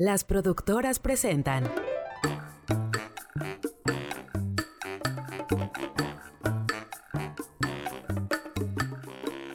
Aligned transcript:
Las 0.00 0.24
productoras 0.24 0.98
presentan. 0.98 1.70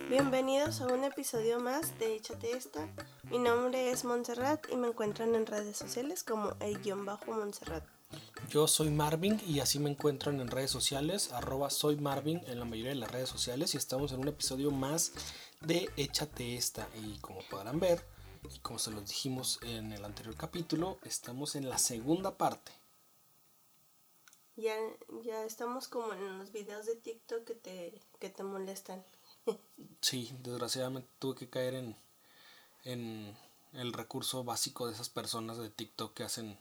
Bienvenidos 0.08 0.82
a 0.82 0.86
un 0.86 1.04
episodio 1.04 1.60
más 1.60 1.98
de 1.98 2.18
Échate 2.18 2.52
esta. 2.52 2.88
Mi 3.32 3.40
nombre 3.40 3.90
es 3.90 4.06
Montserrat 4.06 4.64
y 4.72 4.76
me 4.76 4.90
encuentran 4.90 5.34
en 5.34 5.48
redes 5.48 5.78
sociales 5.78 6.24
como 6.24 6.52
el 6.60 6.80
guion 6.80 7.06
bajo 7.06 7.32
Montserrat. 7.32 7.84
Yo 8.48 8.68
soy 8.68 8.92
Marvin 8.92 9.42
y 9.48 9.62
así 9.62 9.80
me 9.80 9.90
encuentran 9.90 10.40
en 10.40 10.50
redes 10.50 10.70
sociales, 10.70 11.32
arroba 11.32 11.72
soy 11.72 11.96
Marvin 11.96 12.44
en 12.46 12.60
la 12.60 12.66
mayoría 12.66 12.92
de 12.92 13.00
las 13.00 13.10
redes 13.10 13.30
sociales 13.30 13.74
y 13.74 13.78
estamos 13.78 14.12
en 14.12 14.20
un 14.20 14.28
episodio 14.28 14.70
más 14.70 15.12
de 15.62 15.90
Échate 15.98 16.56
esta. 16.56 16.88
Y 17.04 17.18
como 17.18 17.40
podrán 17.50 17.80
ver, 17.80 18.06
y 18.54 18.60
como 18.60 18.80
se 18.80 18.92
los 18.92 19.08
dijimos 19.08 19.60
en 19.64 19.92
el 19.92 20.06
anterior 20.06 20.36
capítulo, 20.36 21.00
estamos 21.04 21.56
en 21.56 21.70
la 21.70 21.78
segunda 21.78 22.38
parte. 22.38 22.72
Ya, 24.56 24.76
ya 25.24 25.44
estamos 25.44 25.88
como 25.88 26.14
en 26.14 26.40
los 26.40 26.52
videos 26.52 26.86
de 26.86 26.96
TikTok 26.96 27.44
que 27.44 27.56
te, 27.56 28.02
que 28.20 28.30
te 28.30 28.44
molestan. 28.44 29.04
Sí, 30.02 30.34
desgraciadamente 30.42 31.10
tuve 31.20 31.36
que 31.36 31.50
caer 31.50 31.76
en, 31.76 31.96
en 32.84 33.38
el 33.74 33.92
recurso 33.92 34.44
básico 34.44 34.88
de 34.88 34.94
esas 34.94 35.10
personas 35.10 35.58
de 35.58 35.70
TikTok 35.70 36.14
que 36.14 36.24
hacen 36.24 36.58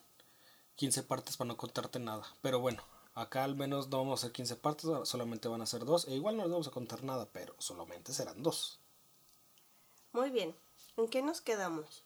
15 0.77 1.05
partes 1.05 1.37
para 1.37 1.49
no 1.49 1.57
contarte 1.57 1.99
nada. 1.99 2.25
Pero 2.43 2.59
bueno, 2.59 2.83
acá 3.15 3.45
al 3.45 3.55
menos 3.55 3.89
no 3.89 3.99
vamos 3.99 4.19
a 4.19 4.27
hacer 4.27 4.33
15 4.33 4.57
partes, 4.57 4.91
solamente 5.05 5.49
van 5.49 5.63
a 5.63 5.67
ser 5.67 5.85
dos. 5.85 6.09
E 6.09 6.15
igual 6.15 6.37
no 6.37 6.43
les 6.43 6.51
vamos 6.51 6.69
a 6.69 6.73
contar 6.73 7.05
nada, 7.05 7.29
pero 7.33 7.55
solamente 7.59 8.13
serán 8.13 8.43
dos. 8.43 8.81
Muy 10.13 10.31
bien, 10.31 10.55
¿en 10.97 11.09
qué 11.09 11.23
nos 11.23 11.41
quedamos? 11.41 12.05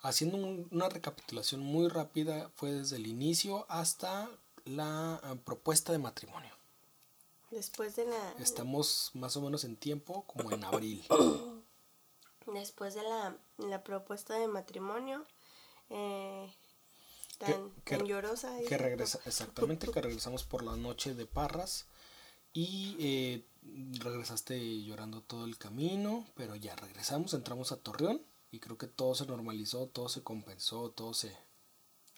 Haciendo 0.00 0.36
una 0.70 0.88
recapitulación 0.88 1.60
muy 1.60 1.88
rápida, 1.88 2.50
fue 2.56 2.72
desde 2.72 2.96
el 2.96 3.06
inicio 3.06 3.66
hasta 3.68 4.28
la 4.64 5.20
eh, 5.24 5.36
propuesta 5.44 5.92
de 5.92 5.98
matrimonio. 5.98 6.50
Después 7.50 7.96
de 7.96 8.06
la... 8.06 8.34
Estamos 8.40 9.10
más 9.14 9.36
o 9.36 9.42
menos 9.42 9.64
en 9.64 9.76
tiempo, 9.76 10.24
como 10.26 10.52
en 10.52 10.64
abril. 10.64 11.04
Después 12.46 12.94
de 12.94 13.02
la, 13.02 13.36
la 13.58 13.84
propuesta 13.84 14.34
de 14.34 14.48
matrimonio, 14.48 15.24
eh, 15.90 16.52
tan, 17.38 17.70
que, 17.84 17.98
tan 17.98 18.06
llorosa. 18.06 18.58
Que 18.66 18.76
regresa, 18.78 19.20
exactamente, 19.26 19.88
que 19.88 20.00
regresamos 20.00 20.42
por 20.42 20.64
la 20.64 20.74
noche 20.74 21.14
de 21.14 21.26
Parras 21.26 21.86
y 22.52 22.96
eh, 22.98 23.44
regresaste 24.00 24.82
llorando 24.82 25.22
todo 25.22 25.44
el 25.44 25.56
camino, 25.58 26.26
pero 26.34 26.54
ya 26.56 26.74
regresamos, 26.76 27.34
entramos 27.34 27.72
a 27.72 27.76
Torreón 27.78 28.22
y 28.50 28.60
creo 28.60 28.76
que 28.76 28.86
todo 28.86 29.14
se 29.14 29.26
normalizó, 29.26 29.86
todo 29.86 30.08
se 30.08 30.22
compensó, 30.22 30.90
todo 30.90 31.14
se 31.14 31.34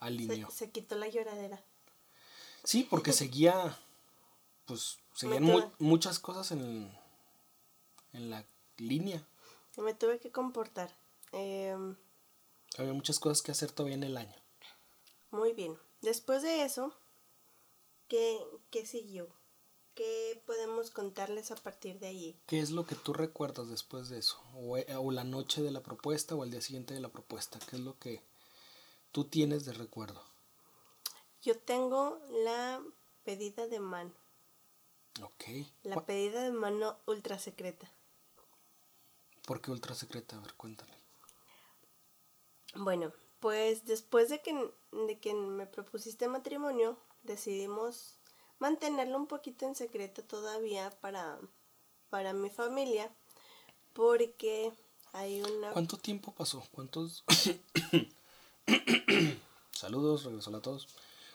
alineó. 0.00 0.50
Se, 0.50 0.66
se 0.66 0.70
quitó 0.70 0.96
la 0.96 1.08
lloradera. 1.08 1.62
Sí, 2.64 2.86
porque 2.88 3.12
seguía, 3.22 3.78
pues, 4.66 4.98
seguían 5.14 5.44
mu 5.44 5.62
muchas 5.78 6.18
cosas 6.18 6.50
en, 6.50 6.90
en 8.12 8.30
la 8.30 8.44
línea. 8.78 9.26
Me 9.76 9.94
tuve 9.94 10.18
que 10.18 10.30
comportar. 10.32 10.92
Eh, 11.32 11.76
Había 12.78 12.92
muchas 12.92 13.18
cosas 13.20 13.42
que 13.42 13.52
hacer 13.52 13.70
todavía 13.72 13.96
en 13.96 14.04
el 14.04 14.16
año. 14.16 14.34
muy 15.30 15.52
bien. 15.52 15.76
Después 16.00 16.42
de 16.42 16.64
eso, 16.64 16.92
¿qué, 18.08 18.38
qué 18.70 18.84
siguió? 18.86 19.28
¿Qué 19.94 20.42
podemos 20.46 20.90
contarles 20.90 21.50
a 21.50 21.56
partir 21.56 21.98
de 22.00 22.08
allí? 22.08 22.36
¿Qué 22.46 22.60
es 22.60 22.70
lo 22.70 22.86
que 22.86 22.94
tú 22.94 23.12
recuerdas 23.12 23.68
después 23.68 24.08
de 24.08 24.18
eso? 24.18 24.40
O, 24.54 24.76
eh, 24.76 24.86
o 24.96 25.10
la 25.10 25.24
noche 25.24 25.62
de 25.62 25.70
la 25.70 25.82
propuesta 25.82 26.34
o 26.34 26.44
el 26.44 26.50
día 26.50 26.60
siguiente 26.60 26.94
de 26.94 27.00
la 27.00 27.08
propuesta. 27.10 27.58
¿Qué 27.68 27.76
es 27.76 27.82
lo 27.82 27.98
que 27.98 28.22
tú 29.12 29.24
tienes 29.24 29.64
de 29.64 29.72
recuerdo? 29.72 30.22
Yo 31.42 31.58
tengo 31.58 32.18
la 32.44 32.82
pedida 33.24 33.66
de 33.68 33.78
mano. 33.80 34.12
Ok. 35.22 35.44
La 35.84 35.94
¿Cu- 35.96 36.04
pedida 36.04 36.42
de 36.42 36.50
mano 36.50 36.98
ultra 37.06 37.38
secreta. 37.38 37.90
¿Por 39.46 39.60
qué 39.60 39.70
ultra 39.70 39.94
secreta? 39.94 40.36
A 40.36 40.40
ver, 40.40 40.54
cuéntame. 40.54 40.92
Bueno, 42.76 43.12
pues 43.40 43.84
después 43.84 44.28
de 44.28 44.42
que, 44.42 44.52
de 45.06 45.18
que 45.20 45.34
me 45.34 45.66
propusiste 45.66 46.28
matrimonio, 46.28 46.98
decidimos 47.22 48.18
mantenerlo 48.58 49.16
un 49.16 49.26
poquito 49.26 49.66
en 49.66 49.74
secreto 49.74 50.24
todavía 50.24 50.90
para, 51.00 51.38
para 52.10 52.32
mi 52.32 52.50
familia, 52.50 53.10
porque 53.92 54.72
hay 55.12 55.42
una... 55.42 55.72
¿Cuánto 55.72 55.96
tiempo 55.96 56.32
pasó? 56.32 56.62
¿Cuántos... 56.72 57.24
Saludos, 59.72 60.24
regreso 60.24 60.56
a 60.56 60.62
todos. 60.62 60.88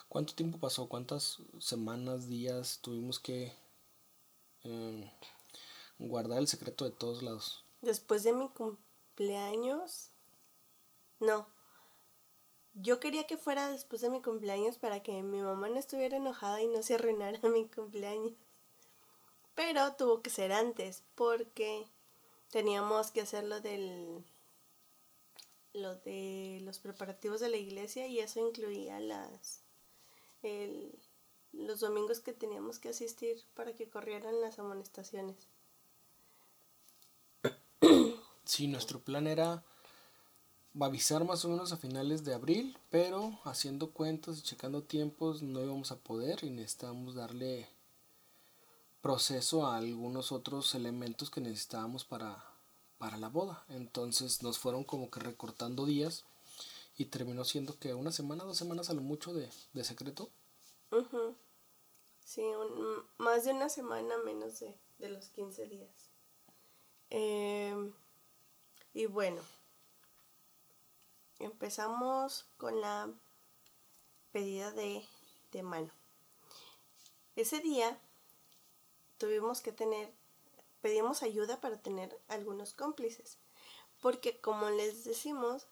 ¿Cuánto 0.08 0.34
tiempo 0.34 0.58
pasó? 0.58 0.90
¿Cuántas 0.90 1.38
semanas, 1.60 2.28
días 2.28 2.80
tuvimos 2.82 3.20
que 3.20 3.54
eh, 4.64 5.14
guardar 6.00 6.40
el 6.40 6.48
secreto 6.48 6.86
de 6.86 6.92
todos 6.92 7.22
lados? 7.22 7.64
Después 7.82 8.24
de 8.24 8.34
mi 8.34 8.50
cumpleaños... 8.50 10.10
No. 11.20 11.48
Yo 12.82 13.00
quería 13.00 13.28
que 13.28 13.38
fuera 13.38 13.70
después 13.70 14.02
de 14.02 14.10
mi 14.10 14.24
cumpleaños 14.24 14.80
para 14.80 15.04
que 15.04 15.22
mi 15.22 15.40
mamá 15.40 15.70
no 15.70 15.78
estuviera 15.78 16.18
enojada 16.18 16.60
y 16.64 16.68
no 16.68 16.82
se 16.82 16.96
arruinara 16.96 17.40
mi 17.48 17.68
cumpleaños. 17.68 18.34
Pero 19.54 19.94
tuvo 19.94 20.24
que 20.24 20.32
ser 20.32 20.52
antes 20.52 21.04
porque 21.14 21.86
teníamos 22.52 23.12
que 23.12 23.22
hacer 23.22 23.44
lo 23.46 23.62
del 23.62 24.24
lo 25.74 25.96
de 25.96 26.60
los 26.64 26.78
preparativos 26.80 27.40
de 27.40 27.50
la 27.50 27.58
iglesia 27.58 28.06
y 28.08 28.20
eso 28.20 28.40
incluía 28.40 29.00
las 29.00 29.62
el- 30.44 31.00
los 31.54 31.80
domingos 31.82 32.22
que 32.22 32.34
teníamos 32.34 32.80
que 32.80 32.90
asistir 32.90 33.44
para 33.56 33.74
que 33.76 33.90
corrieran 33.90 34.42
las 34.42 34.60
amonestaciones. 34.60 35.48
Sí, 38.44 38.68
nuestro 38.68 39.00
plan 39.00 39.28
era 39.28 39.64
avisar 40.86 41.24
más 41.26 41.44
o 41.46 41.50
menos 41.50 41.72
a 41.72 41.78
finales 41.78 42.24
de 42.24 42.34
abril, 42.34 42.78
pero 42.90 43.40
haciendo 43.44 43.92
cuentas 43.92 44.40
y 44.40 44.42
checando 44.42 44.84
tiempos 44.84 45.42
no 45.42 45.62
íbamos 45.64 45.92
a 45.92 45.98
poder 45.98 46.44
y 46.44 46.50
necesitábamos 46.50 47.16
darle 47.16 47.68
proceso 49.02 49.66
a 49.66 49.78
algunos 49.78 50.32
otros 50.32 50.76
elementos 50.76 51.30
que 51.30 51.42
necesitábamos 51.42 52.06
para, 52.06 52.44
para 52.98 53.18
la 53.18 53.30
boda. 53.30 53.64
Entonces 53.70 54.44
nos 54.44 54.60
fueron 54.60 54.84
como 54.84 55.10
que 55.10 55.20
recortando 55.20 55.86
días 55.86 56.26
y 56.98 57.06
terminó 57.06 57.46
siendo 57.46 57.78
que 57.80 57.94
una 57.94 58.12
semana, 58.12 58.44
dos 58.44 58.58
semanas 58.58 58.90
a 58.90 58.94
lo 58.94 59.02
mucho 59.02 59.34
de, 59.34 59.50
de 59.74 59.84
secreto. 59.84 60.30
Sí, 62.26 62.44
más 63.18 63.46
de 63.46 63.52
una 63.54 63.70
semana 63.70 64.16
menos 64.24 64.60
de, 64.60 64.76
de 65.00 65.10
los 65.10 65.30
15 65.30 65.66
días. 65.68 66.10
Em, 67.10 67.92
y 68.94 69.08
bueno, 69.08 69.42
empezamos 71.40 72.46
con 72.58 72.80
la 72.82 73.10
pedida 74.32 74.72
de, 74.72 75.06
de 75.52 75.64
mano. 75.64 75.92
Ese 77.36 77.60
día 77.60 78.00
tuvimos 79.18 79.62
que 79.62 79.72
tener, 79.72 80.12
pedimos 80.82 81.24
ayuda 81.24 81.62
para 81.62 81.78
tener 81.78 82.20
algunos 82.28 82.74
cómplices, 82.74 83.38
porque 84.02 84.40
como 84.40 84.70
les 84.70 85.04
decimos, 85.04 85.68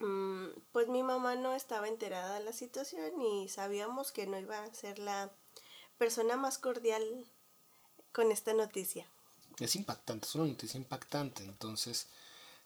mm, 0.00 0.48
pues 0.72 0.88
mi 0.88 1.02
mamá 1.02 1.34
no 1.36 1.54
estaba 1.54 1.88
enterada 1.88 2.34
de 2.34 2.44
la 2.44 2.52
situación 2.52 3.20
y 3.20 3.48
sabíamos 3.48 4.12
que 4.12 4.26
no 4.26 4.38
iba 4.38 4.62
a 4.62 4.74
ser 4.74 4.98
la 4.98 5.30
persona 5.98 6.36
más 6.36 6.58
cordial 6.58 7.26
con 8.12 8.32
esta 8.32 8.52
noticia. 8.54 9.06
Es 9.58 9.76
impactante, 9.76 10.26
es 10.26 10.34
una 10.34 10.46
noticia 10.46 10.78
impactante, 10.78 11.44
entonces 11.44 12.08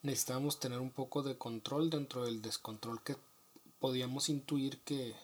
necesitábamos 0.05 0.61
tener 0.61 0.79
un 0.79 0.91
poco 0.93 1.23
de 1.25 1.37
control 1.37 1.91
dentro 1.91 2.25
del 2.27 2.41
descontrol 2.43 3.03
que 3.03 3.17
podíamos 3.81 4.29
intuir 4.29 4.79
que 4.83 5.17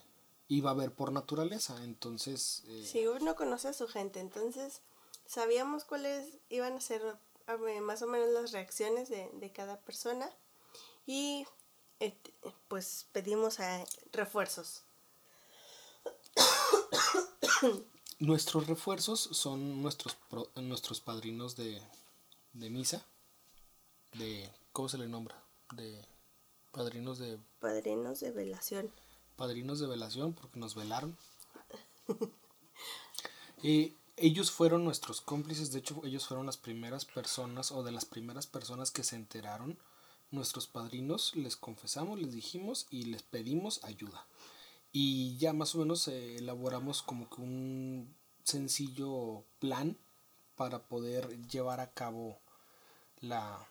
iba 0.48 0.70
a 0.70 0.72
haber 0.72 0.90
por 0.92 1.12
naturaleza. 1.12 1.84
Entonces, 1.84 2.64
eh, 2.66 2.84
Si 2.90 3.06
uno 3.06 3.36
conoce 3.36 3.68
a 3.68 3.72
su 3.72 3.86
gente, 3.86 4.18
entonces 4.18 4.80
sabíamos 5.26 5.84
cuáles 5.84 6.26
iban 6.48 6.72
a 6.74 6.80
ser 6.80 7.02
más 7.82 8.02
o 8.02 8.06
menos 8.06 8.28
las 8.30 8.52
reacciones 8.52 9.08
de, 9.08 9.28
de 9.34 9.52
cada 9.52 9.80
persona 9.80 10.28
y 11.06 11.46
este, 12.00 12.32
pues 12.68 13.06
pedimos 13.12 13.60
a 13.60 13.84
refuerzos. 14.12 14.82
nuestros 18.18 18.66
refuerzos 18.66 19.20
son 19.32 19.82
nuestros, 19.82 20.14
pro- 20.28 20.50
nuestros 20.56 21.00
padrinos 21.00 21.56
de, 21.56 21.80
de 22.52 22.70
misa, 22.70 23.04
de, 24.14 24.48
¿cómo 24.72 24.88
se 24.88 24.98
le 24.98 25.08
nombra? 25.08 25.42
De 25.74 26.04
padrinos 26.72 27.18
de, 27.18 27.38
Padrinos 27.58 28.20
de 28.20 28.30
velación. 28.30 28.90
padrinos 29.36 29.80
de 29.80 29.86
velación, 29.86 30.32
porque 30.34 30.58
nos 30.58 30.74
velaron. 30.74 31.16
Y 33.62 33.94
ellos 34.16 34.50
fueron 34.50 34.84
nuestros 34.84 35.20
cómplices, 35.20 35.70
de 35.70 35.80
hecho 35.80 36.00
ellos 36.04 36.26
fueron 36.26 36.46
las 36.46 36.56
primeras 36.56 37.04
personas 37.04 37.72
o 37.72 37.82
de 37.82 37.92
las 37.92 38.06
primeras 38.06 38.46
personas 38.46 38.90
que 38.90 39.04
se 39.04 39.16
enteraron 39.16 39.78
nuestros 40.30 40.66
padrinos, 40.66 41.34
les 41.34 41.56
confesamos, 41.56 42.18
les 42.18 42.32
dijimos 42.32 42.86
y 42.90 43.04
les 43.04 43.22
pedimos 43.22 43.82
ayuda. 43.84 44.26
Y 44.92 45.36
ya 45.36 45.52
más 45.52 45.74
o 45.74 45.78
menos 45.78 46.08
eh, 46.08 46.36
elaboramos 46.36 47.02
como 47.02 47.28
que 47.28 47.40
un 47.42 48.14
sencillo 48.44 49.44
plan 49.58 49.96
para 50.56 50.82
poder 50.82 51.46
llevar 51.48 51.80
a 51.80 51.92
cabo 51.92 52.38
la, 53.20 53.66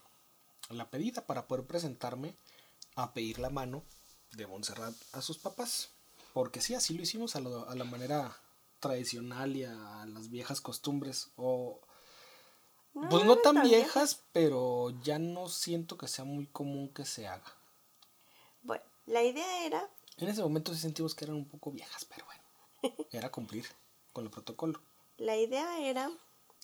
la 0.74 0.90
pedida, 0.90 1.26
para 1.26 1.48
poder 1.48 1.66
presentarme 1.66 2.36
a 2.96 3.14
pedir 3.14 3.40
la 3.40 3.50
mano 3.50 3.84
de 4.34 4.48
Montserrat 4.48 4.96
a 5.14 5.22
sus 5.22 5.38
papás. 5.38 5.90
Porque 6.34 6.62
sí, 6.62 6.76
así 6.76 6.94
lo 6.94 7.04
hicimos 7.04 7.36
a, 7.36 7.40
a 7.40 7.76
la 7.76 7.84
manera 7.84 8.38
tradicional 8.80 9.56
y 9.56 9.64
a 9.64 10.06
las 10.08 10.30
viejas 10.30 10.62
costumbres. 10.62 11.32
O 11.36 11.82
pues 12.94 13.24
no 13.24 13.38
tan 13.38 13.62
viejas, 13.62 14.24
pero 14.34 14.90
ya 15.02 15.20
no 15.20 15.48
siento 15.48 15.98
que 15.98 16.08
sea 16.08 16.26
muy 16.26 16.48
común 16.48 16.90
que 16.90 17.06
se 17.06 17.28
haga. 17.28 17.56
Bueno, 18.62 18.84
la 19.06 19.24
idea 19.24 19.66
era... 19.66 19.90
En 20.18 20.28
ese 20.28 20.42
momento 20.42 20.74
sí 20.74 20.82
sentimos 20.82 21.16
que 21.16 21.26
eran 21.26 21.38
un 21.38 21.48
poco 21.48 21.72
viejas, 21.72 22.06
pero 22.06 22.26
bueno, 22.26 23.08
era 23.12 23.32
cumplir 23.32 23.66
con 24.12 24.26
el 24.26 24.32
protocolo. 24.32 24.82
La 25.18 25.38
idea 25.38 25.80
era 25.80 26.12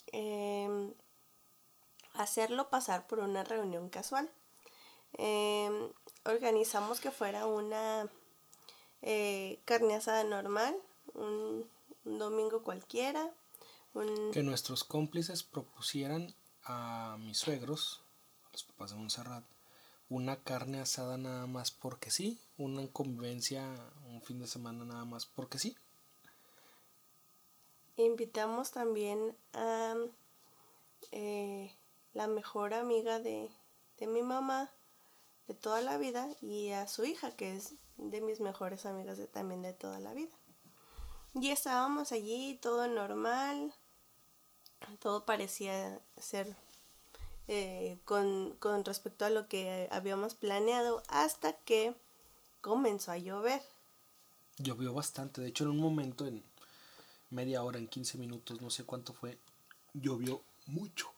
em, 0.08 0.94
hacerlo 2.18 2.70
pasar 2.70 3.08
por 3.08 3.20
una 3.20 3.44
reunión 3.44 3.90
casual. 3.90 4.30
Em, 5.14 5.90
organizamos 6.26 7.00
que 7.00 7.12
fuera 7.12 7.46
una 7.46 8.10
eh, 9.02 9.60
carne 9.66 9.96
asada 9.96 10.24
normal, 10.24 10.76
un 11.14 11.70
domingo 12.04 12.64
cualquiera, 12.64 13.32
que 14.34 14.44
nuestros 14.44 14.84
cómplices 14.84 15.44
propusieran 15.44 16.36
a 16.66 17.16
mis 17.20 17.38
suegros, 17.38 18.02
a 18.46 18.52
los 18.52 18.64
papás 18.64 18.92
de 18.92 18.98
Montserrat, 18.98 19.46
una 20.10 20.44
carne 20.44 20.82
asada 20.82 21.18
nada 21.18 21.48
más 21.48 21.72
porque 21.72 22.12
sí, 22.12 22.42
una 22.58 22.86
convivencia 22.90 23.64
un 24.08 24.22
fin 24.22 24.40
de 24.40 24.48
semana 24.48 24.84
nada 24.84 25.06
más 25.06 25.26
porque 25.26 25.60
sí. 25.60 25.78
Invitamos 27.96 28.72
también 28.72 29.38
a 29.54 29.96
eh, 31.12 31.74
la 32.16 32.28
mejor 32.28 32.74
amiga 32.74 33.20
de, 33.20 33.52
de 34.00 34.08
mi 34.08 34.24
mamá 34.24 34.72
de 35.48 35.54
toda 35.54 35.82
la 35.82 36.00
vida 36.00 36.28
y 36.42 36.72
a 36.72 36.88
su 36.88 37.06
hija, 37.06 37.36
que 37.36 37.56
es 37.56 37.76
de 37.98 38.22
mis 38.22 38.40
mejores 38.40 38.88
amigas 38.88 39.20
también 39.32 39.62
de 39.62 39.74
toda 39.74 40.00
la 40.00 40.14
vida. 40.14 40.36
Y 41.36 41.52
estábamos 41.52 42.12
allí, 42.12 42.58
todo 42.62 42.88
normal, 42.88 43.74
todo 45.00 45.26
parecía 45.26 46.00
ser 46.18 46.56
eh, 47.48 48.00
con, 48.06 48.58
respecto 48.86 49.26
a 49.26 49.30
lo 49.30 49.48
que 49.48 49.88
habíamos 49.92 50.34
planeado 50.34 51.04
hasta 51.10 51.54
que 51.54 51.94
comenzó 52.62 53.12
a 53.12 53.18
llover. 53.18 53.62
Llovió 54.58 54.94
bastante, 54.94 55.42
de 55.42 55.50
hecho 55.50 55.66
en 55.66 55.72
un 55.72 55.80
momento, 55.80 56.26
en 56.26 56.44
media 57.30 57.62
hora, 57.64 57.78
en 57.78 57.88
15 57.88 58.18
minutos, 58.18 58.62
no 58.62 58.70
sé 58.70 58.86
cuánto 58.86 59.14
fue, 59.14 59.38
llovió 59.94 60.42
mucho. 60.68 61.15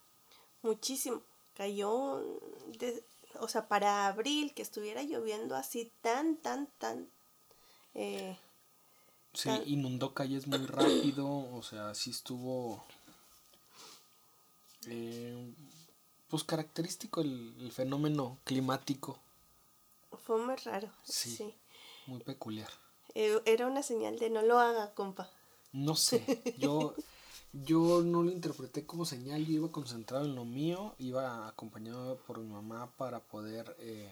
Muchísimo. 0.67 1.21
Cayó, 1.55 2.21
o 3.39 3.47
sea, 3.47 3.69
para 3.69 4.07
abril, 4.07 4.53
que 4.53 4.61
estuviera 4.61 5.01
lloviendo 5.01 5.55
así 5.55 5.91
tan, 6.01 6.35
tan, 6.35 6.67
tan... 6.77 7.07
Eh, 7.95 8.37
sí, 9.33 9.49
inundó 9.65 10.13
calles 10.13 10.45
muy 10.45 10.65
rápido, 10.65 11.25
o 11.25 11.63
sea, 11.63 11.95
sí 11.95 12.11
estuvo 12.11 12.83
eh, 14.87 15.53
pues 16.29 16.43
característico 16.43 17.21
el, 17.21 17.71
fenómeno 17.71 18.37
climático. 18.43 19.17
Fue 20.25 20.37
muy 20.37 20.55
raro. 20.57 20.89
Sí. 21.03 21.55
Muy 22.07 22.19
peculiar. 22.19 22.69
Eh, 23.15 23.41
era 23.45 23.67
una 23.67 23.83
señal 23.83 24.19
de 24.19 24.29
no 24.29 24.41
lo 24.41 24.59
haga, 24.59 24.93
compa. 24.93 25.31
No 25.71 25.95
sé, 25.95 26.55
yo, 26.57 26.93
yo 27.53 28.01
no 28.03 28.23
lo 28.23 28.31
interpreté 28.31 28.85
como 28.85 29.05
señal, 29.05 29.45
yo 29.45 29.53
iba 29.53 29.71
concentrado 29.71 30.25
en 30.25 30.35
lo 30.35 30.45
mío, 30.45 30.95
iba 30.99 31.47
acompañado 31.47 32.17
por 32.19 32.39
mi 32.39 32.47
mamá 32.47 32.93
para 32.97 33.19
poder 33.19 33.75
eh, 33.79 34.09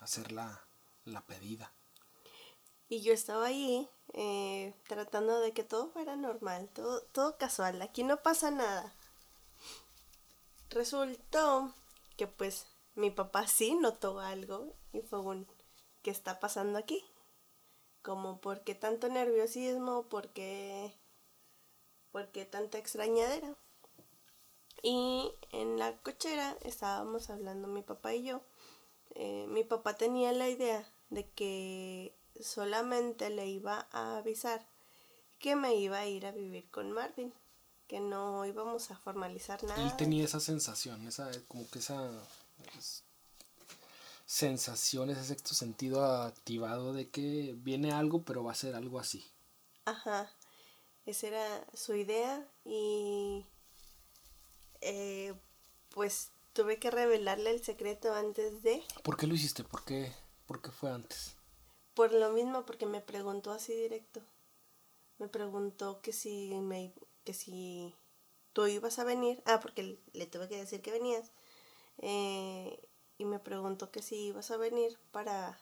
hacer 0.00 0.32
la, 0.32 0.60
la, 1.04 1.24
pedida. 1.26 1.72
Y 2.88 3.02
yo 3.02 3.12
estaba 3.12 3.46
ahí 3.46 3.88
eh, 4.14 4.74
tratando 4.88 5.40
de 5.40 5.52
que 5.52 5.62
todo 5.62 5.90
fuera 5.90 6.16
normal, 6.16 6.68
todo, 6.74 7.02
todo 7.12 7.36
casual, 7.38 7.80
aquí 7.82 8.02
no 8.02 8.22
pasa 8.22 8.50
nada. 8.50 8.94
Resultó 10.70 11.74
que 12.16 12.26
pues 12.26 12.66
mi 12.94 13.10
papá 13.10 13.46
sí 13.46 13.74
notó 13.74 14.20
algo 14.20 14.74
y 14.92 15.00
fue 15.02 15.20
un 15.20 15.46
¿qué 16.02 16.10
está 16.10 16.40
pasando 16.40 16.78
aquí? 16.78 17.04
Como 18.02 18.40
por 18.40 18.62
qué 18.62 18.74
tanto 18.74 19.08
nerviosismo, 19.08 20.08
por 20.08 20.30
qué, 22.10 22.12
por 22.12 22.28
qué 22.28 22.44
tanta 22.44 22.78
extrañadera. 22.78 23.56
Y 24.82 25.32
en 25.52 25.78
la 25.78 25.96
cochera 25.98 26.56
estábamos 26.62 27.30
hablando 27.30 27.68
mi 27.68 27.82
papá 27.82 28.14
y 28.14 28.24
yo. 28.24 28.42
Eh, 29.14 29.46
mi 29.48 29.64
papá 29.64 29.94
tenía 29.94 30.32
la 30.32 30.48
idea 30.48 30.84
de 31.10 31.28
que 31.28 32.14
solamente 32.40 33.30
le 33.30 33.46
iba 33.46 33.88
a 33.92 34.18
avisar 34.18 34.66
que 35.38 35.56
me 35.56 35.74
iba 35.74 35.98
a 35.98 36.06
ir 36.06 36.26
a 36.26 36.32
vivir 36.32 36.70
con 36.70 36.92
Marvin 36.92 37.32
que 37.88 37.98
no 37.98 38.46
íbamos 38.46 38.90
a 38.92 38.96
formalizar 38.96 39.64
nada. 39.64 39.82
Él 39.82 39.96
tenía 39.96 40.24
esa 40.24 40.38
sensación, 40.38 41.08
esa, 41.08 41.28
como 41.48 41.68
que 41.70 41.80
esa 41.80 42.08
sensación, 44.26 45.10
ese 45.10 45.24
sexto 45.24 45.54
sentido 45.54 46.04
activado 46.04 46.92
de 46.92 47.08
que 47.08 47.52
viene 47.58 47.90
algo, 47.90 48.22
pero 48.22 48.44
va 48.44 48.52
a 48.52 48.54
ser 48.54 48.76
algo 48.76 49.00
así. 49.00 49.28
Ajá, 49.86 50.30
esa 51.10 51.28
era 51.28 51.66
su 51.74 51.94
idea 51.94 52.46
y 52.64 53.46
eh, 54.80 55.34
pues 55.90 56.32
tuve 56.52 56.78
que 56.78 56.90
revelarle 56.90 57.50
el 57.50 57.62
secreto 57.64 58.14
antes 58.14 58.62
de... 58.62 58.82
¿Por 59.02 59.16
qué 59.16 59.26
lo 59.26 59.34
hiciste? 59.34 59.64
¿Por 59.64 59.84
qué, 59.84 60.12
¿Por 60.46 60.60
qué 60.62 60.70
fue 60.70 60.90
antes? 60.90 61.36
Por 61.94 62.12
lo 62.12 62.30
mismo, 62.30 62.64
porque 62.64 62.86
me 62.86 63.00
preguntó 63.00 63.52
así 63.52 63.74
directo. 63.74 64.20
Me 65.18 65.28
preguntó 65.28 66.00
que 66.00 66.12
si 66.12 66.54
me 66.60 66.94
que 67.24 67.34
si 67.34 67.94
tú 68.52 68.66
ibas 68.66 68.98
a 68.98 69.04
venir, 69.04 69.42
ah, 69.44 69.60
porque 69.60 69.98
le 70.12 70.26
tuve 70.26 70.48
que 70.48 70.56
decir 70.56 70.80
que 70.82 70.90
venías, 70.90 71.32
eh, 71.98 72.88
y 73.18 73.24
me 73.24 73.38
preguntó 73.38 73.90
que 73.90 74.02
si 74.02 74.16
ibas 74.26 74.50
a 74.50 74.56
venir 74.56 74.98
para, 75.10 75.58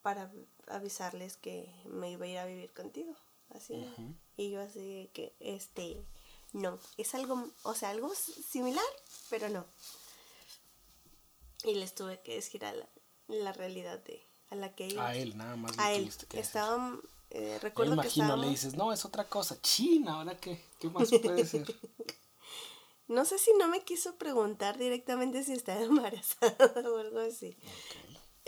para 0.00 0.32
avisarles 0.68 1.36
que 1.36 1.70
me 1.84 2.10
iba 2.10 2.24
a 2.24 2.28
ir 2.28 2.38
a 2.38 2.46
vivir 2.46 2.72
contigo, 2.72 3.14
así, 3.50 3.86
y 4.36 4.50
yo 4.50 4.60
así 4.60 5.10
que, 5.12 5.34
este, 5.40 6.04
no, 6.52 6.78
es 6.96 7.14
algo, 7.14 7.50
o 7.62 7.74
sea, 7.74 7.90
algo 7.90 8.12
similar, 8.14 8.84
pero 9.30 9.48
no. 9.48 9.66
Y 11.64 11.74
les 11.74 11.94
tuve 11.94 12.20
que 12.22 12.34
decir 12.34 12.64
a 12.64 12.74
la, 13.28 13.52
realidad 13.52 13.98
de, 14.00 14.22
a 14.50 14.56
la 14.56 14.74
que 14.74 14.98
A 14.98 15.14
él, 15.16 15.36
nada 15.36 15.56
más. 15.56 15.78
A 15.78 15.92
él. 15.92 16.10
Estaban 16.32 17.00
eh, 17.34 17.58
recuerdo 17.62 17.94
imagino, 17.94 18.36
le 18.36 18.48
dices, 18.48 18.74
no, 18.74 18.92
es 18.92 19.06
otra 19.06 19.26
cosa. 19.26 19.58
China, 19.62 20.16
¿ahora 20.16 20.36
qué? 20.36 20.62
¿Qué 20.78 20.90
más 20.90 21.08
puede 21.08 21.46
ser? 21.46 21.66
no 23.08 23.24
sé 23.24 23.38
si 23.38 23.52
no 23.54 23.68
me 23.68 23.82
quiso 23.84 24.16
preguntar 24.16 24.76
directamente 24.76 25.42
si 25.42 25.54
estaba 25.54 25.80
embarazada 25.82 26.90
o 26.90 26.98
algo 26.98 27.20
así. 27.20 27.56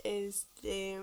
Este, 0.02 1.00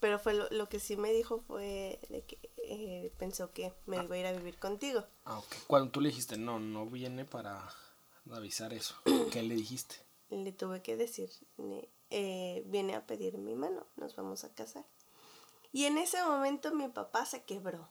pero 0.00 0.18
fue 0.18 0.34
lo, 0.34 0.68
que 0.68 0.80
sí 0.80 0.96
me 0.96 1.12
dijo 1.12 1.42
fue 1.46 2.00
de 2.08 2.24
que 2.24 2.40
eh, 2.68 3.12
pensó 3.18 3.52
que 3.52 3.72
me 3.86 4.02
iba 4.02 4.14
a 4.14 4.18
ir 4.18 4.26
a 4.26 4.32
vivir 4.32 4.58
contigo. 4.58 5.04
Ah, 5.24 5.38
ok. 5.38 5.54
Cuando 5.66 5.90
tú 5.90 6.00
le 6.00 6.08
dijiste, 6.08 6.36
no, 6.36 6.58
no 6.58 6.86
viene 6.86 7.24
para 7.24 7.68
avisar 8.30 8.72
eso, 8.72 8.96
¿qué 9.32 9.42
le 9.42 9.54
dijiste? 9.54 9.96
Le 10.30 10.52
tuve 10.52 10.82
que 10.82 10.96
decir, 10.96 11.30
eh, 12.10 12.62
viene 12.66 12.94
a 12.94 13.06
pedir 13.06 13.38
mi 13.38 13.54
mano, 13.54 13.86
nos 13.96 14.16
vamos 14.16 14.44
a 14.44 14.52
casar. 14.54 14.84
Y 15.72 15.84
en 15.84 15.98
ese 15.98 16.22
momento 16.22 16.74
mi 16.74 16.88
papá 16.88 17.26
se 17.26 17.44
quebró. 17.44 17.88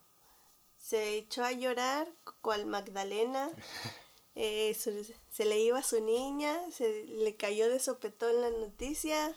Se 0.77 1.17
echó 1.17 1.43
a 1.43 1.51
llorar 1.51 2.11
cual 2.41 2.65
Magdalena. 2.65 3.49
Eh, 4.37 4.73
se, 4.73 5.45
le 5.45 5.61
iba 5.61 5.79
a 5.79 5.83
su 5.83 6.03
niña, 6.03 6.59
se 6.69 7.05
le 7.05 7.37
cayó 7.37 7.69
de 7.69 7.79
sopetón 7.79 8.41
la 8.41 8.49
noticia 8.49 9.33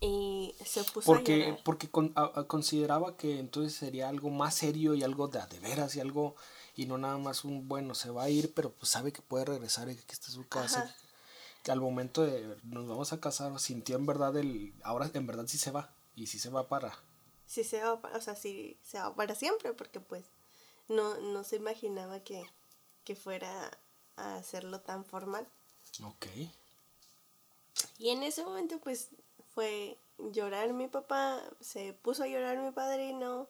y 0.00 0.54
se 0.64 0.84
puso 0.84 1.06
porque, 1.06 1.34
a 1.34 1.38
llorar. 1.38 1.64
Porque 1.64 1.88
consideraba 2.46 3.16
que 3.16 3.38
entonces 3.38 3.74
sería 3.74 4.08
algo 4.08 4.30
más 4.30 4.54
serio 4.54 4.94
y 4.94 5.02
algo 5.02 5.28
de, 5.28 5.40
de 5.46 5.60
veras 5.60 5.96
y 5.96 6.00
algo 6.00 6.36
y 6.74 6.86
no 6.86 6.98
nada 6.98 7.16
más 7.16 7.44
un 7.44 7.68
bueno 7.68 7.94
se 7.94 8.10
va 8.10 8.24
a 8.24 8.30
ir 8.30 8.52
pero 8.52 8.70
pues 8.70 8.90
sabe 8.90 9.10
que 9.10 9.22
puede 9.22 9.46
regresar 9.46 9.88
y 9.88 9.96
que 9.96 10.12
está 10.12 10.28
su 10.28 10.46
casa 10.46 10.94
que 11.62 11.72
al 11.72 11.80
momento 11.80 12.22
de 12.22 12.58
nos 12.64 12.86
vamos 12.86 13.14
a 13.14 13.20
casar 13.20 13.58
sintió 13.58 13.96
en 13.96 14.04
verdad 14.04 14.36
el 14.36 14.74
ahora 14.84 15.10
en 15.14 15.26
verdad 15.26 15.46
sí 15.46 15.56
se 15.56 15.70
va 15.70 15.90
y 16.16 16.26
si 16.26 16.38
se 16.38 16.48
va 16.48 16.66
para. 16.66 16.98
Sí 17.46 17.62
se 17.62 17.80
va, 17.80 18.00
o 18.14 18.20
sea, 18.20 18.34
sí 18.34 18.80
se 18.82 18.98
va 18.98 19.14
para 19.14 19.36
siempre, 19.36 19.72
porque 19.74 20.00
pues 20.00 20.24
no, 20.88 21.20
no 21.20 21.44
se 21.44 21.56
imaginaba 21.56 22.20
que, 22.20 22.44
fuera 23.14 23.70
a 24.16 24.36
hacerlo 24.36 24.80
tan 24.80 25.04
formal. 25.04 25.46
Ok. 26.02 26.26
Y 27.98 28.08
en 28.08 28.24
ese 28.24 28.42
momento 28.42 28.80
pues 28.80 29.10
fue 29.56 29.98
llorar 30.18 30.74
mi 30.74 30.86
papá, 30.86 31.42
se 31.62 31.94
puso 31.94 32.24
a 32.24 32.26
llorar 32.26 32.58
mi 32.58 32.72
padrino, 32.72 33.48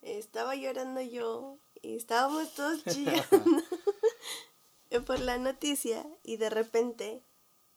estaba 0.00 0.54
llorando 0.54 1.00
yo 1.00 1.58
y 1.82 1.96
estábamos 1.96 2.54
todos 2.54 2.84
chillando 2.88 3.42
por 5.06 5.18
la 5.18 5.38
noticia 5.38 6.06
y 6.22 6.36
de 6.36 6.48
repente 6.48 7.24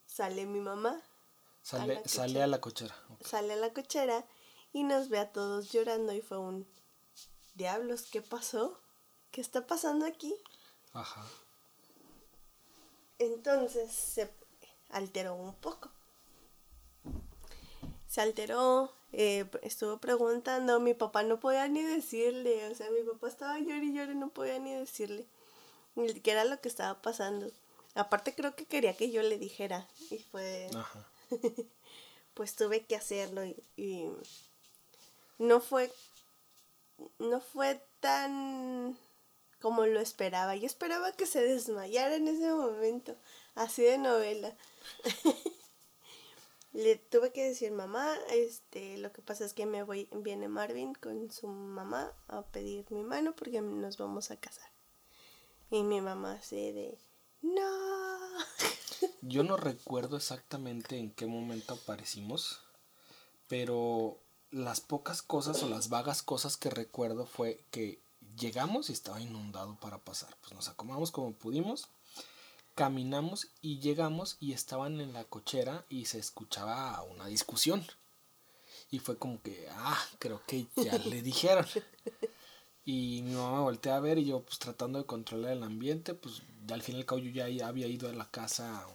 sale 0.06 0.46
mi 0.46 0.60
mamá. 0.60 1.02
Sale, 1.64 1.98
a 1.98 2.08
sale 2.08 2.44
a 2.44 2.46
la 2.46 2.62
cochera. 2.62 2.96
Sale 3.22 3.54
a 3.54 3.56
la 3.56 3.74
cochera 3.74 4.28
y 4.72 4.84
nos 4.84 5.10
ve 5.10 5.18
a 5.18 5.32
todos 5.32 5.72
llorando 5.72 6.14
y 6.14 6.22
fue 6.22 6.38
un... 6.38 6.68
Diablos, 7.56 8.04
¿qué 8.12 8.22
pasó? 8.22 8.80
¿Qué 9.32 9.42
está 9.42 9.66
pasando 9.66 10.06
aquí? 10.06 10.36
Ajá. 10.94 11.26
Entonces 13.18 13.92
se 13.92 14.32
alteró 14.92 15.34
un 15.34 15.56
poco. 15.56 15.95
Se 18.16 18.22
alteró, 18.22 18.94
eh, 19.12 19.44
estuvo 19.62 19.98
preguntando, 19.98 20.80
mi 20.80 20.94
papá 20.94 21.24
no 21.24 21.38
podía 21.42 21.68
ni 21.68 21.82
decirle, 21.82 22.66
o 22.72 22.74
sea, 22.74 22.90
mi 22.90 23.04
papá 23.04 23.28
estaba 23.28 23.60
llorando 23.60 23.88
y 23.88 23.92
llorando, 23.92 24.28
no 24.28 24.32
podía 24.32 24.58
ni 24.58 24.74
decirle 24.74 25.26
qué 26.24 26.32
era 26.32 26.46
lo 26.46 26.62
que 26.62 26.70
estaba 26.70 27.02
pasando. 27.02 27.52
Aparte 27.94 28.34
creo 28.34 28.56
que 28.56 28.64
quería 28.64 28.96
que 28.96 29.12
yo 29.12 29.22
le 29.22 29.38
dijera 29.38 29.86
y 30.10 30.20
fue... 30.20 30.70
Ajá. 30.74 31.06
pues 32.36 32.56
tuve 32.56 32.86
que 32.86 32.96
hacerlo 32.96 33.44
y, 33.76 34.10
no 35.38 35.60
fue 35.60 35.92
no 37.20 37.42
fue 37.42 37.86
tan 38.00 38.98
como 39.60 39.88
lo 39.88 40.00
esperaba. 40.00 40.56
Yo 40.56 40.68
esperaba 40.68 41.12
que 41.12 41.26
se 41.26 41.42
desmayara 41.42 42.16
en 42.16 42.30
ese 42.30 42.50
momento, 42.50 43.18
así 43.56 43.82
de 43.82 43.98
novela. 43.98 44.56
Le 46.76 46.98
tuve 46.98 47.32
que 47.32 47.48
decir, 47.48 47.72
mamá, 47.72 48.14
este, 48.32 48.98
lo 48.98 49.14
que 49.14 49.22
pasa 49.22 49.46
es 49.46 49.54
que 49.54 49.66
me 49.66 49.84
voy, 49.84 50.10
viene 50.12 50.50
Marvin 50.50 50.94
con 50.94 51.32
su 51.32 51.48
mamá 51.48 52.12
a 52.28 52.42
pedir 52.42 52.86
mi 52.92 53.02
mano 53.02 53.34
porque 53.34 53.62
nos 53.62 53.98
vamos 53.98 54.30
a 54.30 54.36
casar. 54.36 54.70
Y 55.72 55.84
mi 55.84 56.02
mamá 56.02 56.34
así 56.34 56.74
de, 56.74 56.98
no. 57.42 57.62
Yo 59.22 59.44
no 59.44 59.56
recuerdo 59.56 60.18
exactamente 60.18 60.98
en 60.98 61.12
qué 61.12 61.28
momento 61.28 61.76
aparecimos, 61.76 62.60
pero 63.48 64.20
las 64.52 64.82
pocas 64.82 65.22
cosas 65.22 65.64
o 65.64 65.70
las 65.70 65.88
vagas 65.88 66.24
cosas 66.24 66.58
que 66.58 66.70
recuerdo 66.70 67.26
fue 67.26 67.64
que 67.72 68.02
llegamos 68.38 68.90
y 68.90 68.94
estaba 68.94 69.22
inundado 69.22 69.78
para 69.80 70.00
pasar. 70.00 70.36
Pues 70.42 70.52
nos 70.52 70.68
acomodamos 70.68 71.12
como 71.12 71.32
pudimos, 71.32 71.88
caminamos 72.76 73.48
y 73.62 73.80
llegamos 73.80 74.38
y 74.40 74.54
estaban 74.54 75.02
en 75.02 75.14
la 75.14 75.24
cochera 75.24 75.86
y 75.90 76.06
se 76.06 76.20
escuchaba 76.20 77.02
una 77.04 77.26
discusión. 77.28 77.86
Y 78.92 79.00
fue 79.00 79.18
como 79.18 79.42
que, 79.42 79.68
ah, 79.72 80.00
creo 80.20 80.42
que 80.46 80.68
ya 80.76 80.98
le 81.00 81.22
dijeron. 81.22 81.66
Y 82.88 83.24
mi 83.24 83.34
mamá 83.34 83.62
voltea 83.62 83.96
a 83.96 84.00
ver 84.00 84.20
y 84.20 84.26
yo 84.26 84.42
pues 84.42 84.60
tratando 84.60 85.00
de 85.00 85.08
controlar 85.08 85.54
el 85.54 85.64
ambiente, 85.64 86.14
pues 86.14 86.44
ya 86.68 86.76
al 86.76 86.84
final 86.84 87.02
el 87.02 87.08
cabo 87.08 87.20
yo 87.20 87.32
ya 87.32 87.68
había 87.68 87.88
ido 87.88 88.08
a 88.08 88.14
la 88.14 88.30
casa 88.30 88.86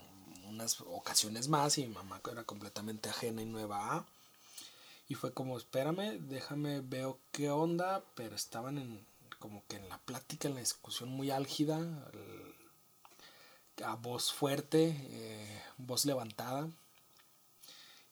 unas 0.48 0.80
ocasiones 0.82 1.48
más 1.48 1.76
y 1.76 1.88
mi 1.88 1.94
mamá 1.94 2.20
era 2.30 2.44
completamente 2.44 3.08
ajena 3.08 3.42
y 3.42 3.46
nueva 3.46 3.96
a. 3.96 4.06
Y 5.08 5.14
fue 5.14 5.34
como, 5.34 5.58
espérame, 5.58 6.20
déjame, 6.20 6.82
veo 6.82 7.18
qué 7.32 7.50
onda, 7.50 8.04
pero 8.14 8.36
estaban 8.36 8.78
en 8.78 9.04
como 9.40 9.64
que 9.66 9.76
en 9.76 9.88
la 9.88 9.98
plática, 9.98 10.46
en 10.46 10.54
la 10.54 10.60
discusión 10.60 11.08
muy 11.08 11.32
álgida, 11.32 11.80
a 13.84 13.96
voz 13.96 14.32
fuerte, 14.32 14.96
eh, 15.10 15.62
voz 15.78 16.04
levantada. 16.04 16.68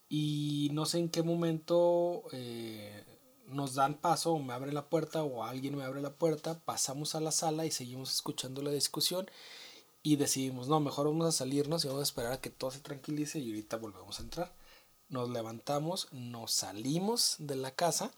Y 0.09 0.71
no 0.73 0.87
sé 0.87 0.99
en 0.99 1.11
qué 1.11 1.23
momento 1.23 2.23
eh, 2.33 3.05
nos 3.47 3.75
dan 3.75 3.95
paso 3.95 4.33
o 4.33 4.39
me 4.39 4.55
abre 4.55 4.73
la 4.73 4.89
puerta 4.89 5.23
o 5.23 5.45
alguien 5.45 5.77
me 5.77 5.85
abre 5.85 6.01
la 6.01 6.15
puerta, 6.15 6.59
pasamos 6.61 7.15
a 7.15 7.21
la 7.21 7.33
sala 7.33 7.67
y 7.67 7.71
seguimos 7.71 8.13
escuchando 8.15 8.63
la 8.63 8.71
discusión 8.71 9.29
y 10.03 10.17
decidimos, 10.17 10.69
no, 10.69 10.81
mejor 10.81 11.07
vamos 11.07 11.27
a 11.27 11.33
salirnos 11.33 11.85
y 11.85 11.89
vamos 11.89 12.01
a 12.01 12.05
esperar 12.05 12.33
a 12.33 12.41
que 12.41 12.51
todo 12.51 12.71
se 12.71 12.81
tranquilice 12.81 13.39
y 13.39 13.51
ahorita 13.51 13.77
volvemos 13.77 14.19
a 14.19 14.23
entrar. 14.23 14.55
Nos 15.09 15.29
levantamos, 15.31 16.09
nos 16.13 16.53
salimos 16.53 17.37
de 17.39 17.57
la 17.57 17.73
casa, 17.73 18.13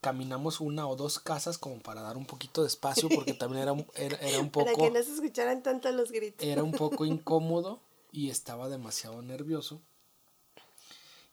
caminamos 0.00 0.60
una 0.60 0.86
o 0.86 0.96
dos 0.96 1.18
casas 1.18 1.58
como 1.58 1.80
para 1.80 2.02
dar 2.02 2.16
un 2.16 2.26
poquito 2.26 2.62
de 2.62 2.68
espacio 2.68 3.08
porque 3.08 3.34
también 3.34 3.62
era, 3.62 3.74
era, 4.20 4.40
un 4.40 4.50
poco... 4.50 4.66
Para 4.66 4.76
que 4.76 4.90
no 4.90 5.02
se 5.02 5.14
escucharan 5.14 5.62
tanto 5.62 5.90
los 5.92 6.10
gritos. 6.10 6.46
Era 6.46 6.62
un 6.62 6.72
poco 6.72 7.04
incómodo 7.06 7.80
y 8.12 8.30
estaba 8.30 8.68
demasiado 8.68 9.20
nervioso. 9.22 9.82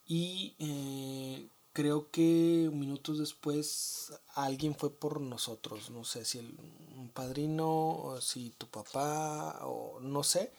Y 0.06 0.56
eh, 0.60 1.48
creo 1.72 2.12
que 2.12 2.70
minutos 2.74 3.20
después 3.20 4.14
alguien 4.36 4.76
fue 4.76 4.94
por 4.94 5.22
nosotros, 5.22 5.90
no 5.90 6.04
sé 6.04 6.26
si 6.26 6.40
el, 6.40 6.58
un 6.96 7.10
padrino, 7.10 7.70
o 7.70 8.22
si 8.22 8.52
tu 8.52 8.68
papá, 8.68 9.60
o 9.64 10.00
no 10.00 10.24
sé. 10.24 10.52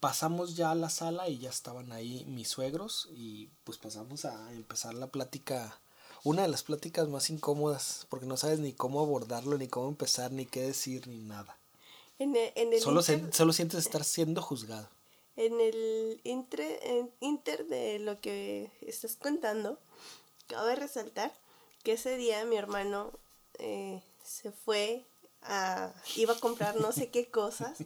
Pasamos 0.00 0.56
ya 0.56 0.70
a 0.70 0.76
la 0.76 0.90
sala 0.90 1.28
y 1.28 1.38
ya 1.38 1.50
estaban 1.50 1.92
ahí 1.92 2.24
mis 2.26 2.48
suegros 2.48 3.08
y 3.12 3.48
pues 3.64 3.78
pasamos 3.78 4.24
a 4.24 4.52
empezar 4.52 4.94
la 4.94 5.08
plática, 5.08 5.80
una 6.24 6.42
de 6.42 6.48
las 6.48 6.62
pláticas 6.62 7.08
más 7.08 7.30
incómodas, 7.30 8.06
porque 8.08 8.26
no 8.26 8.36
sabes 8.36 8.58
ni 8.58 8.72
cómo 8.72 9.00
abordarlo, 9.00 9.58
ni 9.58 9.68
cómo 9.68 9.88
empezar, 9.88 10.32
ni 10.32 10.46
qué 10.46 10.62
decir, 10.62 11.06
ni 11.08 11.18
nada. 11.18 11.56
En 12.18 12.34
el, 12.34 12.80
solo, 12.80 13.02
solo 13.02 13.52
sientes 13.52 13.78
estar 13.78 14.02
siendo 14.02 14.42
juzgado. 14.42 14.88
En 15.36 15.60
el 15.60 16.20
inter, 16.24 16.80
inter 17.20 17.66
de 17.68 18.00
lo 18.00 18.20
que 18.20 18.72
estás 18.80 19.14
contando, 19.14 19.78
cabe 20.48 20.74
resaltar 20.74 21.32
que 21.84 21.92
ese 21.92 22.16
día 22.16 22.44
mi 22.44 22.56
hermano 22.56 23.12
eh, 23.58 24.02
se 24.24 24.50
fue 24.50 25.04
a, 25.42 25.92
iba 26.16 26.34
a 26.34 26.40
comprar 26.40 26.80
no 26.80 26.90
sé 26.90 27.10
qué 27.10 27.30
cosas 27.30 27.78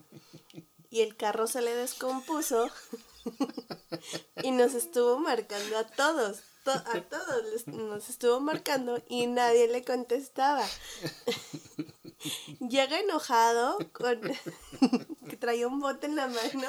y 0.91 1.01
el 1.01 1.17
carro 1.17 1.47
se 1.47 1.61
le 1.63 1.75
descompuso 1.75 2.69
y 4.43 4.51
nos 4.51 4.75
estuvo 4.75 5.19
marcando 5.19 5.79
a 5.79 5.85
todos, 5.85 6.41
a 6.71 7.01
todos 7.03 7.67
nos 7.67 8.09
estuvo 8.09 8.41
marcando 8.41 9.03
y 9.09 9.27
nadie 9.27 9.69
le 9.69 9.85
contestaba. 9.85 10.65
Llega 12.61 13.01
enojado 13.01 13.79
con 13.93 14.21
que 15.29 15.37
traía 15.37 15.67
un 15.67 15.81
bote 15.81 16.07
en 16.07 16.17
la 16.17 16.29
mano 16.29 16.69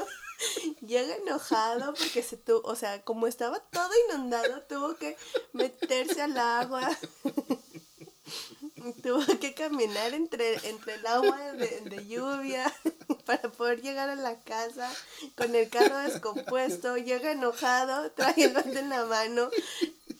llega 0.85 1.15
enojado 1.15 1.93
porque 1.93 2.23
se 2.23 2.37
tuvo, 2.37 2.61
o 2.63 2.75
sea, 2.75 3.01
como 3.03 3.27
estaba 3.27 3.59
todo 3.59 3.89
inundado, 4.09 4.61
tuvo 4.63 4.95
que 4.95 5.17
meterse 5.53 6.21
al 6.21 6.37
agua. 6.37 6.89
tuvo 9.03 9.39
que 9.39 9.53
caminar 9.53 10.13
entre, 10.13 10.55
entre 10.67 10.95
el 10.95 11.05
agua 11.05 11.39
de, 11.53 12.05
lluvia 12.07 12.71
para 13.25 13.49
poder 13.51 13.81
llegar 13.81 14.09
a 14.09 14.15
la 14.15 14.39
casa 14.41 14.91
con 15.35 15.55
el 15.55 15.69
carro 15.69 15.97
descompuesto. 15.99 16.97
Llega 16.97 17.31
enojado, 17.31 18.11
trae 18.11 18.45
el 18.45 18.53
bote 18.53 18.79
en 18.79 18.89
la 18.89 19.05
mano, 19.05 19.49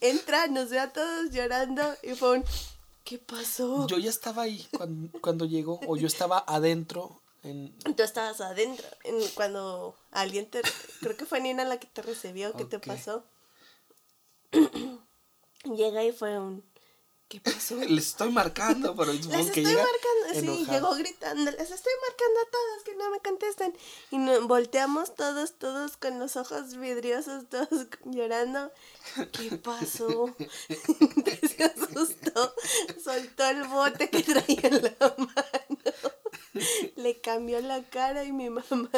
entra, 0.01 0.48
nos 0.48 0.70
ve 0.70 0.79
a 0.79 0.91
todos 0.93 1.32
llorando 1.32 1.84
y 2.03 2.13
fue 2.15 2.38
un... 2.38 2.46
¿Qué 3.03 3.17
pasó? 3.17 3.86
Yo 3.88 3.98
ya 3.98 4.10
estaba 4.10 4.43
ahí 4.43 4.65
cuando, 4.77 5.20
cuando 5.20 5.46
llegó, 5.46 5.79
o 5.88 5.98
yo 5.98 6.08
estaba 6.08 6.43
adentro 6.48 7.24
Tú 7.43 8.03
estabas 8.03 8.39
adentro, 8.39 8.86
en, 9.03 9.15
cuando 9.36 9.98
alguien 10.12 10.50
te... 10.50 10.62
Creo 11.01 11.17
que 11.17 11.25
fue 11.25 11.41
Nina 11.41 11.65
la 11.65 11.77
que 11.77 11.88
te 11.88 12.01
recibió, 12.01 12.53
¿qué 12.53 12.63
te 12.63 12.79
pasó? 12.79 13.25
Llega 15.65 16.05
y 16.05 16.13
fue 16.13 16.39
un... 16.39 16.63
¿Qué 17.33 17.39
pasó? 17.39 17.75
Les 17.89 18.09
estoy 18.09 18.29
marcando, 18.29 18.95
pero 18.95 19.11
les 19.11 19.25
estoy 19.25 19.63
marcando, 19.63 20.39
sí, 20.39 20.67
llegó 20.69 20.93
gritando, 20.93 21.49
les 21.49 21.71
estoy 21.71 21.93
marcando 22.07 22.39
a 22.39 22.51
todos 22.51 22.83
que 22.85 22.95
no 22.95 23.09
me 23.09 23.19
contestan. 23.21 23.73
Y 24.11 24.19
nos 24.19 24.47
volteamos 24.47 25.15
todos, 25.15 25.53
todos 25.57 25.97
con 25.97 26.19
los 26.19 26.35
ojos 26.35 26.77
vidriosos, 26.77 27.49
todos 27.49 27.87
llorando. 28.05 28.71
¿Qué 29.31 29.57
pasó? 29.57 30.35
Se 31.57 31.63
asustó, 31.63 32.53
soltó 33.03 33.45
el 33.45 33.63
bote 33.63 34.11
que 34.11 34.21
traía 34.21 34.67
en 34.67 34.83
la 34.83 35.15
mano. 35.17 36.11
Le 36.97 37.19
cambió 37.19 37.59
la 37.61 37.81
cara 37.81 38.25
y 38.25 38.31
mi 38.31 38.51
mamá, 38.51 38.91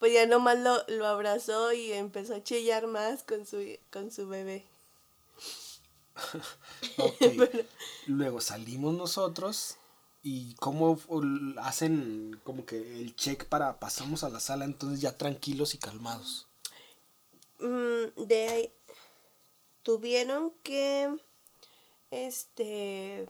pues 0.00 0.12
ya 0.12 0.26
nomás 0.26 0.58
lo, 0.58 0.82
lo 0.88 1.06
abrazó 1.06 1.72
y 1.72 1.92
empezó 1.92 2.34
a 2.34 2.42
chillar 2.42 2.88
más 2.88 3.22
con 3.22 3.46
su, 3.46 3.64
con 3.92 4.10
su 4.10 4.26
bebé. 4.26 4.66
Luego 8.06 8.40
salimos 8.40 8.94
nosotros 8.94 9.76
y 10.22 10.54
cómo 10.54 10.98
hacen 11.58 12.40
como 12.44 12.64
que 12.64 13.00
el 13.00 13.14
check 13.14 13.44
para 13.44 13.78
pasamos 13.78 14.24
a 14.24 14.30
la 14.30 14.40
sala 14.40 14.64
entonces 14.64 15.00
ya 15.00 15.16
tranquilos 15.16 15.74
y 15.74 15.78
calmados. 15.78 16.48
Mm, 17.60 18.26
de 18.26 18.48
ahí 18.48 18.72
tuvieron 19.82 20.52
que 20.62 21.14
este 22.10 23.28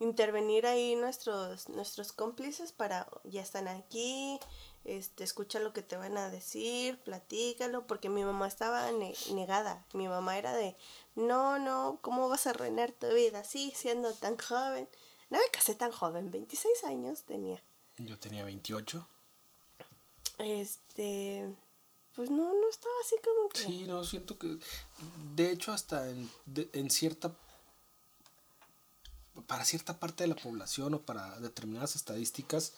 intervenir 0.00 0.66
ahí 0.66 0.96
nuestros 0.96 1.68
nuestros 1.68 2.12
cómplices 2.12 2.72
para 2.72 3.06
ya 3.24 3.42
están 3.42 3.68
aquí 3.68 4.40
este, 4.84 5.24
escucha 5.24 5.60
lo 5.60 5.72
que 5.72 5.82
te 5.82 5.96
van 5.96 6.16
a 6.16 6.30
decir, 6.30 6.98
platícalo, 7.00 7.86
porque 7.86 8.08
mi 8.08 8.24
mamá 8.24 8.48
estaba 8.48 8.90
negada. 9.32 9.84
Mi 9.92 10.08
mamá 10.08 10.38
era 10.38 10.52
de, 10.52 10.76
no, 11.14 11.58
no, 11.58 11.98
¿cómo 12.02 12.28
vas 12.28 12.46
a 12.46 12.50
arruinar 12.50 12.92
tu 12.92 13.08
vida 13.08 13.40
así, 13.40 13.72
siendo 13.76 14.12
tan 14.14 14.36
joven? 14.38 14.88
No 15.28 15.38
me 15.38 15.50
casé 15.52 15.74
tan 15.74 15.92
joven, 15.92 16.30
26 16.30 16.84
años 16.84 17.22
tenía. 17.22 17.62
Yo 17.98 18.18
tenía 18.18 18.44
28. 18.44 19.06
Este, 20.38 21.54
pues 22.16 22.30
no, 22.30 22.52
no 22.52 22.68
estaba 22.70 22.94
así 23.04 23.16
como 23.22 23.48
que... 23.50 23.60
Sí, 23.60 23.84
no, 23.86 24.02
siento 24.04 24.38
que, 24.38 24.58
de 25.34 25.52
hecho, 25.52 25.72
hasta 25.72 26.08
en, 26.08 26.30
en 26.72 26.90
cierta 26.90 27.34
para 29.46 29.64
cierta 29.64 29.98
parte 29.98 30.24
de 30.24 30.28
la 30.28 30.36
población 30.36 30.94
o 30.94 31.02
para 31.02 31.38
determinadas 31.40 31.96
estadísticas 31.96 32.74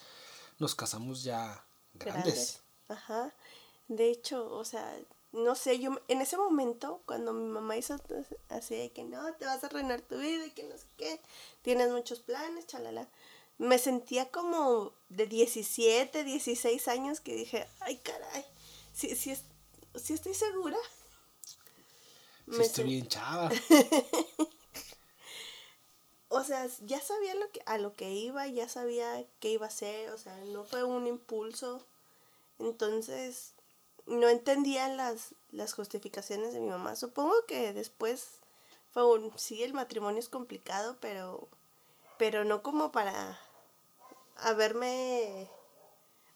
nos 0.58 0.74
casamos 0.74 1.22
ya 1.22 1.64
grandes. 1.94 2.60
Ajá. 2.88 3.34
De 3.88 4.10
hecho, 4.10 4.50
o 4.50 4.64
sea, 4.64 4.98
no 5.32 5.54
sé, 5.54 5.78
yo 5.78 5.98
en 6.08 6.20
ese 6.20 6.36
momento, 6.36 7.02
cuando 7.06 7.32
mi 7.32 7.46
mamá 7.46 7.76
hizo 7.76 7.96
así 8.48 8.76
de 8.76 8.92
que 8.92 9.04
no, 9.04 9.32
te 9.34 9.46
vas 9.46 9.64
a 9.64 9.68
reinar 9.68 10.02
tu 10.02 10.18
vida 10.18 10.46
y 10.46 10.50
que 10.50 10.64
no 10.64 10.76
sé 10.76 10.86
qué, 10.96 11.20
tienes 11.62 11.90
muchos 11.90 12.20
planes, 12.20 12.66
chalala, 12.66 13.08
me 13.58 13.78
sentía 13.78 14.30
como 14.30 14.92
de 15.08 15.26
17, 15.26 16.24
16 16.24 16.88
años 16.88 17.20
que 17.20 17.34
dije, 17.34 17.66
ay 17.80 17.96
caray, 17.98 18.44
si, 18.92 19.14
si, 19.16 19.34
si 19.94 20.14
estoy 20.14 20.34
segura. 20.34 20.78
Si 22.50 22.60
estoy 22.60 22.84
bien 22.84 23.06
chava. 23.06 23.50
o 26.42 26.44
sea, 26.44 26.66
ya 26.84 27.00
sabía 27.00 27.34
a 27.66 27.78
lo 27.78 27.94
que 27.94 28.10
iba, 28.10 28.48
ya 28.48 28.68
sabía 28.68 29.24
qué 29.38 29.50
iba 29.50 29.66
a 29.66 29.68
hacer, 29.68 30.10
o 30.10 30.18
sea, 30.18 30.36
no 30.46 30.64
fue 30.64 30.82
un 30.82 31.06
impulso. 31.06 31.80
Entonces, 32.58 33.52
no 34.06 34.28
entendía 34.28 34.88
las, 34.88 35.36
las 35.52 35.72
justificaciones 35.72 36.52
de 36.52 36.58
mi 36.58 36.68
mamá. 36.68 36.96
Supongo 36.96 37.32
que 37.46 37.72
después 37.72 38.26
fue 38.90 39.06
un, 39.06 39.32
sí, 39.38 39.62
el 39.62 39.72
matrimonio 39.72 40.18
es 40.18 40.28
complicado, 40.28 40.96
pero, 41.00 41.46
pero 42.18 42.44
no 42.44 42.60
como 42.60 42.90
para 42.90 43.38
haberme, 44.36 45.48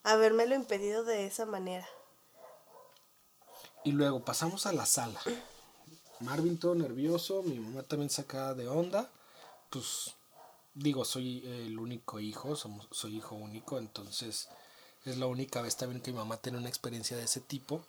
haberme 0.05 0.47
lo 0.47 0.55
impedido 0.55 1.03
de 1.03 1.27
esa 1.27 1.47
manera. 1.47 1.89
Y 3.83 3.91
luego 3.91 4.25
pasamos 4.25 4.67
a 4.67 4.73
la 4.73 4.87
sala. 4.87 5.21
Marvin 6.21 6.61
todo 6.61 6.77
nervioso, 6.77 7.43
mi 7.43 7.59
mamá 7.59 7.83
también 7.83 8.09
sacada 8.09 8.55
de 8.55 8.69
onda 8.69 9.11
pues 9.71 10.15
digo, 10.75 11.05
soy 11.05 11.43
el 11.47 11.79
único 11.79 12.21
hijo, 12.21 12.55
somos, 12.55 12.87
soy 12.91 13.17
hijo 13.17 13.35
único, 13.35 13.79
entonces 13.79 14.49
es 15.05 15.19
la 15.19 15.27
única 15.27 15.63
vez 15.63 15.77
también 15.77 16.03
que 16.03 16.13
mi 16.13 16.19
mamá 16.19 16.37
tiene 16.37 16.59
una 16.59 16.69
experiencia 16.69 17.17
de 17.17 17.25
ese 17.25 17.41
tipo. 17.41 17.85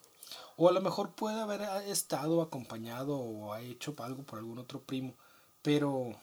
O 0.55 0.69
a 0.69 0.71
lo 0.71 0.81
mejor 0.81 1.11
puede 1.11 1.39
haber 1.39 1.61
estado 1.87 2.41
acompañado 2.41 3.17
o 3.17 3.53
ha 3.53 3.61
hecho 3.61 3.95
algo 3.99 4.23
por 4.23 4.39
algún 4.39 4.59
otro 4.59 4.81
primo, 4.81 5.13
pero 5.61 6.15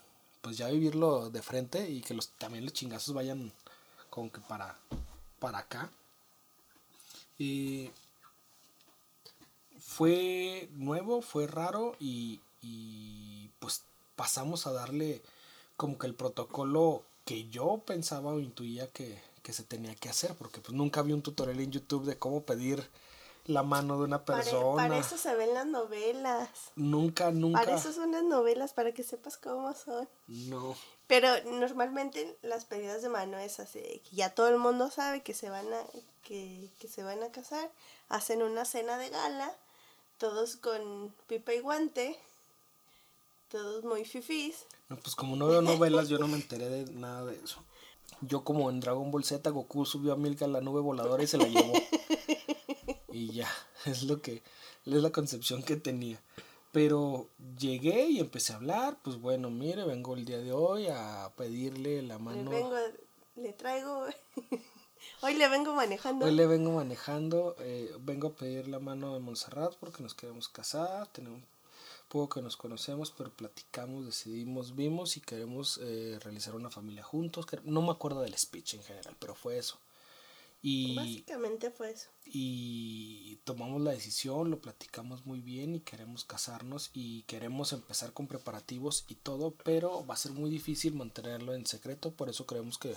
pues 0.43 0.57
ya 0.59 0.69
vivirlo 0.69 1.31
de 1.31 1.43
frente 1.43 1.89
y 1.89 2.01
que 2.03 2.15
los, 2.15 2.29
también 2.31 2.65
los 2.65 2.75
chingazos 2.75 3.15
vayan 3.15 3.53
como 4.11 4.31
que 4.31 4.41
para, 4.41 4.77
para 5.39 5.59
acá. 5.59 5.91
Y 7.39 7.91
fue 9.79 10.69
nuevo, 10.73 11.23
fue 11.23 11.47
raro 11.47 11.97
y, 11.99 12.41
y 12.63 13.49
pues 13.59 13.85
pasamos 14.17 14.67
a 14.67 14.73
darle 14.73 15.23
como 15.85 15.99
que 15.99 16.07
el 16.07 16.14
protocolo 16.14 17.03
que 17.26 17.50
yo 17.50 17.83
pensaba 17.85 18.33
o 18.33 18.38
intuía 18.38 18.87
que, 18.87 19.21
se 19.53 19.64
tenía 19.64 19.95
que 19.95 20.09
hacer, 20.09 20.35
porque 20.35 20.62
pues 20.62 20.73
nunca 20.73 21.03
vi 21.03 21.12
un 21.12 21.21
tutorial 21.21 21.61
en 21.61 21.71
YouTube 21.73 22.07
de 22.07 22.17
cómo 22.17 22.43
pedir 22.43 22.88
la 23.45 23.62
mano 23.62 23.99
de 23.99 24.05
una 24.05 24.25
persona. 24.25 24.83
Para, 24.83 24.97
eso 24.97 25.19
se 25.19 25.35
ven 25.35 25.53
las 25.53 25.67
novelas. 25.67 26.49
Nunca, 26.75 27.31
nunca. 27.33 27.61
Para 27.61 27.76
eso 27.76 27.93
son 27.93 28.12
las 28.12 28.23
novelas, 28.23 28.73
para 28.73 28.93
que 28.93 29.03
sepas 29.03 29.37
cómo 29.37 29.75
son. 29.75 30.09
No. 30.26 30.75
Pero 31.07 31.29
normalmente 31.44 32.35
las 32.40 32.64
pedidas 32.64 33.03
de 33.03 33.11
mano 33.11 33.37
es 33.37 33.61
así, 33.61 34.01
que 34.09 34.16
ya 34.16 34.31
todo 34.31 34.49
el 34.49 34.57
mundo 34.57 34.90
sabe 34.90 35.23
que 35.23 35.35
se 35.35 35.51
van 35.51 35.70
a, 35.70 35.83
que, 36.23 36.70
que 36.79 36.88
se 36.88 37.03
van 37.03 37.23
a 37.23 37.31
casar, 37.31 37.70
hacen 38.09 38.42
una 38.42 38.64
cena 38.64 38.97
de 38.97 39.11
gala, 39.11 39.55
todos 40.16 40.57
con 40.57 41.14
pipa 41.27 41.53
y 41.53 41.61
guante, 41.61 42.18
todos 43.55 43.85
muy 43.85 44.05
fifís. 44.05 44.67
No, 44.88 44.97
pues 44.97 45.14
como 45.14 45.37
no 45.37 45.47
veo 45.47 45.62
novelas, 45.62 46.09
yo 46.09 46.19
no 46.19 46.27
me 46.27 46.35
enteré 46.35 46.69
de 46.69 46.93
nada 46.93 47.25
de 47.25 47.37
eso. 47.37 47.62
Yo 48.21 48.43
como 48.43 48.69
en 48.69 48.81
Dragon 48.81 49.12
Ball 49.12 49.23
Z, 49.23 49.49
Goku 49.49 49.87
subió 49.87 50.12
a 50.12 50.17
Milka 50.17 50.47
a 50.47 50.49
la 50.49 50.61
nube 50.61 50.81
voladora 50.81 51.23
y 51.23 51.29
se 51.29 51.38
la 51.38 51.47
llevó. 51.47 51.73
y 53.12 53.33
ya, 53.33 53.49
es 53.87 54.03
lo 54.03 54.21
que, 54.21 54.43
es 54.85 54.93
la 54.93 55.11
concepción 55.11 55.62
que 55.62 55.77
tenía. 55.77 56.21
Pero 56.73 57.29
llegué 57.57 58.09
y 58.09 58.19
empecé 58.19 58.55
a 58.55 58.57
hablar, 58.57 58.99
pues 59.05 59.21
bueno, 59.21 59.51
mire, 59.51 59.85
vengo 59.85 60.17
el 60.17 60.25
día 60.25 60.38
de 60.38 60.51
hoy 60.51 60.88
a 60.88 61.31
pedirle 61.37 62.03
la 62.03 62.19
mano. 62.19 62.51
Le 62.51 62.57
vengo, 62.57 62.77
le 63.37 63.53
traigo, 63.53 64.05
hoy 65.23 65.35
le 65.35 65.49
vengo 65.49 65.75
manejando. 65.75 66.27
Hoy 66.27 66.33
le 66.33 66.49
vengo 66.49 66.73
manejando, 66.73 67.55
eh, 67.61 67.95
vengo 68.01 68.29
a 68.29 68.33
pedir 68.33 68.67
la 68.67 68.81
mano 68.81 69.14
de 69.14 69.21
Montserrat 69.21 69.77
porque 69.77 70.03
nos 70.03 70.14
queremos 70.14 70.49
casar, 70.49 71.07
tenemos 71.12 71.40
poco 72.09 72.37
que 72.37 72.43
nos 72.43 72.57
conocemos, 72.57 73.11
pero 73.11 73.31
platicamos, 73.31 74.07
decidimos, 74.07 74.75
vimos 74.77 75.17
y 75.17 75.21
queremos 75.21 75.81
eh, 75.83 76.19
realizar 76.23 76.55
una 76.55 76.71
familia 76.71 77.03
juntos. 77.03 77.47
No 77.64 77.83
me 77.83 77.90
acuerdo 77.90 78.21
del 78.23 78.37
speech 78.37 78.75
en 78.75 78.83
general, 78.83 79.17
pero 79.19 79.35
fue 79.35 79.59
eso. 79.59 79.79
Y, 80.67 80.97
Básicamente 80.97 81.71
fue 81.71 81.90
eso. 81.90 82.09
Y 82.25 83.37
tomamos 83.45 83.83
la 83.83 83.90
decisión, 83.90 84.51
lo 84.51 84.61
platicamos 84.61 85.27
muy 85.27 85.40
bien 85.40 85.75
y 85.75 85.81
queremos 85.81 86.25
casarnos 86.25 86.90
y 86.95 87.23
queremos 87.25 87.75
empezar 87.75 88.14
con 88.14 88.29
preparativos 88.29 89.05
y 89.09 89.17
todo, 89.17 89.55
pero 89.62 90.07
va 90.07 90.14
a 90.14 90.17
ser 90.17 90.33
muy 90.33 90.49
difícil 90.49 90.95
mantenerlo 90.95 91.53
en 91.53 91.67
secreto, 91.67 92.12
por 92.12 92.31
eso 92.31 92.47
creemos 92.47 92.79
que 92.79 92.95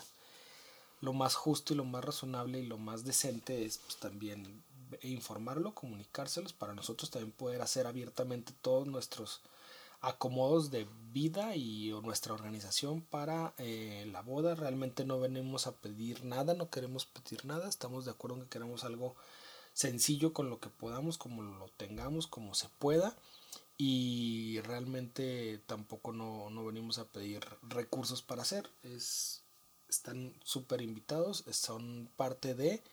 lo 1.02 1.12
más 1.12 1.36
justo 1.36 1.74
y 1.74 1.78
lo 1.78 1.84
más 1.84 2.06
razonable 2.06 2.60
y 2.60 2.66
lo 2.66 2.78
más 2.78 3.04
decente 3.04 3.66
es 3.66 3.80
pues, 3.80 3.98
también 3.98 4.64
e 5.02 5.10
informarlo, 5.10 5.74
comunicárselos 5.74 6.54
para 6.54 6.74
nosotros 6.74 7.10
también 7.12 7.32
poder 7.32 7.62
hacer 7.62 7.88
abiertamente 7.88 8.54
todos 8.62 8.88
nuestros 8.88 9.42
acomodos 10.02 10.70
de 10.70 10.88
vida 11.12 11.56
y 11.56 11.90
nuestra 12.04 12.34
organización 12.34 13.02
para 13.02 13.54
eh, 13.58 14.08
la 14.12 14.22
boda. 14.22 14.56
Realmente 14.56 15.06
no 15.06 15.20
venimos 15.20 15.68
a 15.68 15.76
pedir 15.76 16.24
nada, 16.24 16.54
no 16.54 16.70
queremos 16.70 17.06
pedir 17.06 17.46
nada, 17.46 17.68
estamos 17.68 18.06
de 18.06 18.12
acuerdo 18.12 18.38
en 18.38 18.44
que 18.44 18.50
queremos 18.50 18.84
algo 18.84 19.16
sencillo 19.74 20.34
con 20.34 20.50
lo 20.50 20.60
que 20.60 20.70
podamos, 20.70 21.18
como 21.18 21.44
lo 21.44 21.70
tengamos, 21.78 22.28
como 22.28 22.54
se 22.54 22.70
pueda. 22.80 23.16
Y 23.80 24.60
realmente 24.62 25.60
tampoco 25.68 26.12
no, 26.12 26.50
no 26.50 26.66
venimos 26.66 26.98
a 26.98 27.06
pedir 27.06 27.46
recursos 27.62 28.24
para 28.24 28.42
hacer. 28.42 28.70
Es, 28.84 29.44
están 29.88 30.34
súper 30.44 30.82
invitados, 30.82 31.44
son 31.52 32.10
parte 32.16 32.56
de 32.56 32.84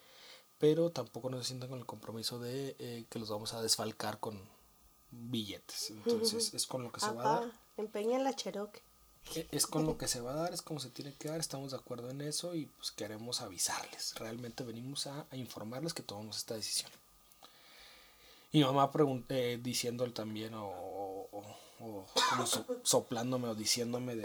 pero 0.58 0.90
tampoco 0.90 1.30
nos 1.30 1.46
sientan 1.46 1.70
con 1.70 1.78
el 1.78 1.86
compromiso 1.86 2.38
de 2.38 2.76
eh, 2.78 3.04
que 3.08 3.18
los 3.18 3.28
vamos 3.28 3.54
a 3.54 3.62
desfalcar 3.62 4.18
con 4.18 4.40
billetes. 5.10 5.90
Entonces 5.90 6.54
es 6.54 6.66
con 6.66 6.82
lo 6.82 6.92
que 6.92 7.00
se 7.00 7.10
va 7.10 7.22
a 7.22 7.40
dar. 7.40 7.52
Empeña 7.76 8.18
la 8.18 8.34
Cherokee. 8.34 8.80
E, 9.34 9.48
es 9.52 9.66
con 9.66 9.86
lo 9.86 9.96
que 9.96 10.06
se 10.06 10.20
va 10.20 10.32
a 10.32 10.36
dar, 10.36 10.52
es 10.52 10.60
como 10.62 10.80
se 10.80 10.90
tiene 10.90 11.14
que 11.14 11.28
dar, 11.28 11.40
estamos 11.40 11.70
de 11.70 11.78
acuerdo 11.78 12.10
en 12.10 12.20
eso 12.20 12.54
y 12.54 12.66
pues 12.66 12.92
queremos 12.92 13.40
avisarles. 13.40 14.14
Realmente 14.16 14.64
venimos 14.64 15.06
a, 15.06 15.26
informarles 15.32 15.94
que 15.94 16.02
tomamos 16.02 16.36
esta 16.36 16.54
decisión. 16.54 16.90
Y 18.52 18.62
mamá 18.62 18.90
eh, 19.30 19.58
diciéndole 19.60 20.12
también 20.12 20.54
o, 20.54 20.68
o, 20.68 22.06
como 22.30 22.46
soplándome 22.84 23.48
o 23.48 23.54
diciéndome 23.54 24.14
de 24.14 24.24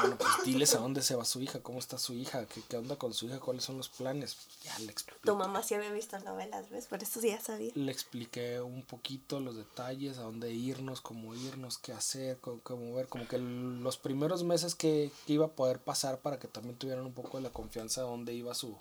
bueno, 0.00 0.16
pues 0.16 0.44
diles 0.44 0.74
a 0.74 0.78
dónde 0.78 1.02
se 1.02 1.14
va 1.14 1.24
su 1.24 1.40
hija, 1.40 1.60
cómo 1.62 1.78
está 1.78 1.98
su 1.98 2.14
hija, 2.14 2.46
qué, 2.46 2.62
qué 2.68 2.76
onda 2.76 2.96
con 2.96 3.12
su 3.14 3.26
hija, 3.26 3.40
cuáles 3.40 3.64
son 3.64 3.76
los 3.76 3.88
planes. 3.88 4.36
Ya 4.64 4.78
le 4.80 4.90
expliqué. 4.90 5.20
Tu 5.24 5.34
mamá 5.34 5.62
sí 5.62 5.74
había 5.74 5.92
visto 5.92 6.18
novelas, 6.20 6.70
¿ves? 6.70 6.86
Por 6.86 7.02
eso 7.02 7.20
ya 7.20 7.40
sabía. 7.40 7.72
Le 7.74 7.92
expliqué 7.92 8.60
un 8.60 8.82
poquito 8.82 9.40
los 9.40 9.56
detalles, 9.56 10.18
a 10.18 10.22
dónde 10.22 10.52
irnos, 10.52 11.00
cómo 11.00 11.34
irnos, 11.34 11.78
qué 11.78 11.92
hacer, 11.92 12.38
cómo, 12.40 12.94
ver, 12.94 13.08
como 13.08 13.26
que 13.26 13.38
los 13.38 13.96
primeros 13.98 14.44
meses 14.44 14.74
que, 14.74 15.10
iba 15.26 15.46
a 15.46 15.52
poder 15.52 15.80
pasar 15.80 16.20
para 16.20 16.38
que 16.38 16.48
también 16.48 16.76
tuvieran 16.76 17.04
un 17.04 17.12
poco 17.12 17.36
de 17.36 17.44
la 17.44 17.50
confianza 17.50 18.02
de 18.02 18.08
dónde 18.08 18.34
iba 18.34 18.54
su, 18.54 18.76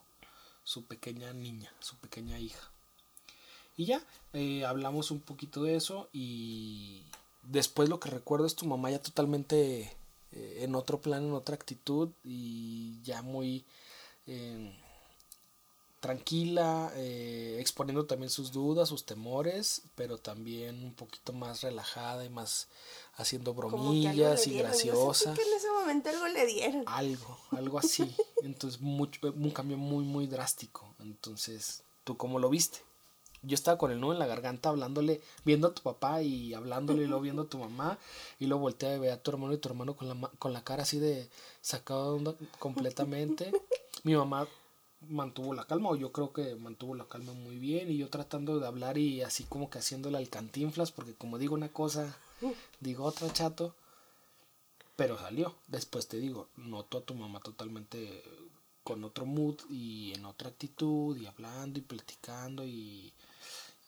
su 0.64 0.86
pequeña 0.86 1.34
niña, 1.34 1.72
su 1.80 1.96
pequeña 1.98 2.40
hija. 2.40 2.72
Y 3.78 3.86
ya, 3.86 4.04
eh, 4.34 4.66
hablamos 4.66 5.12
un 5.12 5.22
poquito 5.22 5.64
de 5.64 5.76
eso 5.76 6.10
y 6.12 7.06
después 7.44 7.88
lo 7.88 8.00
que 8.00 8.10
recuerdo 8.10 8.46
es 8.46 8.56
tu 8.56 8.66
mamá 8.66 8.92
ya 8.92 9.02
totalmente 9.02 9.96
eh, 10.32 10.60
en 10.62 10.76
otro 10.76 11.02
plan, 11.02 11.26
en 11.26 11.34
otra 11.34 11.56
actitud 11.56 12.10
y 12.24 13.02
ya 13.04 13.22
muy, 13.22 13.66
em, 14.28 14.72
tranquila, 16.00 16.92
eh, 16.96 17.58
exponiendo 17.60 18.06
también 18.06 18.30
sus 18.30 18.52
dudas, 18.52 18.90
sus 18.90 19.06
temores, 19.06 19.82
pero 19.96 20.18
también 20.18 20.84
un 20.84 20.94
poquito 20.94 21.34
más 21.34 21.62
relajada 21.62 22.24
y 22.26 22.30
más 22.30 22.68
haciendo 23.16 23.54
bromillas 23.54 24.48
y 24.48 24.58
graciosa. 24.58 25.34
que 25.34 25.42
en 25.42 25.54
ese 25.58 25.70
momento 25.72 26.10
algo 26.10 26.28
le 26.28 26.46
dieron. 26.46 26.84
Algo, 26.88 27.38
algo 27.52 27.80
así. 27.80 28.16
Entonces, 28.44 28.80
mucho, 28.80 29.20
un 29.24 29.52
cambio 29.52 29.78
muy, 29.78 30.06
muy 30.06 30.28
drástico. 30.28 30.96
Entonces, 31.00 31.84
¿tú 32.06 32.16
cómo 32.16 32.40
lo 32.40 32.50
viste? 32.50 32.80
Yo 33.42 33.56
estaba 33.56 33.78
con 33.78 33.92
el 33.92 34.00
nudo 34.00 34.14
en 34.14 34.20
la 34.20 34.28
garganta 34.28 34.70
hablándole, 34.70 35.22
viendo 35.46 35.68
a 35.68 35.74
tu 35.74 35.82
papá 35.82 36.22
y 36.22 36.54
hablándole 36.54 37.04
y 37.04 37.08
luego 37.08 37.22
viendo 37.22 37.44
a 37.44 37.50
tu 37.50 37.58
mamá 37.58 37.98
y 38.40 38.48
luego 38.48 38.62
volteé 38.62 38.96
a 38.96 39.00
ver 39.00 39.12
a 39.12 39.22
tu 39.22 39.32
hermano 39.32 39.54
y 39.54 39.58
tu 39.58 39.70
hermano 39.70 39.96
con 39.96 40.10
la, 40.10 40.28
con 40.40 40.54
la 40.54 40.64
cara 40.64 40.84
así 40.84 41.00
de 41.00 41.30
sacado 41.62 42.38
completamente. 42.60 43.52
Mi 44.04 44.16
mamá 44.16 44.48
mantuvo 45.08 45.54
la 45.54 45.66
calma, 45.66 45.90
o 45.90 45.96
yo 45.96 46.12
creo 46.12 46.34
que 46.34 46.56
mantuvo 46.56 46.96
la 46.96 47.08
calma 47.08 47.34
muy 47.34 47.58
bien, 47.58 47.90
y 47.90 47.98
yo 47.98 48.10
tratando 48.10 48.60
de 48.60 48.68
hablar 48.68 48.98
y 48.98 49.22
así 49.22 49.44
como 49.46 49.70
que 49.70 49.80
haciéndole 49.80 50.18
al 50.18 50.30
cantinflas, 50.30 50.92
porque 50.92 51.14
como 51.14 51.38
digo 51.38 51.56
una 51.56 51.70
cosa, 51.70 52.18
digo 52.80 53.06
otra 53.06 53.32
chato, 53.32 53.76
pero 54.96 55.18
salió. 55.18 55.56
Después 55.68 56.08
te 56.08 56.18
digo, 56.18 56.50
noto 56.58 57.00
a 57.00 57.02
tu 57.02 57.16
mamá 57.16 57.40
totalmente 57.40 58.24
con 58.84 59.04
otro 59.04 59.26
mood 59.26 59.56
y 59.70 60.14
en 60.14 60.26
otra 60.26 60.50
actitud, 60.50 61.16
y 61.18 61.26
hablando 61.26 61.80
y 61.80 61.84
platicando, 61.84 62.66
y, 62.66 63.14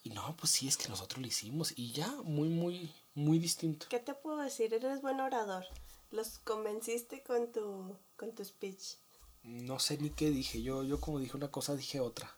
y 0.04 0.10
no, 0.10 0.36
pues 0.38 0.52
sí, 0.52 0.68
es 0.68 0.78
que 0.78 0.90
nosotros 0.90 1.22
lo 1.22 1.28
hicimos, 1.28 1.74
y 1.76 1.92
ya, 1.92 2.10
muy, 2.24 2.50
muy, 2.50 2.94
muy 3.14 3.40
distinto. 3.40 3.88
¿Qué 3.90 4.00
te 4.00 4.14
puedo 4.14 4.38
decir? 4.38 4.74
Eres 4.74 5.02
buen 5.02 5.20
orador. 5.20 5.66
Los 6.12 6.40
convenciste 6.40 7.24
con 7.24 7.52
tu, 7.52 7.96
con 8.18 8.34
tu 8.34 8.44
speech 8.44 8.96
no 9.44 9.80
sé 9.80 9.98
ni 9.98 10.10
qué 10.12 10.30
dije. 10.30 10.62
Yo, 10.62 10.84
yo 10.84 11.00
como 11.00 11.20
dije 11.20 11.38
una 11.38 11.52
cosa, 11.52 11.76
dije 11.76 12.00
otra. 12.00 12.32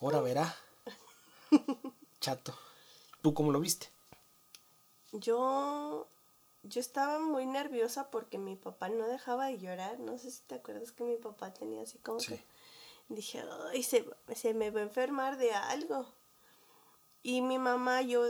Ahora 0.00 0.20
verá. 0.20 0.56
Chato. 2.20 2.56
¿Tú 3.22 3.34
cómo 3.34 3.52
lo 3.52 3.60
viste? 3.60 3.88
Yo. 5.12 6.08
Yo 6.62 6.80
estaba 6.80 7.18
muy 7.18 7.44
nerviosa 7.44 8.10
porque 8.10 8.38
mi 8.38 8.56
papá 8.56 8.88
no 8.88 9.06
dejaba 9.06 9.46
de 9.46 9.58
llorar. 9.58 10.00
No 10.00 10.16
sé 10.16 10.30
si 10.30 10.40
te 10.42 10.54
acuerdas 10.54 10.92
que 10.92 11.04
mi 11.04 11.16
papá 11.16 11.52
tenía 11.52 11.82
así 11.82 11.98
como 11.98 12.18
que. 12.18 12.42
Dije, 13.08 13.44
ay, 13.70 13.82
se, 13.82 14.06
se 14.34 14.54
me 14.54 14.70
va 14.70 14.80
a 14.80 14.84
enfermar 14.84 15.36
de 15.36 15.52
algo. 15.52 16.06
Y 17.24 17.40
mi 17.40 17.58
mamá, 17.58 18.02
yo. 18.02 18.22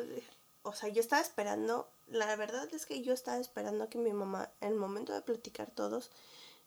O 0.62 0.72
sea, 0.72 0.88
yo 0.88 1.00
estaba 1.00 1.20
esperando. 1.20 1.90
La 2.07 2.35
verdad 2.37 2.72
es 2.72 2.87
que 2.87 3.02
yo 3.02 3.12
estaba 3.12 3.38
esperando 3.38 3.90
que 3.90 3.98
mi 3.98 4.12
mamá, 4.12 4.50
en 4.61 4.72
el 4.72 4.78
momento 4.78 5.12
de 5.12 5.20
platicar 5.20 5.70
todos, 5.70 6.11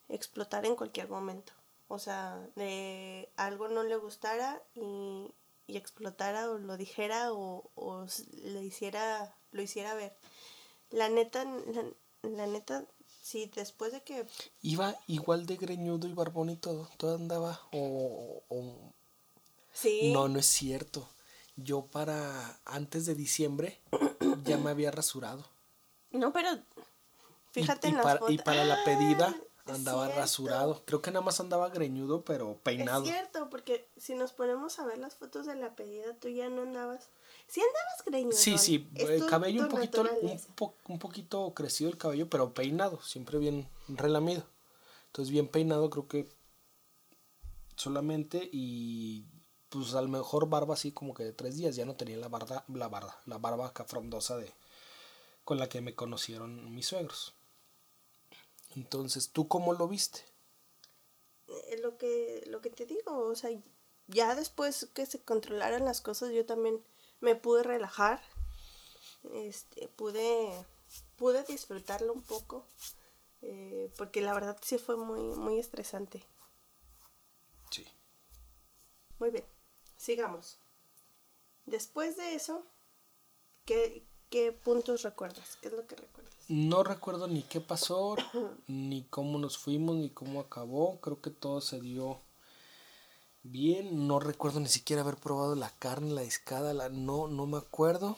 explotar 0.10 0.66
en 0.66 0.76
cualquier 0.76 1.10
momento. 1.10 1.54
O 1.88 2.00
sea, 2.00 2.46
de 2.56 3.30
algo 3.38 3.70
no 3.70 3.84
le 3.84 3.96
gustara 3.96 4.62
y, 4.76 5.32
y 5.68 5.78
explotara 5.78 6.52
o 6.52 6.58
lo 6.58 6.76
dijera 6.76 7.32
o, 7.32 7.72
o 7.76 8.06
le 8.44 8.62
hiciera, 8.62 9.34
lo 9.52 9.62
hiciera 9.62 9.94
ver. 9.94 10.14
La 10.90 11.08
neta, 11.08 11.46
la, 12.24 12.48
neta, 12.48 12.86
sí, 13.22 13.50
después 13.56 13.94
de 13.94 14.04
que... 14.04 14.28
Iba 14.62 14.98
igual 15.08 15.46
de 15.46 15.56
greñudo 15.56 16.08
y 16.08 16.14
barbón 16.14 16.50
y 16.50 16.58
todo, 16.58 16.90
todo 16.98 17.16
andaba 17.16 17.62
o... 17.72 18.44
o... 18.50 18.94
Sí. 19.72 20.12
No, 20.12 20.28
no 20.28 20.40
es 20.40 20.48
cierto. 20.48 21.08
Yo 21.58 21.88
para 21.88 22.60
antes 22.66 23.06
de 23.06 23.16
diciembre 23.16 23.82
ya 24.44 24.58
me 24.58 24.70
había 24.70 24.92
rasurado. 24.92 25.46
No, 26.12 26.32
pero 26.32 26.50
fíjate 27.52 27.90
y, 27.90 27.92
en 27.92 27.98
para, 27.98 28.20
Y 28.30 28.38
para 28.38 28.64
la 28.64 28.84
pedida 28.84 29.36
andaba 29.66 30.08
rasurado. 30.10 30.82
Creo 30.86 31.02
que 31.02 31.12
nada 31.12 31.26
más 31.26 31.40
andaba 31.40 31.70
greñudo, 31.70 32.24
pero 32.24 32.58
peinado. 32.64 33.04
Es 33.04 33.10
cierto, 33.10 33.50
porque 33.50 33.88
si 33.98 34.16
nos 34.16 34.32
ponemos 34.34 34.80
a 34.80 34.86
ver 34.86 34.98
las 34.98 35.16
fotos 35.16 35.46
de 35.46 35.56
la 35.56 35.76
pedida, 35.76 36.14
tú 36.16 36.30
ya 36.30 36.50
no 36.50 36.62
andabas. 36.62 37.10
Sí 37.48 37.62
andabas 37.62 38.06
greñudo. 38.06 38.38
Sí, 38.38 38.58
sí, 38.58 38.90
el 38.96 39.26
cabello 39.26 39.64
un 39.64 39.70
poquito, 39.70 40.06
un, 40.22 40.40
un, 40.88 41.00
poquito 41.00 41.54
crecido 41.54 41.90
el 41.90 41.98
cabello, 41.98 42.30
pero 42.30 42.54
peinado, 42.54 43.02
siempre 43.02 43.40
bien 43.40 43.68
relamido. 43.88 44.44
Entonces 45.08 45.32
bien 45.32 45.48
peinado 45.48 45.90
creo 45.90 46.08
que 46.08 46.30
solamente 47.76 48.50
y 48.52 49.26
pues 49.70 49.94
a 49.96 50.02
lo 50.02 50.08
mejor 50.08 50.50
barba 50.50 50.74
así 50.74 50.92
como 50.92 51.14
que 51.14 51.24
de 51.24 51.34
tres 51.34 51.58
días, 51.58 51.76
ya 51.76 51.86
no 51.86 51.96
tenía 51.96 52.18
la 52.18 52.30
barba, 52.30 52.64
la 52.68 52.88
barba, 52.88 53.20
la 53.26 53.38
barba 53.38 53.68
acá 53.68 53.86
frondosa 53.86 54.38
de 54.38 54.54
con 55.44 55.58
la 55.60 55.70
que 55.70 55.80
me 55.80 55.96
conocieron 55.96 56.76
mis 56.76 56.88
suegros. 56.88 57.34
Entonces, 58.76 59.30
¿tú 59.30 59.48
cómo 59.48 59.74
lo 59.74 59.88
viste? 59.88 60.20
Eh, 61.48 61.80
lo 61.82 61.98
que, 61.98 62.44
lo 62.48 62.62
que 62.62 62.70
te 62.70 62.86
digo, 62.86 63.18
o 63.18 63.36
sea, 63.36 63.50
ya 64.08 64.36
después 64.36 64.90
que 64.94 65.06
se 65.06 65.22
controlaran 65.22 65.86
las 65.86 66.02
cosas, 66.02 66.32
yo 66.32 66.46
también 66.46 66.84
me 67.22 67.36
pude 67.36 67.64
relajar, 67.64 68.22
este, 69.34 69.88
pude, 69.88 70.66
pude 71.16 71.44
disfrutarlo 71.44 72.12
un 72.12 72.24
poco, 72.24 72.66
eh, 73.42 73.90
porque 73.98 74.22
la 74.22 74.34
verdad 74.34 74.58
sí 74.62 74.78
fue 74.78 74.98
muy, 74.98 75.22
muy 75.38 75.60
estresante. 75.60 76.24
Sí. 77.72 77.88
Muy 79.18 79.32
bien, 79.32 79.46
sigamos. 79.98 80.60
Después 81.66 82.16
de 82.16 82.36
eso, 82.36 82.64
¿qué, 83.66 84.08
qué 84.30 84.54
puntos 84.54 85.02
recuerdas? 85.02 85.58
¿Qué 85.62 85.68
es 85.68 85.74
lo 85.74 85.86
que 85.86 85.96
recuerdas? 85.96 86.34
No 86.48 86.84
recuerdo 86.84 87.28
ni 87.28 87.44
qué 87.44 87.60
pasó, 87.60 88.16
ni 88.68 89.04
cómo 89.04 89.38
nos 89.38 89.58
fuimos, 89.58 89.98
ni 89.98 90.10
cómo 90.10 90.40
acabó. 90.40 91.02
Creo 91.02 91.22
que 91.22 91.30
todo 91.30 91.60
se 91.60 91.82
dio 91.82 92.22
bien. 93.44 94.08
No 94.08 94.20
recuerdo 94.20 94.60
ni 94.60 94.70
siquiera 94.70 95.02
haber 95.02 95.18
probado 95.18 95.56
la 95.56 95.72
carne, 95.72 96.14
la 96.14 96.22
discada, 96.22 96.74
la 96.74 96.88
no, 96.90 97.28
no 97.28 97.46
me 97.48 97.58
acuerdo. 97.58 98.18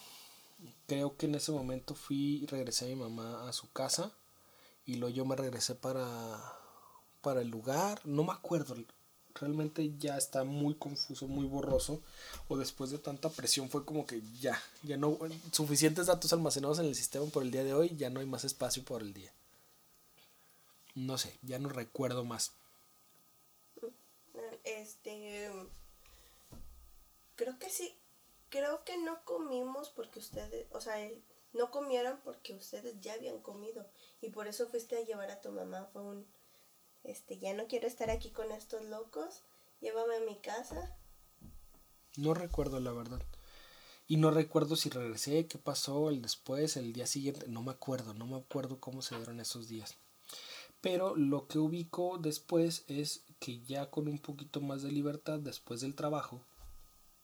Creo 0.88 1.18
que 1.18 1.26
en 1.26 1.36
ese 1.36 1.52
momento 1.52 1.96
fui 1.96 2.44
y 2.44 2.46
regresé 2.46 2.86
a 2.86 2.90
mi 2.90 2.96
mamá 2.96 3.48
a 3.48 3.54
su 3.54 3.72
casa 3.72 4.12
y 4.86 4.96
luego 4.96 5.16
yo 5.16 5.26
me 5.26 5.36
regresé 5.36 5.76
para, 5.76 6.40
para 7.22 7.42
el 7.42 7.50
lugar. 7.50 8.02
No 8.06 8.24
me 8.24 8.34
acuerdo 8.34 8.76
realmente 9.40 9.94
ya 9.98 10.18
está 10.18 10.44
muy 10.44 10.76
confuso, 10.76 11.28
muy 11.28 11.46
borroso, 11.46 12.02
o 12.48 12.58
después 12.58 12.92
de 12.92 12.98
tanta 12.98 13.30
presión 13.30 13.70
fue 13.70 13.86
como 13.86 14.06
que 14.06 14.22
ya, 14.40 14.62
ya 14.84 14.98
no, 14.98 15.18
suficientes 15.52 16.08
datos 16.08 16.34
almacenados 16.34 16.80
en 16.80 16.86
el 16.86 16.96
sistema 16.96 17.26
por 17.28 17.44
el 17.44 17.52
día 17.52 17.64
de 17.64 17.74
hoy, 17.74 17.96
ya 17.98 18.10
no 18.10 18.20
hay 18.20 18.26
más 18.26 18.44
espacio 18.44 18.84
por 18.84 19.02
el 19.02 19.14
día. 19.14 19.32
No 20.96 21.18
sé, 21.18 21.38
ya 21.44 21.60
no 21.60 21.70
recuerdo 21.70 22.26
más. 22.26 22.54
Este, 24.64 25.50
creo 27.36 27.58
que 27.58 27.70
sí, 27.70 27.96
creo 28.50 28.84
que 28.84 28.98
no 28.98 29.24
comimos 29.24 29.90
porque 29.90 30.20
ustedes, 30.20 30.68
o 30.72 30.82
sea, 30.82 30.96
no 31.54 31.72
comieron 31.72 32.20
porque 32.24 32.54
ustedes 32.54 33.00
ya 33.00 33.14
habían 33.14 33.40
comido 33.40 33.86
y 34.22 34.30
por 34.30 34.48
eso 34.48 34.68
fuiste 34.68 34.98
a 34.98 35.04
llevar 35.04 35.32
a 35.32 35.42
tu 35.42 35.52
mamá, 35.52 35.90
fue 35.94 36.02
un 36.02 36.28
este, 37.04 37.38
ya 37.38 37.54
no 37.54 37.68
quiero 37.68 37.88
estar 37.88 38.10
aquí 38.10 38.32
con 38.32 38.52
estos 38.52 38.84
locos, 38.86 39.44
llévame 39.82 40.18
a 40.18 40.26
mi 40.26 40.36
casa. 40.38 40.96
No 42.18 42.34
recuerdo 42.34 42.80
la 42.80 42.92
verdad. 42.92 43.22
Y 44.08 44.18
no 44.18 44.32
recuerdo 44.32 44.76
si 44.76 44.90
regresé, 44.90 45.46
qué 45.46 45.60
pasó 45.60 46.10
el 46.10 46.22
después, 46.22 46.78
el 46.78 46.94
día 46.94 47.06
siguiente, 47.06 47.48
no 47.48 47.62
me 47.62 47.72
acuerdo, 47.72 48.14
no 48.16 48.26
me 48.26 48.38
acuerdo 48.38 48.80
cómo 48.80 49.04
se 49.04 49.16
dieron 49.16 49.40
esos 49.40 49.68
días. 49.68 49.98
Pero 50.82 51.16
lo 51.16 51.48
que 51.48 51.60
ubico 51.60 52.18
después 52.18 52.86
es 52.88 53.22
que 53.40 53.60
ya 53.62 53.90
con 53.90 54.08
un 54.08 54.18
poquito 54.18 54.62
más 54.62 54.82
de 54.82 54.92
libertad 54.92 55.40
después 55.40 55.82
del 55.82 55.94
trabajo, 55.94 56.42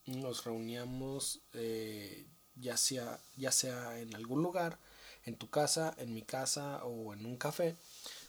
nos 0.06 0.44
reuníamos 0.44 1.42
eh, 1.54 2.28
ya, 2.56 2.78
sea, 2.78 3.20
ya 3.36 3.52
sea 3.52 4.00
en 4.00 4.14
algún 4.16 4.44
lugar, 4.44 4.78
en 5.24 5.36
tu 5.36 5.50
casa, 5.50 5.96
en 5.98 6.14
mi 6.14 6.22
casa 6.22 6.84
o 6.86 7.14
en 7.14 7.26
un 7.26 7.38
café, 7.38 7.76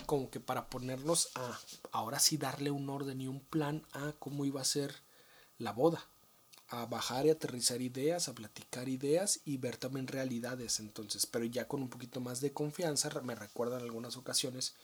como 0.07 0.31
que 0.31 0.41
para 0.41 0.69
ponernos 0.69 1.31
a 1.35 1.59
ahora 1.93 2.19
sí 2.19 2.37
darle 2.37 2.71
un 2.71 2.89
orden 2.89 3.21
y 3.21 3.29
un 3.29 3.41
plan 3.41 3.85
a 3.93 4.13
cómo 4.19 4.45
iba 4.45 4.61
a 4.61 4.65
ser 4.65 4.95
la 5.59 5.73
boda, 5.73 6.05
a 6.69 6.87
bajar 6.87 7.27
y 7.27 7.31
aterrizar 7.31 7.81
ideas, 7.81 8.29
a 8.29 8.35
platicar 8.35 8.89
ideas 8.89 9.41
y 9.45 9.57
ver 9.57 9.77
también 9.77 10.07
realidades 10.07 10.81
entonces, 10.81 11.27
pero 11.27 11.45
ya 11.45 11.69
con 11.69 11.83
un 11.83 11.89
poquito 11.89 12.21
más 12.21 12.41
de 12.41 12.53
confianza, 12.53 13.09
me 13.23 13.35
recuerdan 13.35 13.83
algunas 13.83 14.17
ocasiones 14.17 14.75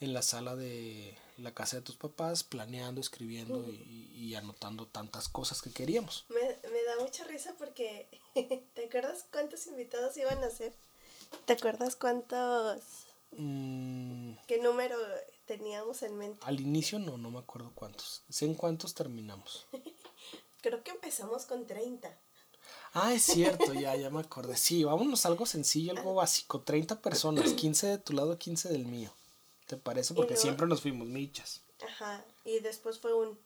en 0.00 0.12
la 0.12 0.22
sala 0.22 0.56
de 0.56 1.16
la 1.38 1.52
casa 1.52 1.76
de 1.76 1.82
tus 1.82 1.96
papás, 1.96 2.44
planeando, 2.44 3.00
escribiendo 3.00 3.64
y, 3.70 4.34
anotando 4.34 4.86
tantas 4.86 5.28
cosas 5.28 5.62
que 5.62 5.70
queríamos. 5.70 6.26
Me, 6.28 6.40
me 6.40 6.82
da 6.82 6.98
mucha 7.00 7.22
risa 7.24 7.54
porque, 7.56 8.08
¿te 8.74 8.86
acuerdas 8.86 9.26
cuántos 9.30 9.66
invitados 9.68 10.16
iban 10.16 10.42
a 10.42 10.50
ser? 10.50 10.72
¿Te 11.44 11.52
acuerdas 11.52 11.94
cuántos... 11.94 13.03
Mm. 13.38 14.36
¿Qué 14.46 14.58
número 14.58 14.96
teníamos 15.46 16.02
en 16.02 16.16
mente? 16.16 16.40
Al 16.44 16.60
inicio 16.60 16.98
no, 16.98 17.16
no 17.16 17.30
me 17.30 17.38
acuerdo 17.38 17.72
cuántos. 17.74 18.22
Sé 18.28 18.46
en 18.46 18.54
cuántos 18.54 18.94
terminamos. 18.94 19.66
Creo 20.62 20.82
que 20.82 20.92
empezamos 20.92 21.44
con 21.46 21.66
30. 21.66 22.16
Ah, 22.94 23.12
es 23.12 23.24
cierto, 23.24 23.74
ya, 23.74 23.96
ya 23.96 24.08
me 24.08 24.20
acordé. 24.20 24.56
Sí, 24.56 24.84
vámonos 24.84 25.26
algo 25.26 25.46
sencillo, 25.46 25.92
algo 25.92 26.14
básico. 26.14 26.60
30 26.60 27.00
personas, 27.00 27.52
15 27.52 27.86
de 27.88 27.98
tu 27.98 28.12
lado, 28.12 28.38
15 28.38 28.68
del 28.68 28.86
mío. 28.86 29.10
¿Te 29.66 29.76
parece? 29.76 30.14
Porque 30.14 30.36
siempre 30.36 30.66
nos 30.66 30.80
fuimos 30.80 31.08
michas. 31.08 31.62
Ajá, 31.84 32.24
y 32.44 32.60
después 32.60 32.98
fue 33.00 33.14
un... 33.14 33.38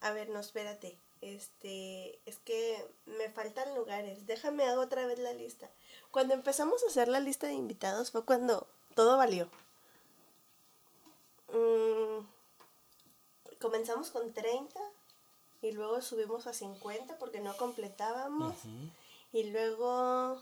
A 0.00 0.12
ver, 0.12 0.30
no, 0.30 0.40
espérate. 0.40 0.98
Este, 1.20 2.18
es 2.26 2.38
que 2.38 2.84
me 3.06 3.30
faltan 3.30 3.74
lugares. 3.74 4.26
Déjame 4.26 4.64
hago 4.64 4.82
otra 4.82 5.06
vez 5.06 5.18
la 5.18 5.32
lista. 5.32 5.70
Cuando 6.10 6.34
empezamos 6.34 6.82
a 6.82 6.88
hacer 6.88 7.08
la 7.08 7.20
lista 7.20 7.46
de 7.46 7.54
invitados 7.54 8.10
fue 8.10 8.24
cuando 8.24 8.68
todo 8.94 9.16
valió. 9.16 9.48
Mm, 11.52 12.24
comenzamos 13.60 14.10
con 14.10 14.32
30 14.32 14.80
y 15.62 15.72
luego 15.72 16.02
subimos 16.02 16.46
a 16.46 16.52
50 16.52 17.18
porque 17.18 17.40
no 17.40 17.56
completábamos. 17.56 18.56
Y 19.32 19.44
luego 19.44 20.40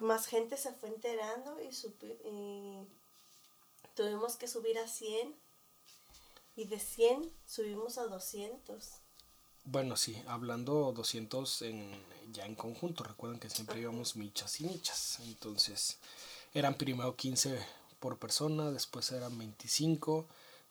más 0.00 0.26
gente 0.26 0.56
se 0.56 0.72
fue 0.72 0.88
enterando 0.88 1.58
y, 1.60 1.68
y 2.26 2.86
tuvimos 3.94 4.36
que 4.36 4.48
subir 4.48 4.78
a 4.78 4.88
100 4.88 5.34
y 6.56 6.64
de 6.64 6.78
100 6.78 7.30
subimos 7.46 7.98
a 7.98 8.04
200. 8.04 9.00
Bueno, 9.64 9.96
sí, 9.96 10.22
hablando 10.26 10.92
200 10.92 11.62
en, 11.62 12.04
ya 12.32 12.46
en 12.46 12.54
conjunto, 12.54 13.04
recuerden 13.04 13.38
que 13.38 13.50
siempre 13.50 13.80
íbamos 13.80 14.16
michas 14.16 14.60
y 14.60 14.64
michas, 14.64 15.20
entonces 15.20 15.98
eran 16.54 16.74
primero 16.74 17.16
15 17.16 17.58
por 18.00 18.18
persona, 18.18 18.70
después 18.70 19.12
eran 19.12 19.38
25, 19.38 20.26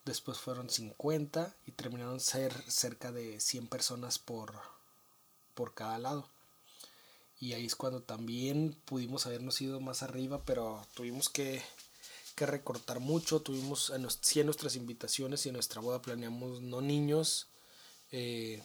después 0.06 0.38
fueron 0.40 0.70
50 0.70 1.56
y 1.68 1.72
terminaron 1.72 2.20
ser 2.20 2.54
cerca 2.70 3.12
de 3.12 3.40
100 3.40 3.68
personas 3.68 4.20
por, 4.20 4.54
por 5.54 5.74
cada 5.74 6.00
lado. 6.00 6.28
Y 7.40 7.54
ahí 7.54 7.66
es 7.66 7.76
cuando 7.76 8.02
también 8.02 8.76
pudimos 8.86 9.26
habernos 9.26 9.62
ido 9.62 9.80
más 9.80 10.04
arriba, 10.04 10.42
pero 10.46 10.86
tuvimos 10.94 11.30
que, 11.30 11.62
que 12.36 12.46
recortar 12.46 13.00
mucho. 13.00 13.42
Tuvimos, 13.42 13.92
en 13.92 14.02
nuestras 14.46 14.76
invitaciones 14.76 15.46
y 15.46 15.50
en 15.50 15.54
nuestra 15.54 15.80
boda 15.80 16.02
planeamos 16.02 16.62
no 16.62 16.82
niños. 16.82 17.48
Eh, 18.12 18.62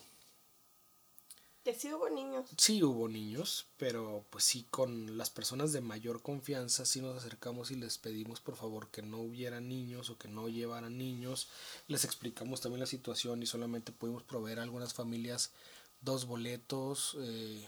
que 1.64 1.74
sí 1.74 1.92
hubo 1.92 2.10
niños. 2.10 2.50
Sí 2.58 2.82
hubo 2.82 3.08
niños, 3.08 3.66
pero 3.78 4.24
pues 4.28 4.44
sí 4.44 4.66
con 4.70 5.16
las 5.16 5.30
personas 5.30 5.72
de 5.72 5.80
mayor 5.80 6.20
confianza 6.20 6.84
sí 6.84 7.00
nos 7.00 7.16
acercamos 7.16 7.70
y 7.70 7.76
les 7.76 7.96
pedimos 7.96 8.40
por 8.40 8.54
favor 8.54 8.88
que 8.88 9.00
no 9.00 9.18
hubiera 9.18 9.60
niños 9.60 10.10
o 10.10 10.18
que 10.18 10.28
no 10.28 10.48
llevaran 10.48 10.98
niños. 10.98 11.48
Les 11.88 12.04
explicamos 12.04 12.60
también 12.60 12.80
la 12.80 12.86
situación 12.86 13.42
y 13.42 13.46
solamente 13.46 13.92
pudimos 13.92 14.22
proveer 14.22 14.60
a 14.60 14.62
algunas 14.62 14.92
familias 14.92 15.52
dos 16.02 16.26
boletos. 16.26 17.16
Eh, 17.20 17.66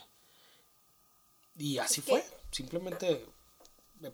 y 1.56 1.78
así 1.78 2.02
fue. 2.02 2.22
Simplemente 2.50 3.24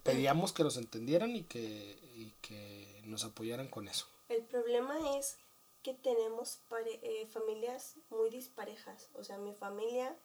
pedíamos 0.04 0.52
que 0.52 0.62
nos 0.62 0.76
entendieran 0.76 1.34
y 1.34 1.42
que, 1.42 1.98
que 2.40 3.02
nos 3.04 3.24
apoyaran 3.24 3.66
con 3.66 3.88
eso. 3.88 4.06
El 4.28 4.42
problema 4.42 5.18
es 5.18 5.38
que 5.82 5.94
tenemos 5.94 6.60
eh, 6.84 7.26
familias 7.26 7.96
muy 8.10 8.30
disparejas. 8.30 9.08
O 9.14 9.24
sea, 9.24 9.38
mi 9.38 9.54
familia 9.54 10.16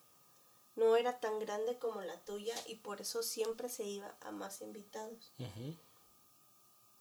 no 0.75 0.95
era 0.95 1.19
tan 1.19 1.39
grande 1.39 1.77
como 1.79 2.01
la 2.01 2.19
tuya 2.23 2.55
y 2.67 2.75
por 2.75 3.01
eso 3.01 3.23
siempre 3.23 3.67
se 3.69 3.83
iba 3.83 4.15
a 4.21 4.31
más 4.31 4.61
invitados. 4.61 5.33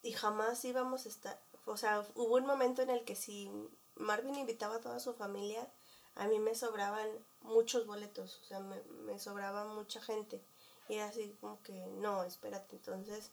Y 0.03 0.13
jamás 0.13 0.65
íbamos 0.65 1.07
a 1.07 1.09
estar... 1.09 1.43
O 1.67 1.77
sea, 1.77 2.07
hubo 2.15 2.37
un 2.37 2.47
momento 2.47 2.83
en 2.83 2.91
el 2.91 3.05
que 3.05 3.17
si 3.17 3.51
Marvin 3.97 4.37
invitaba 4.37 4.77
a 4.77 4.81
toda 4.81 5.01
su 5.01 5.15
familia, 5.15 5.69
a 6.15 6.27
mí 6.29 6.39
me 6.39 6.55
sobraban 6.55 7.09
muchos 7.43 7.87
boletos, 7.87 8.41
o 8.43 8.45
sea, 8.45 8.61
me, 8.61 8.83
me 9.05 9.19
sobraba 9.19 9.67
mucha 9.67 10.01
gente. 10.01 10.43
Y 10.89 10.99
así 10.99 11.37
como 11.41 11.61
que, 11.63 11.87
no, 11.99 12.23
espérate, 12.23 12.77
entonces, 12.77 13.33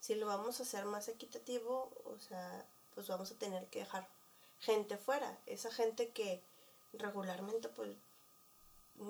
si 0.00 0.14
lo 0.14 0.26
vamos 0.26 0.58
a 0.58 0.62
hacer 0.62 0.86
más 0.86 1.08
equitativo, 1.08 1.92
o 2.04 2.18
sea, 2.18 2.66
pues 2.94 3.06
vamos 3.08 3.30
a 3.30 3.38
tener 3.38 3.68
que 3.68 3.80
dejar 3.80 4.08
gente 4.64 4.96
fuera. 4.96 5.38
Esa 5.46 5.70
gente 5.70 6.10
que 6.10 6.42
regularmente, 6.92 7.68
pues, 7.68 7.96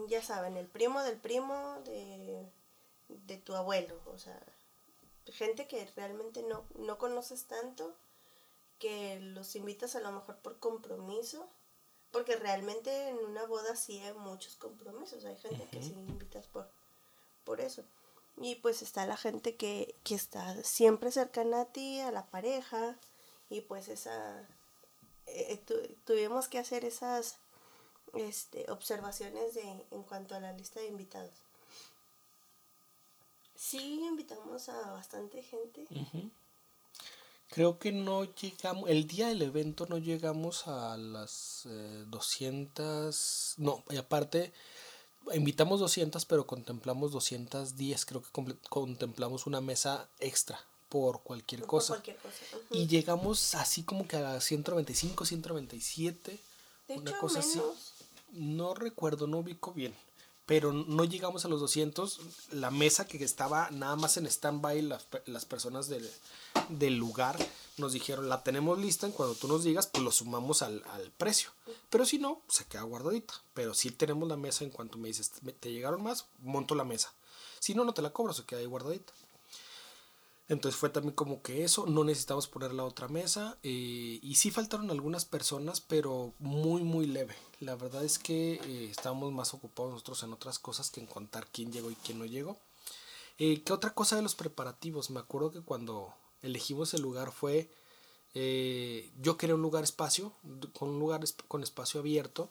ya 0.09 0.23
saben, 0.23 0.57
el 0.57 0.67
primo 0.67 1.03
del 1.03 1.19
primo 1.19 1.81
de, 1.85 2.51
de 3.09 3.37
tu 3.39 3.55
abuelo, 3.55 4.01
o 4.07 4.19
sea, 4.19 4.41
gente 5.27 5.67
que 5.67 5.85
realmente 5.97 6.43
no, 6.43 6.65
no 6.77 6.99
conoces 6.99 7.45
tanto, 7.45 7.95
que 8.79 9.21
los 9.21 9.55
invitas 9.57 9.95
a 9.95 10.01
lo 10.01 10.13
mejor 10.13 10.37
por 10.39 10.59
compromiso 10.59 11.49
porque 12.15 12.37
realmente 12.37 13.09
en 13.09 13.19
una 13.19 13.45
boda 13.45 13.75
sí 13.75 13.99
hay 13.99 14.15
muchos 14.15 14.55
compromisos. 14.55 15.25
Hay 15.25 15.37
gente 15.37 15.67
que 15.69 15.83
sí 15.83 15.95
invitas 15.95 16.47
por, 16.47 16.71
por 17.43 17.61
eso. 17.61 17.83
Y 18.37 18.55
pues 18.55 18.83
está 18.83 19.05
la 19.05 19.17
gente 19.17 19.57
que, 19.57 19.97
está 20.09 20.63
siempre 20.63 21.11
cercana 21.11 21.63
a 21.63 21.65
ti, 21.65 21.99
a 21.99 22.13
la 22.13 22.25
pareja. 22.27 22.97
Y 23.51 23.63
pues 23.63 23.89
esa... 23.89 24.49
Eh, 25.27 25.61
eh, 25.69 25.97
tuvimos 26.05 26.49
que 26.49 26.59
hacer 26.59 26.85
esas 26.85 27.37
este, 28.15 28.71
observaciones 28.71 29.55
de, 29.55 29.63
en 29.91 30.03
cuanto 30.03 30.35
a 30.35 30.41
la 30.41 30.53
lista 30.53 30.81
de 30.81 30.89
invitados. 30.89 31.33
Sí, 33.57 34.05
invitamos 34.07 34.69
a 34.69 34.91
bastante 34.93 35.43
gente. 35.43 35.87
Creo 37.49 37.79
que 37.79 37.93
no 37.93 38.25
llegamos, 38.25 38.91
el 38.91 39.07
día 39.07 39.29
del 39.29 39.43
evento 39.43 39.87
no 39.89 39.99
llegamos 39.99 40.67
a 40.67 40.97
las 40.97 41.63
200, 41.67 43.55
eh, 43.57 43.63
no, 43.63 43.83
y 43.91 43.97
aparte 43.97 44.53
invitamos 45.33 45.81
200, 45.81 46.25
pero 46.27 46.47
contemplamos 46.47 47.13
210, 47.13 48.05
creo 48.07 48.23
que 48.23 48.57
contemplamos 48.69 49.47
una 49.47 49.61
mesa 49.61 50.09
extra 50.19 50.59
por 50.95 51.25
cualquier 51.25 51.63
cosa. 51.63 52.01
Y 52.71 52.87
llegamos 52.87 53.57
así 53.57 53.83
como 53.83 54.07
que 54.07 54.17
a 54.17 54.41
195, 54.41 55.25
197, 55.25 56.39
una 56.87 57.19
cosa 57.19 57.41
así. 57.41 57.61
No 58.31 58.75
recuerdo, 58.75 59.27
no 59.27 59.39
ubico 59.39 59.73
bien 59.73 59.93
pero 60.47 60.73
no 60.73 61.05
llegamos 61.05 61.45
a 61.45 61.49
los 61.49 61.59
200. 61.61 62.21
La 62.53 62.71
mesa 62.71 63.09
que 63.09 63.23
estaba 63.25 63.71
nada 63.73 63.97
más 63.97 64.17
en 64.19 64.27
stand-by, 64.27 64.83
las, 64.83 65.09
las, 65.27 65.47
personas 65.47 65.89
del, 65.89 66.09
del, 66.69 66.97
lugar 66.97 67.37
nos 67.79 67.93
dijeron, 67.93 68.29
la 68.29 68.45
tenemos 68.45 68.79
lista, 68.79 69.07
en 69.07 69.13
cuando 69.13 69.35
tú 69.35 69.49
nos 69.49 69.65
digas, 69.65 69.89
pues 69.89 70.05
lo 70.05 70.13
sumamos 70.13 70.63
al, 70.63 70.85
al, 70.93 71.11
precio. 71.13 71.51
Pero 71.91 72.05
si 72.05 72.19
no, 72.19 72.41
se 72.47 72.67
queda 72.67 72.83
guardadita. 72.83 73.35
Pero 73.53 73.75
si 73.75 73.91
tenemos 73.91 74.29
la 74.29 74.37
mesa, 74.37 74.63
en 74.63 74.71
cuanto 74.71 74.99
me 74.99 75.09
dices, 75.09 75.33
te 75.59 75.73
llegaron 75.73 76.05
más, 76.05 76.27
monto 76.41 76.77
la 76.77 76.85
mesa. 76.85 77.13
Si 77.59 77.75
no, 77.75 77.85
no 77.85 77.95
te 77.95 78.03
la 78.03 78.13
cobro, 78.13 78.33
se 78.33 78.45
queda 78.45 78.61
ahí 78.61 78.67
guardadita. 78.67 79.13
Entonces 80.47 80.79
fue 80.79 80.91
también 80.91 81.15
como 81.15 81.41
que 81.41 81.65
eso, 81.65 81.87
no 81.87 82.05
necesitamos 82.05 82.49
poner 82.49 82.75
la 82.75 82.85
otra 82.85 83.09
mesa. 83.09 83.57
Eh, 83.63 84.19
y 84.23 84.35
sí 84.35 84.51
faltaron 84.51 84.91
algunas 84.91 85.25
personas, 85.25 85.81
pero 85.81 86.35
muy, 86.39 86.83
muy 86.83 87.07
leve. 87.07 87.35
La 87.61 87.77
verdad 87.77 88.05
es 88.05 88.19
que 88.19 88.55
eh, 88.55 88.89
estábamos 88.91 89.33
más 89.33 89.55
ocupados 89.55 89.93
nosotros 89.93 90.23
en 90.23 90.33
otras 90.35 90.59
cosas 90.59 90.91
que 90.91 91.01
en 91.01 91.07
contar 91.07 91.47
quién 91.51 91.73
llegó 91.73 91.91
y 91.91 91.97
quién 91.97 92.19
no 92.19 92.27
llegó. 92.27 92.59
Eh, 93.39 93.63
¿Qué 93.65 93.73
otra 93.73 93.95
cosa 93.95 94.17
de 94.17 94.23
los 94.23 94.35
preparativos? 94.35 95.11
Me 95.11 95.21
acuerdo 95.21 95.51
que 95.51 95.63
cuando 95.63 96.13
elegimos 96.43 96.93
el 96.93 97.01
lugar 97.01 97.33
fue, 97.33 97.71
yo 98.35 99.37
quería 99.39 99.55
un 99.55 99.63
lugar 99.63 99.83
espacio, 99.83 100.33
con 100.75 100.91
un 100.91 100.99
lugar 100.99 101.23
con 101.49 101.63
espacio 101.63 102.01
abierto, 102.01 102.51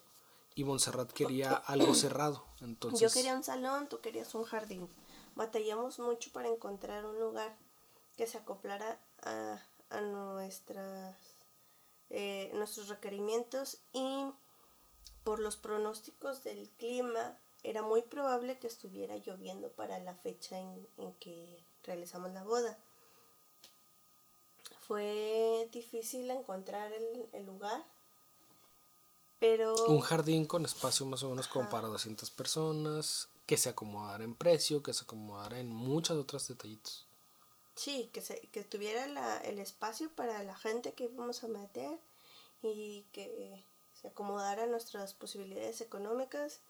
y 0.56 0.64
Montserrat 0.64 1.12
quería 1.12 1.52
algo 1.52 1.94
cerrado. 1.94 2.44
Entonces, 2.60 3.00
yo 3.00 3.10
quería 3.10 3.34
un 3.34 3.44
salón, 3.44 3.88
tú 3.88 4.00
querías 4.00 4.34
un 4.34 4.44
jardín. 4.44 4.88
Batallamos 5.36 5.98
mucho 5.98 6.30
para 6.32 6.48
encontrar 6.48 7.04
un 7.04 7.18
lugar 7.18 7.56
que 8.16 8.26
se 8.26 8.38
acoplara 8.38 8.98
a, 9.22 9.62
a 9.90 10.00
nuestras, 10.00 11.16
eh, 12.10 12.50
nuestros 12.54 12.88
requerimientos 12.88 13.78
y 13.92 14.26
por 15.24 15.38
los 15.40 15.56
pronósticos 15.56 16.44
del 16.44 16.68
clima 16.70 17.38
era 17.64 17.82
muy 17.82 18.02
probable 18.02 18.58
que 18.58 18.66
estuviera 18.66 19.16
lloviendo 19.16 19.72
para 19.72 19.98
la 19.98 20.14
fecha 20.14 20.58
en, 20.58 20.86
que 21.18 21.64
realizamos 21.82 22.30
la 22.32 22.44
boda. 22.44 22.78
Fue 24.86 25.68
difícil 25.72 26.30
encontrar 26.30 26.92
el, 26.92 27.46
lugar, 27.46 27.82
pero... 29.40 29.74
Un 29.86 30.00
jardín 30.00 30.44
con 30.44 30.66
espacio 30.66 31.06
más 31.06 31.22
o 31.22 31.30
menos 31.30 31.48
como 31.48 31.70
para 31.70 31.88
200 31.88 32.30
personas, 32.32 33.28
que 33.46 33.56
se 33.56 33.70
acomodara 33.70 34.24
en 34.24 34.34
precio, 34.34 34.82
que 34.82 34.92
se 34.92 35.04
acomodara 35.04 35.58
en 35.58 35.68
muchos 35.68 36.18
otros 36.18 36.46
detallitos. 36.46 37.06
Sí, 37.74 38.10
que, 38.12 38.20
se, 38.20 38.40
que 38.48 38.62
tuviera 38.64 39.06
la, 39.08 39.38
el 39.38 39.58
espacio 39.58 40.10
para 40.14 40.42
la 40.42 40.54
gente 40.54 40.92
que 40.92 41.04
íbamos 41.04 41.42
a 41.42 41.48
meter 41.48 41.98
y 42.62 43.06
que 43.12 43.64
se 43.92 44.08
acomodara 44.08 44.64
a 44.64 44.66
nuestras 44.66 45.14
posibilidades 45.14 45.80
económicas 45.80 46.60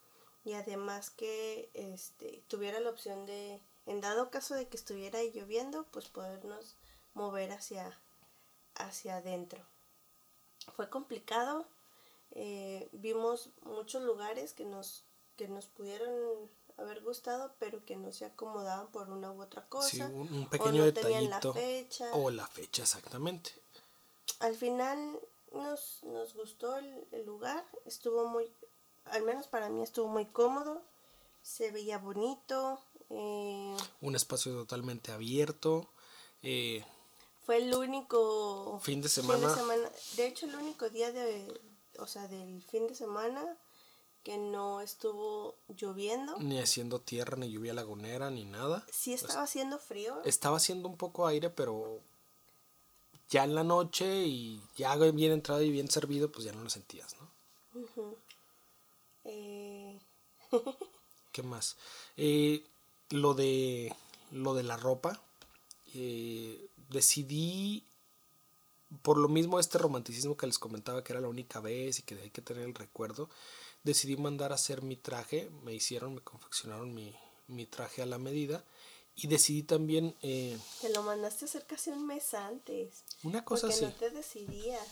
y 0.44 0.54
además 0.54 1.10
que 1.10 1.70
este, 1.74 2.42
tuviera 2.48 2.80
la 2.80 2.90
opción 2.90 3.26
de, 3.26 3.60
en 3.86 4.00
dado 4.00 4.30
caso 4.30 4.54
de 4.54 4.68
que 4.68 4.76
estuviera 4.76 5.22
lloviendo, 5.22 5.86
pues 5.90 6.08
podernos 6.08 6.76
mover 7.14 7.52
hacia, 7.52 7.98
hacia 8.74 9.16
adentro. 9.16 9.64
Fue 10.76 10.90
complicado, 10.90 11.66
eh, 12.32 12.88
vimos 12.92 13.50
muchos 13.62 14.02
lugares 14.02 14.52
que 14.52 14.64
nos, 14.64 15.04
que 15.36 15.48
nos 15.48 15.66
pudieron 15.66 16.50
haber 16.76 17.02
gustado, 17.02 17.52
pero 17.58 17.84
que 17.84 17.96
no 17.96 18.12
se 18.12 18.24
acomodaban 18.24 18.88
por 18.88 19.08
una 19.10 19.30
u 19.32 19.42
otra 19.42 19.64
cosa. 19.68 19.88
Sí, 19.88 20.00
un, 20.02 20.48
pequeño 20.48 20.82
o 20.82 20.86
detallito. 20.86 21.48
La 21.48 21.60
fecha. 21.60 22.10
O 22.14 22.30
la 22.30 22.46
fecha, 22.46 22.82
exactamente. 22.82 23.52
Al 24.40 24.54
final 24.56 25.18
nos, 25.52 26.02
nos 26.02 26.34
gustó 26.34 26.76
el, 26.76 27.06
el 27.12 27.24
lugar, 27.24 27.64
estuvo 27.86 28.26
muy, 28.26 28.50
al 29.06 29.22
menos 29.22 29.46
para 29.46 29.68
mí 29.68 29.82
estuvo 29.82 30.08
muy 30.08 30.26
cómodo, 30.26 30.82
se 31.42 31.70
veía 31.70 31.98
bonito. 31.98 32.80
eh, 33.10 33.76
Un 34.00 34.16
espacio 34.16 34.52
totalmente 34.54 35.12
abierto. 35.12 35.86
eh, 36.42 36.84
fue 37.46 37.58
el 37.58 37.74
único 37.74 38.80
Fin 38.82 39.02
de 39.02 39.08
semana. 39.10 39.54
De 40.16 40.26
hecho, 40.26 40.46
el 40.46 40.54
único 40.54 40.88
día 40.88 41.12
de, 41.12 41.60
o 41.98 42.06
sea, 42.06 42.26
del 42.26 42.62
fin 42.62 42.86
de 42.86 42.94
semana 42.94 43.58
que 44.24 44.38
no 44.38 44.80
estuvo 44.80 45.54
lloviendo. 45.68 46.36
ni 46.38 46.58
haciendo 46.58 47.00
tierra, 47.00 47.36
ni 47.36 47.50
lluvia 47.50 47.74
lagunera, 47.74 48.30
ni 48.30 48.44
nada. 48.44 48.84
Sí 48.90 49.12
estaba 49.12 49.42
haciendo 49.42 49.78
frío. 49.78 50.20
Estaba 50.24 50.56
haciendo 50.56 50.88
un 50.88 50.96
poco 50.96 51.26
aire, 51.26 51.50
pero 51.50 52.00
ya 53.28 53.44
en 53.44 53.54
la 53.54 53.62
noche 53.62 54.24
y 54.24 54.60
ya 54.76 54.96
bien 54.96 55.32
entrado 55.32 55.62
y 55.62 55.70
bien 55.70 55.90
servido, 55.90 56.32
pues 56.32 56.44
ya 56.44 56.52
no 56.52 56.62
lo 56.62 56.70
sentías, 56.70 57.14
¿no? 57.20 58.14
Eh, 59.24 60.00
¿Qué 61.32 61.42
más? 61.42 61.76
Eh, 62.16 62.64
lo 63.10 63.34
de 63.34 63.94
lo 64.30 64.54
de 64.54 64.62
la 64.62 64.76
ropa. 64.76 65.20
eh, 65.94 66.66
decidí 66.88 67.84
por 69.02 69.16
lo 69.18 69.28
mismo 69.28 69.58
este 69.58 69.78
romanticismo 69.78 70.36
que 70.36 70.46
les 70.46 70.58
comentaba 70.58 71.02
que 71.02 71.12
era 71.12 71.20
la 71.20 71.28
única 71.28 71.60
vez 71.60 71.98
y 71.98 72.02
que 72.02 72.14
hay 72.14 72.30
que 72.30 72.42
tener 72.42 72.64
el 72.64 72.74
recuerdo, 72.74 73.28
decidí 73.84 74.16
mandar 74.16 74.50
a 74.52 74.56
hacer 74.56 74.82
mi 74.82 74.96
traje, 74.96 75.50
me 75.62 75.72
hicieron, 75.74 76.14
me 76.14 76.20
confeccionaron 76.20 76.92
mi, 76.94 77.14
mi 77.48 77.66
traje 77.66 78.02
a 78.02 78.06
la 78.06 78.18
medida 78.18 78.64
y 79.16 79.28
decidí 79.28 79.62
también 79.62 80.14
eh, 80.22 80.58
te 80.80 80.88
lo 80.88 81.02
mandaste 81.02 81.44
a 81.44 81.48
hacer 81.48 81.64
casi 81.66 81.90
un 81.90 82.06
mes 82.06 82.34
antes. 82.34 83.04
una 83.22 83.44
cosa 83.44 83.68
porque 83.68 83.74
así, 83.74 83.84
no 83.84 83.92
te 83.92 84.10
decidías. 84.10 84.86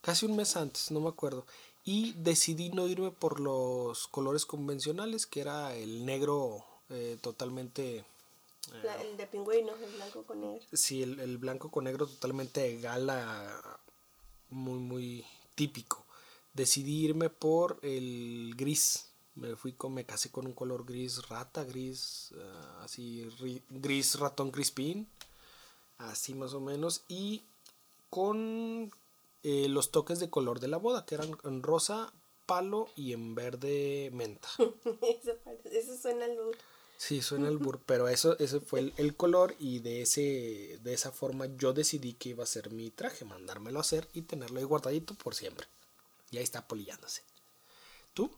casi 0.00 0.26
un 0.26 0.34
mes 0.36 0.56
antes, 0.56 0.90
no 0.90 1.00
me 1.00 1.08
acuerdo, 1.08 1.46
y 1.84 2.12
decidí 2.14 2.70
no 2.70 2.86
irme 2.88 3.10
por 3.10 3.38
los 3.40 4.08
colores 4.08 4.46
convencionales, 4.46 5.26
que 5.26 5.40
era 5.42 5.74
el 5.76 6.04
negro 6.04 6.64
eh, 6.88 7.18
totalmente... 7.20 8.04
La- 8.82 9.00
el 9.02 9.16
de 9.16 9.26
pingüino, 9.26 9.72
el 9.74 9.90
blanco 9.92 10.22
con 10.24 10.40
negro. 10.40 10.64
Sí, 10.72 11.02
el, 11.02 11.18
el 11.20 11.38
blanco 11.38 11.70
con 11.70 11.84
negro 11.84 12.06
totalmente 12.06 12.78
gala, 12.80 13.80
muy, 14.50 14.78
muy 14.78 15.24
típico. 15.54 15.99
Decidí 16.54 17.04
irme 17.04 17.30
por 17.30 17.78
el 17.82 18.54
gris. 18.56 19.06
Me 19.34 19.56
fui 19.56 19.72
con, 19.72 19.94
me 19.94 20.04
casé 20.04 20.30
con 20.30 20.46
un 20.46 20.52
color 20.52 20.84
gris 20.84 21.28
rata, 21.28 21.64
gris, 21.64 22.32
ah, 22.38 22.82
así, 22.84 23.24
ri- 23.38 23.62
gris 23.70 24.18
ratón 24.18 24.50
crispín, 24.50 25.08
así 25.98 26.34
más 26.34 26.54
o 26.54 26.60
menos, 26.60 27.02
y 27.08 27.42
con 28.10 28.90
eh, 29.42 29.68
los 29.68 29.90
toques 29.92 30.18
de 30.18 30.30
color 30.30 30.60
de 30.60 30.68
la 30.68 30.76
boda, 30.78 31.06
que 31.06 31.14
eran 31.16 31.30
en 31.44 31.62
rosa, 31.62 32.12
palo 32.46 32.88
y 32.96 33.12
en 33.12 33.34
verde 33.34 34.10
menta. 34.12 34.48
eso, 35.64 35.96
suena 35.96 36.24
al 36.26 36.36
burro. 36.36 36.58
Sí, 36.98 37.22
suena 37.22 37.48
el 37.48 37.58
burro, 37.58 37.80
pero 37.86 38.08
eso, 38.08 38.38
ese 38.38 38.60
fue 38.60 38.80
el, 38.80 38.94
el 38.98 39.16
color 39.16 39.54
y 39.58 39.78
de 39.78 40.02
ese, 40.02 40.78
de 40.82 40.92
esa 40.92 41.12
forma 41.12 41.46
yo 41.56 41.72
decidí 41.72 42.14
que 42.14 42.30
iba 42.30 42.44
a 42.44 42.46
ser 42.46 42.70
mi 42.70 42.90
traje, 42.90 43.24
mandármelo 43.24 43.78
a 43.78 43.82
hacer 43.82 44.08
y 44.12 44.22
tenerlo 44.22 44.58
ahí 44.58 44.64
guardadito 44.64 45.14
por 45.14 45.34
siempre. 45.34 45.66
Y 46.30 46.38
ahí 46.38 46.44
está 46.44 46.66
polillándose. 46.66 47.22
¿Tú? 48.14 48.30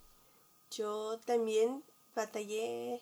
Yo 0.70 1.18
también 1.24 1.84
batallé. 2.14 3.00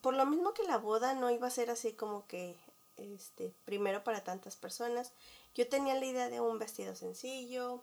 Por 0.00 0.14
lo 0.14 0.24
mismo 0.26 0.54
que 0.54 0.62
la 0.64 0.78
boda 0.78 1.14
no 1.14 1.30
iba 1.30 1.46
a 1.46 1.50
ser 1.50 1.70
así 1.70 1.92
como 1.92 2.26
que 2.26 2.56
este 2.96 3.52
primero 3.64 4.04
para 4.04 4.24
tantas 4.24 4.56
personas. 4.56 5.12
Yo 5.54 5.68
tenía 5.68 5.94
la 5.94 6.06
idea 6.06 6.30
de 6.30 6.40
un 6.40 6.58
vestido 6.58 6.94
sencillo, 6.94 7.82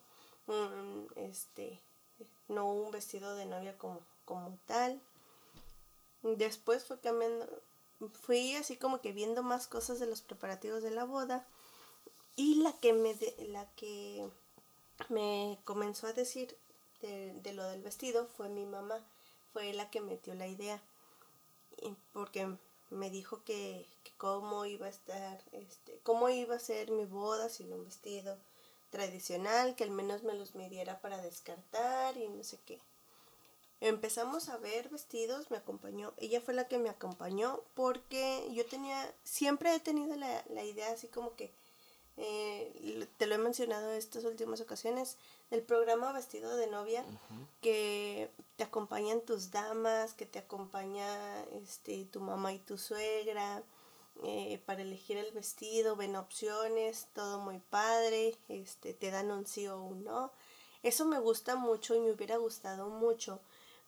este, 1.15 1.79
no 2.47 2.71
un 2.71 2.91
vestido 2.91 3.35
de 3.35 3.45
novia 3.45 3.77
como, 3.77 4.01
como 4.25 4.57
tal. 4.65 4.99
Después 6.23 6.83
fue 6.85 6.99
cambiando, 6.99 7.47
fui 8.21 8.55
así 8.55 8.75
como 8.75 9.01
que 9.01 9.11
viendo 9.11 9.43
más 9.43 9.67
cosas 9.67 9.99
de 9.99 10.07
los 10.07 10.21
preparativos 10.21 10.81
de 10.83 10.91
la 10.91 11.03
boda. 11.03 11.45
Y 12.35 12.55
la 12.63 12.73
que 12.73 12.93
me, 12.93 13.13
de- 13.13 13.35
la 13.49 13.65
que 13.75 14.27
me 15.07 15.59
comenzó 15.63 16.07
a 16.07 16.13
decir 16.13 16.57
de, 17.01 17.33
de 17.41 17.53
lo 17.53 17.63
del 17.65 17.81
vestido 17.81 18.27
fue 18.27 18.49
mi 18.49 18.65
mamá. 18.65 18.99
Fue 19.53 19.73
la 19.73 19.89
que 19.89 20.01
metió 20.01 20.35
la 20.35 20.47
idea. 20.47 20.81
Porque 22.13 22.47
me 22.89 23.09
dijo 23.09 23.43
que, 23.43 23.85
que 24.03 24.11
cómo 24.17 24.65
iba 24.65 24.87
a 24.87 24.89
estar, 24.89 25.41
este, 25.51 25.99
cómo 26.03 26.29
iba 26.29 26.55
a 26.55 26.59
ser 26.59 26.91
mi 26.91 27.05
boda 27.05 27.49
sin 27.49 27.71
un 27.71 27.85
vestido 27.85 28.37
tradicional, 28.89 29.75
que 29.75 29.83
al 29.83 29.91
menos 29.91 30.23
me 30.23 30.33
los 30.33 30.55
midiera 30.55 30.99
para 30.99 31.21
descartar 31.21 32.17
y 32.17 32.27
no 32.27 32.43
sé 32.43 32.59
qué. 32.65 32.79
Empezamos 33.81 34.49
a 34.49 34.57
ver 34.57 34.89
vestidos, 34.89 35.51
me 35.51 35.57
acompañó, 35.57 36.13
ella 36.17 36.41
fue 36.41 36.53
la 36.53 36.67
que 36.67 36.79
me 36.79 36.89
acompañó 36.89 37.61
porque 37.75 38.45
yo 38.51 38.65
tenía, 38.65 39.13
siempre 39.23 39.73
he 39.73 39.79
tenido 39.79 40.17
la, 40.17 40.43
la 40.49 40.63
idea 40.65 40.91
así 40.91 41.07
como 41.07 41.35
que, 41.35 41.53
eh, 42.21 43.07
te 43.17 43.27
lo 43.27 43.35
he 43.35 43.37
mencionado 43.37 43.91
en 43.91 43.97
estas 43.97 44.25
últimas 44.25 44.59
ocasiones, 44.59 45.17
del 45.49 45.63
programa 45.63 46.11
Vestido 46.11 46.57
de 46.57 46.67
Novia, 46.67 47.05
que 47.61 48.29
te 48.57 48.63
acompañan 48.63 49.21
tus 49.21 49.51
damas, 49.51 50.13
que 50.13 50.25
te 50.25 50.39
acompaña 50.39 51.43
este, 51.63 52.05
tu 52.05 52.19
mamá 52.19 52.51
y 52.53 52.59
tu 52.59 52.77
suegra, 52.77 53.63
eh, 54.23 54.61
para 54.65 54.81
elegir 54.81 55.17
el 55.17 55.31
vestido, 55.31 55.95
ven 55.95 56.17
opciones, 56.17 57.07
todo 57.13 57.39
muy 57.39 57.59
padre, 57.59 58.37
este, 58.49 58.93
te 58.93 59.11
dan 59.11 59.31
un 59.31 59.47
sí 59.47 59.67
o 59.67 59.81
un 59.81 60.03
no. 60.03 60.31
Eso 60.83 61.05
me 61.05 61.19
gusta 61.19 61.55
mucho 61.55 61.95
y 61.95 62.01
me 62.01 62.11
hubiera 62.11 62.35
gustado 62.35 62.89
mucho, 62.89 63.39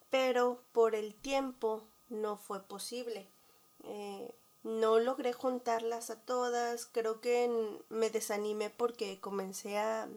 pero 0.10 0.62
por 0.72 0.96
el 0.96 1.16
tiempo 1.16 1.84
no 2.08 2.38
fue 2.38 2.64
posible. 2.64 3.28
Eh, 3.84 4.34
no 4.64 5.00
logré 5.00 5.34
juntarlas 5.34 6.10
a 6.10 6.20
todas, 6.20 6.86
creo 6.86 7.22
que 7.22 7.80
me 7.90 8.10
desanimé 8.10 8.70
porque 8.70 9.20
comencé 9.20 9.78
a, 9.78 10.08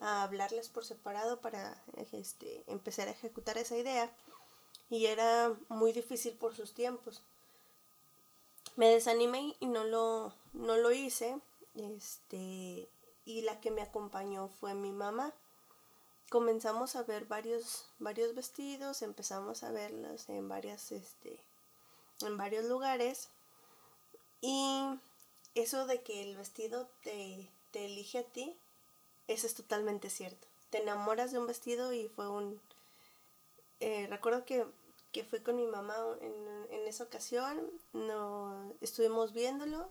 a 0.00 0.22
hablarles 0.22 0.68
por 0.68 0.84
separado 0.84 1.40
para 1.40 1.82
este, 2.12 2.62
empezar 2.66 3.08
a 3.08 3.12
ejecutar 3.12 3.58
esa 3.58 3.76
idea 3.76 4.14
y 4.90 5.06
era 5.06 5.54
muy 5.68 5.92
difícil 5.92 6.34
por 6.34 6.54
sus 6.54 6.74
tiempos. 6.74 7.22
Me 8.76 8.88
desanimé 8.90 9.56
y 9.60 9.66
no 9.66 9.84
lo, 9.84 10.34
no 10.52 10.76
lo 10.76 10.92
hice, 10.92 11.38
este, 11.74 12.88
y 13.24 13.42
la 13.42 13.60
que 13.60 13.70
me 13.70 13.82
acompañó 13.82 14.48
fue 14.48 14.74
mi 14.74 14.92
mamá 14.92 15.32
comenzamos 16.30 16.96
a 16.96 17.02
ver 17.02 17.26
varios, 17.26 17.86
varios 17.98 18.34
vestidos, 18.34 19.02
empezamos 19.02 19.62
a 19.62 19.70
verlos 19.70 20.28
en 20.28 20.48
varias, 20.48 20.92
este, 20.92 21.38
en 22.22 22.36
varios 22.36 22.64
lugares. 22.64 23.28
Y 24.46 25.00
eso 25.56 25.86
de 25.86 26.02
que 26.02 26.22
el 26.22 26.36
vestido 26.36 26.88
te, 27.02 27.50
te 27.72 27.86
elige 27.86 28.18
a 28.18 28.22
ti, 28.22 28.56
eso 29.26 29.46
es 29.48 29.54
totalmente 29.54 30.08
cierto. 30.08 30.46
Te 30.70 30.82
enamoras 30.82 31.32
de 31.32 31.38
un 31.38 31.48
vestido 31.48 31.92
y 31.92 32.08
fue 32.08 32.28
un... 32.28 32.60
eh, 33.80 34.06
recuerdo 34.08 34.44
que, 34.44 34.64
que 35.12 35.24
fui 35.24 35.40
con 35.40 35.56
mi 35.56 35.66
mamá 35.66 35.96
en, 36.20 36.66
en 36.70 36.86
esa 36.86 37.04
ocasión, 37.04 37.70
no, 37.92 38.72
estuvimos 38.80 39.32
viéndolo, 39.32 39.88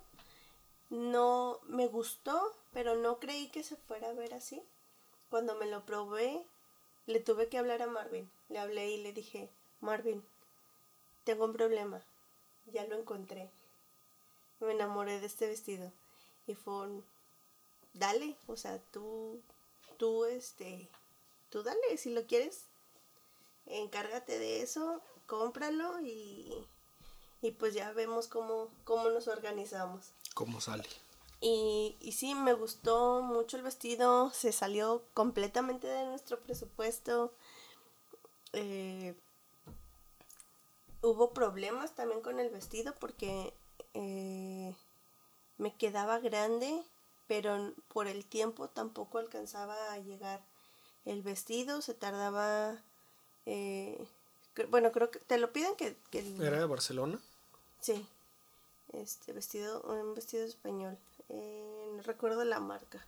no 0.90 1.60
me 1.64 1.88
gustó, 1.88 2.56
pero 2.72 2.96
no 2.96 3.20
creí 3.20 3.50
que 3.50 3.64
se 3.64 3.76
fuera 3.76 4.10
a 4.10 4.14
ver 4.14 4.34
así 4.34 4.64
cuando 5.30 5.56
me 5.56 5.66
lo 5.66 5.86
probé, 5.86 6.46
le 7.08 7.20
tuve 7.20 7.50
que 7.50 7.58
hablar 7.58 7.82
a 7.82 7.88
Marvin. 7.88 8.30
Le 8.50 8.60
hablé 8.60 8.92
y 8.92 9.04
le 9.04 9.12
dije, 9.12 9.50
Marvin, 9.82 10.24
tengo 11.26 11.46
un 11.46 11.54
problema. 11.54 12.02
Ya 12.72 12.86
lo 12.86 12.96
encontré. 12.96 13.50
Me 14.60 14.72
enamoré 14.72 15.20
de 15.20 15.26
este 15.28 15.48
vestido. 15.48 15.92
Y 16.48 16.56
fue 16.56 17.02
dale, 17.94 18.36
o 18.48 18.56
sea, 18.56 18.80
tú, 18.92 19.42
tú, 19.98 20.26
este, 20.26 20.90
tú 21.50 21.64
dale, 21.64 21.98
si 21.98 22.12
lo 22.12 22.26
quieres, 22.28 22.66
encárgate 23.66 24.38
de 24.38 24.62
eso, 24.62 25.02
cómpralo 25.26 26.00
y, 26.02 26.68
y 27.42 27.52
pues 27.52 27.74
ya 27.74 27.92
vemos 27.94 28.28
cómo, 28.28 28.70
cómo 28.84 29.10
nos 29.10 29.28
organizamos. 29.28 30.12
¿Cómo 30.34 30.62
sale? 30.62 30.84
Y, 31.42 31.96
y 32.00 32.14
sí, 32.14 32.36
me 32.36 32.54
gustó 32.54 33.22
mucho 33.22 33.58
el 33.58 33.64
vestido, 33.64 34.32
se 34.32 34.52
salió 34.52 35.04
completamente 35.14 35.88
de 35.88 36.06
nuestro 36.06 36.40
presupuesto. 36.40 37.34
Eh, 38.54 39.16
hubo 41.02 41.34
problemas 41.34 41.94
también 41.94 42.22
con 42.22 42.40
el 42.40 42.50
vestido 42.50 42.96
porque 43.00 43.54
eh, 43.96 44.76
me 45.58 45.74
quedaba 45.76 46.20
grande, 46.20 46.84
pero 47.28 47.74
por 47.88 48.08
el 48.08 48.24
tiempo 48.26 48.68
tampoco 48.70 49.18
alcanzaba 49.18 49.76
a 49.94 49.98
llegar 49.98 50.42
el 51.06 51.22
vestido, 51.24 51.82
se 51.82 51.94
tardaba... 51.96 52.78
eh, 53.48 53.98
bueno, 54.70 54.92
creo 54.92 55.10
que 55.12 55.20
te 55.20 55.38
lo 55.38 55.52
piden 55.52 55.76
que... 55.76 55.96
que 56.12 56.20
el- 56.20 56.42
¿Era 56.42 56.60
de 56.60 56.66
Barcelona? 56.66 57.20
Sí, 57.82 58.06
este 58.94 59.34
vestido, 59.34 59.82
un 59.82 60.14
vestido 60.14 60.46
español, 60.46 60.98
eh, 61.30 61.90
no 61.96 62.02
recuerdo 62.04 62.44
la 62.46 62.60
marca, 62.60 63.06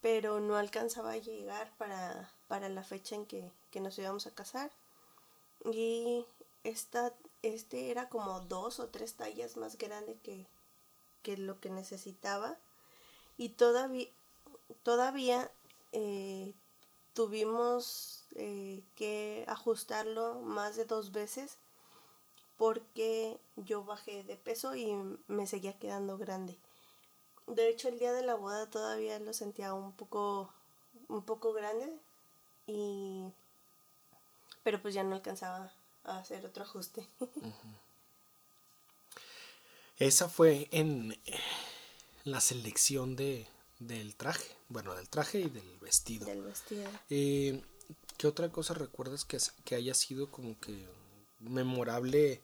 pero 0.00 0.40
no 0.40 0.56
alcanzaba 0.56 1.12
a 1.12 1.16
llegar 1.18 1.70
para, 1.78 2.30
para 2.48 2.68
la 2.68 2.82
fecha 2.82 3.14
en 3.14 3.26
que, 3.26 3.50
que 3.70 3.80
nos 3.80 3.98
íbamos 3.98 4.26
a 4.26 4.30
casar. 4.34 4.70
Y 5.64 6.26
esta, 6.62 7.12
este 7.44 7.90
era 7.90 8.08
como 8.08 8.40
dos 8.40 8.80
o 8.80 8.88
tres 8.88 9.14
tallas 9.14 9.56
más 9.56 9.76
grande 9.78 10.16
que, 10.22 10.46
que 11.22 11.36
lo 11.36 11.60
que 11.60 11.70
necesitaba. 11.70 12.56
Y 13.36 13.50
todavía, 13.50 14.08
todavía 14.82 15.50
eh, 15.92 16.54
tuvimos 17.14 18.24
eh, 18.34 18.82
que 18.94 19.44
ajustarlo 19.48 20.40
más 20.40 20.76
de 20.76 20.84
dos 20.84 21.12
veces 21.12 21.58
porque 22.56 23.38
yo 23.56 23.84
bajé 23.84 24.22
de 24.24 24.36
peso 24.36 24.76
y 24.76 24.92
me 25.26 25.46
seguía 25.46 25.78
quedando 25.78 26.18
grande. 26.18 26.58
De 27.46 27.68
hecho, 27.68 27.88
el 27.88 27.98
día 27.98 28.12
de 28.12 28.22
la 28.22 28.36
boda 28.36 28.70
todavía 28.70 29.18
lo 29.18 29.32
sentía 29.32 29.74
un 29.74 29.92
poco, 29.92 30.52
un 31.08 31.22
poco 31.24 31.52
grande 31.52 31.92
y, 32.66 33.32
pero 34.62 34.80
pues 34.80 34.94
ya 34.94 35.02
no 35.02 35.16
alcanzaba 35.16 35.72
a 36.04 36.18
hacer 36.18 36.44
otro 36.46 36.64
ajuste. 36.64 37.08
Esa 39.98 40.28
fue 40.28 40.68
en 40.70 41.18
la 42.24 42.40
selección 42.40 43.16
de, 43.16 43.46
del 43.78 44.16
traje, 44.16 44.56
bueno, 44.68 44.94
del 44.94 45.08
traje 45.08 45.40
y 45.40 45.48
del 45.48 45.78
vestido. 45.78 46.26
Del 46.26 46.42
vestido. 46.42 46.90
Eh, 47.10 47.62
¿Qué 48.16 48.26
otra 48.26 48.50
cosa 48.50 48.74
recuerdas 48.74 49.24
que, 49.24 49.38
que 49.64 49.74
haya 49.74 49.94
sido 49.94 50.30
como 50.30 50.58
que 50.60 50.88
memorable 51.40 52.42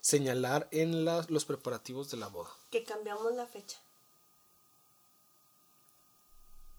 señalar 0.00 0.68
en 0.70 1.04
los 1.04 1.44
preparativos 1.44 2.10
de 2.10 2.16
la 2.16 2.28
boda? 2.28 2.50
Que 2.70 2.84
cambiamos 2.84 3.34
la 3.34 3.46
fecha. 3.46 3.78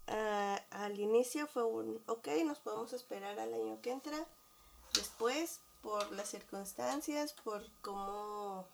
Ah, 0.06 0.64
al 0.70 0.98
inicio 0.98 1.46
fue 1.46 1.64
un, 1.64 2.02
ok, 2.06 2.28
nos 2.46 2.58
podemos 2.60 2.92
esperar 2.94 3.38
al 3.38 3.52
año 3.52 3.80
que 3.82 3.90
entra. 3.90 4.26
Después, 4.94 5.60
por 5.82 6.10
las 6.12 6.28
circunstancias, 6.28 7.34
por 7.44 7.64
cómo 7.80 8.66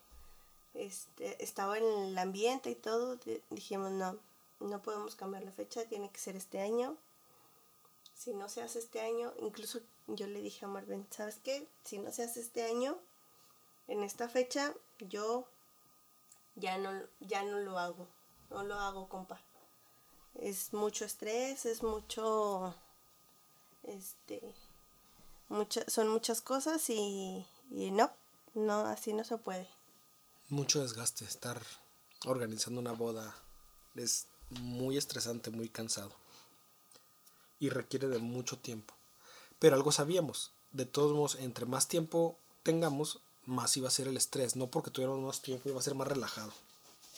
este, 0.74 1.42
estaba 1.42 1.78
en 1.78 1.84
el 1.84 2.18
ambiente 2.18 2.70
y 2.70 2.74
todo, 2.74 3.18
dijimos, 3.50 3.92
no, 3.92 4.18
no 4.60 4.82
podemos 4.82 5.14
cambiar 5.14 5.44
la 5.44 5.52
fecha, 5.52 5.84
tiene 5.84 6.10
que 6.10 6.18
ser 6.18 6.36
este 6.36 6.60
año. 6.60 6.96
Si 8.16 8.32
no 8.32 8.48
se 8.48 8.62
hace 8.62 8.78
este 8.78 9.00
año, 9.00 9.32
incluso 9.38 9.80
yo 10.06 10.26
le 10.26 10.40
dije 10.40 10.64
a 10.64 10.68
Marvin, 10.68 11.06
¿sabes 11.10 11.38
qué? 11.42 11.66
Si 11.84 11.98
no 11.98 12.12
se 12.12 12.24
hace 12.24 12.40
este 12.40 12.64
año, 12.64 12.96
en 13.88 14.02
esta 14.02 14.28
fecha, 14.28 14.72
yo 14.98 15.46
ya 16.56 16.78
no, 16.78 16.90
ya 17.20 17.42
no 17.42 17.58
lo 17.58 17.78
hago, 17.78 18.06
no 18.50 18.62
lo 18.62 18.74
hago, 18.74 19.08
compa. 19.08 19.40
Es 20.34 20.72
mucho 20.72 21.04
estrés, 21.04 21.66
es 21.66 21.82
mucho, 21.82 22.74
este, 23.84 24.40
son 25.86 26.08
muchas 26.08 26.40
cosas 26.40 26.88
y, 26.90 27.46
y 27.70 27.90
no, 27.90 28.10
no, 28.54 28.86
así 28.86 29.12
no 29.12 29.24
se 29.24 29.36
puede. 29.38 29.68
Mucho 30.48 30.82
desgaste, 30.82 31.24
estar 31.24 31.60
organizando 32.26 32.80
una 32.80 32.92
boda 32.92 33.34
es 33.94 34.26
muy 34.50 34.96
estresante, 34.96 35.50
muy 35.50 35.68
cansado. 35.68 36.12
Y 37.58 37.70
requiere 37.70 38.08
de 38.08 38.18
mucho 38.18 38.58
tiempo. 38.58 38.94
Pero 39.58 39.76
algo 39.76 39.92
sabíamos. 39.92 40.52
De 40.72 40.84
todos 40.86 41.12
modos, 41.12 41.36
entre 41.36 41.66
más 41.66 41.88
tiempo 41.88 42.36
tengamos, 42.62 43.20
más 43.46 43.76
iba 43.76 43.88
a 43.88 43.92
ser 43.92 44.08
el 44.08 44.16
estrés. 44.16 44.56
No 44.56 44.66
porque 44.66 44.90
tuviéramos 44.90 45.22
más 45.22 45.40
tiempo, 45.40 45.68
iba 45.68 45.78
a 45.78 45.82
ser 45.82 45.94
más 45.94 46.08
relajado. 46.08 46.52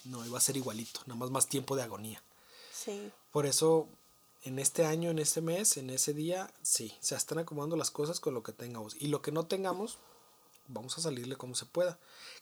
No, 0.04 0.24
iba 0.24 0.38
a 0.38 0.42
ser 0.42 0.56
igualito. 0.56 1.00
Nada 1.06 1.18
más 1.18 1.30
más 1.30 1.48
tiempo 1.48 1.74
de 1.74 1.82
agonía. 1.82 2.22
Sí. 2.72 3.10
Por 3.32 3.46
eso, 3.46 3.88
en 4.46 4.60
este 4.60 4.86
año, 4.86 5.10
en 5.10 5.18
este 5.18 5.40
mes, 5.40 5.76
en 5.76 5.90
ese 5.90 6.14
día, 6.14 6.48
sí, 6.62 6.96
se 7.00 7.16
están 7.16 7.38
acomodando 7.38 7.76
las 7.76 7.90
cosas 7.90 8.20
con 8.20 8.32
lo 8.32 8.44
que 8.44 8.52
tengamos. 8.52 8.96
Y 9.00 9.08
lo 9.08 9.20
que 9.20 9.32
no 9.32 9.46
tengamos, 9.46 9.98
vamos 10.68 10.96
a 10.96 11.00
salirle 11.00 11.34
como 11.34 11.56
se 11.56 11.66
pueda. 11.66 11.98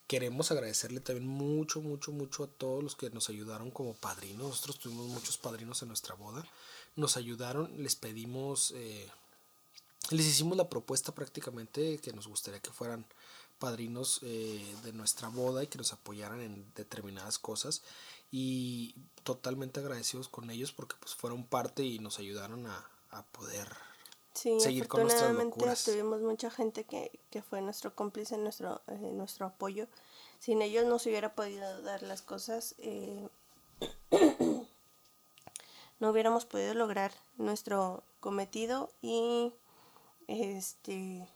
Queremos 0.07 0.51
agradecerle 0.51 1.01
también 1.01 1.27
mucho, 1.27 1.81
mucho, 1.81 2.13
mucho 2.13 2.45
a 2.45 2.47
todos 2.47 2.85
los 2.85 2.95
que 2.95 3.09
nos 3.09 3.31
ayudaron 3.31 3.71
como 3.71 3.95
padrinos. 3.95 4.49
Nosotros 4.49 4.81
tuvimos 4.81 5.07
muchos 5.07 5.39
padrinos 5.39 5.81
en 5.81 5.89
nuestra 5.89 6.15
boda. 6.15 6.47
Nos 6.95 7.17
ayudaron, 7.17 7.73
les 7.83 7.97
pedimos, 7.97 8.75
eh, 8.77 9.11
les 10.11 10.27
hicimos 10.27 10.59
la 10.59 10.69
propuesta 10.69 11.15
prácticamente 11.15 11.97
que 12.01 12.13
nos 12.13 12.29
gustaría 12.29 12.61
que 12.61 12.71
fueran 12.71 13.07
padrinos 13.59 14.21
eh, 14.23 14.77
de 14.85 14.93
nuestra 14.93 15.29
boda 15.29 15.65
y 15.65 15.69
que 15.69 15.79
nos 15.79 15.95
apoyaran 15.95 16.43
en 16.43 16.71
determinadas 16.75 17.39
cosas 17.39 17.81
y 18.31 18.95
totalmente 19.23 19.81
agradecidos 19.81 20.29
con 20.29 20.51
ellos 20.51 20.73
porque 20.73 20.97
pues 21.01 21.15
fueron 21.15 21.45
parte 21.45 21.83
y 21.83 21.99
nos 21.99 22.19
ayudaron 22.19 22.67
a, 22.67 22.87
a 23.11 23.25
poder 23.27 23.69
Sí, 24.35 24.59
seguir 24.59 24.89
con 24.89 25.07
tuvimos 25.85 26.21
mucha 26.21 26.51
gente 26.51 26.83
que, 26.83 27.13
que 27.31 27.41
fue 27.41 27.63
nuestro 27.63 27.95
cómplice, 27.95 28.37
nuestro, 28.37 28.83
eh, 28.89 29.13
nuestro 29.13 29.47
apoyo. 29.47 29.87
Sin 30.41 30.61
ellos 30.61 30.87
no 30.87 30.99
se 30.99 31.11
hubiera 31.11 31.37
podido 31.37 31.83
dar 31.83 32.03
las 32.03 32.21
cosas. 32.21 32.75
Eh, 32.79 33.29
no 36.01 36.11
hubiéramos 36.11 36.47
podido 36.47 36.75
lograr 36.75 37.13
nuestro 37.37 38.03
cometido 38.19 38.91
y 39.03 39.53
este 40.27 41.29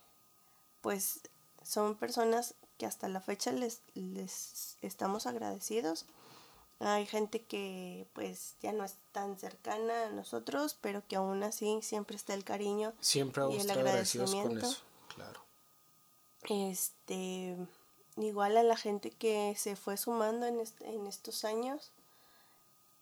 pues 0.80 1.20
son 1.62 1.94
personas 1.94 2.54
que 2.78 2.86
hasta 2.86 3.08
la 3.08 3.20
fecha 3.20 3.52
les, 3.52 3.80
les 3.94 4.76
estamos 4.82 5.26
agradecidos 5.26 6.04
hay 6.80 7.06
gente 7.06 7.42
que 7.42 8.06
pues 8.12 8.54
ya 8.60 8.72
no 8.72 8.84
es 8.84 8.96
tan 9.12 9.38
cercana 9.38 10.06
a 10.06 10.10
nosotros, 10.10 10.76
pero 10.80 11.02
que 11.06 11.16
aún 11.16 11.42
así 11.42 11.80
siempre 11.82 12.16
está 12.16 12.34
el 12.34 12.44
cariño 12.44 12.92
siempre 13.00 13.42
y 13.50 13.56
el 13.58 13.70
agradecimiento. 13.70 14.48
Con 14.48 14.58
eso, 14.58 14.78
claro. 15.14 15.40
Este, 16.48 17.56
igual 18.16 18.56
a 18.56 18.62
la 18.62 18.76
gente 18.76 19.10
que 19.10 19.54
se 19.56 19.76
fue 19.76 19.96
sumando 19.96 20.46
en, 20.46 20.62
en 20.80 21.06
estos 21.06 21.44
años, 21.44 21.90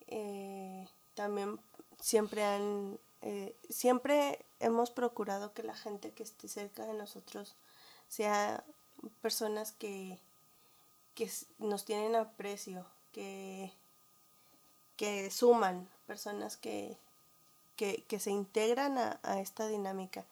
eh, 0.06 0.88
también 1.14 1.60
siempre 2.00 2.44
han, 2.44 2.98
eh, 3.22 3.54
siempre 3.68 4.44
hemos 4.60 4.90
procurado 4.90 5.52
que 5.52 5.62
la 5.62 5.76
gente 5.76 6.12
que 6.12 6.22
esté 6.22 6.48
cerca 6.48 6.86
de 6.86 6.94
nosotros 6.94 7.56
sea 8.08 8.64
personas 9.20 9.72
que, 9.72 10.18
que 11.14 11.30
nos 11.58 11.84
tienen 11.84 12.14
aprecio, 12.14 12.86
que, 14.96 15.30
suman, 15.30 15.88
personas 16.06 16.56
que, 16.56 16.96
que, 17.76 18.20
se 18.20 18.30
integran 18.30 18.98
a, 18.98 19.40
esta 19.40 19.66
dinámica. 19.68 20.24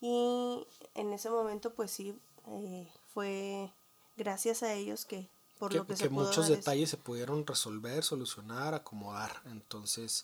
Y 0.00 0.66
en 0.94 1.12
ese 1.12 1.30
momento, 1.30 1.74
pues 1.74 1.90
sí, 1.90 2.14
eh, 2.46 2.86
fue 3.12 3.70
gracias 4.16 4.62
a 4.62 4.72
ellos 4.74 5.04
que 5.04 5.28
por 5.58 5.74
lo 5.74 5.86
que, 5.86 5.96
se 5.96 6.08
muchos 6.08 6.48
detalles 6.48 6.90
se 6.90 6.96
pudieron 6.96 7.44
resolver, 7.44 8.04
solucionar, 8.04 8.74
acomodar. 8.74 9.42
Entonces, 9.46 10.22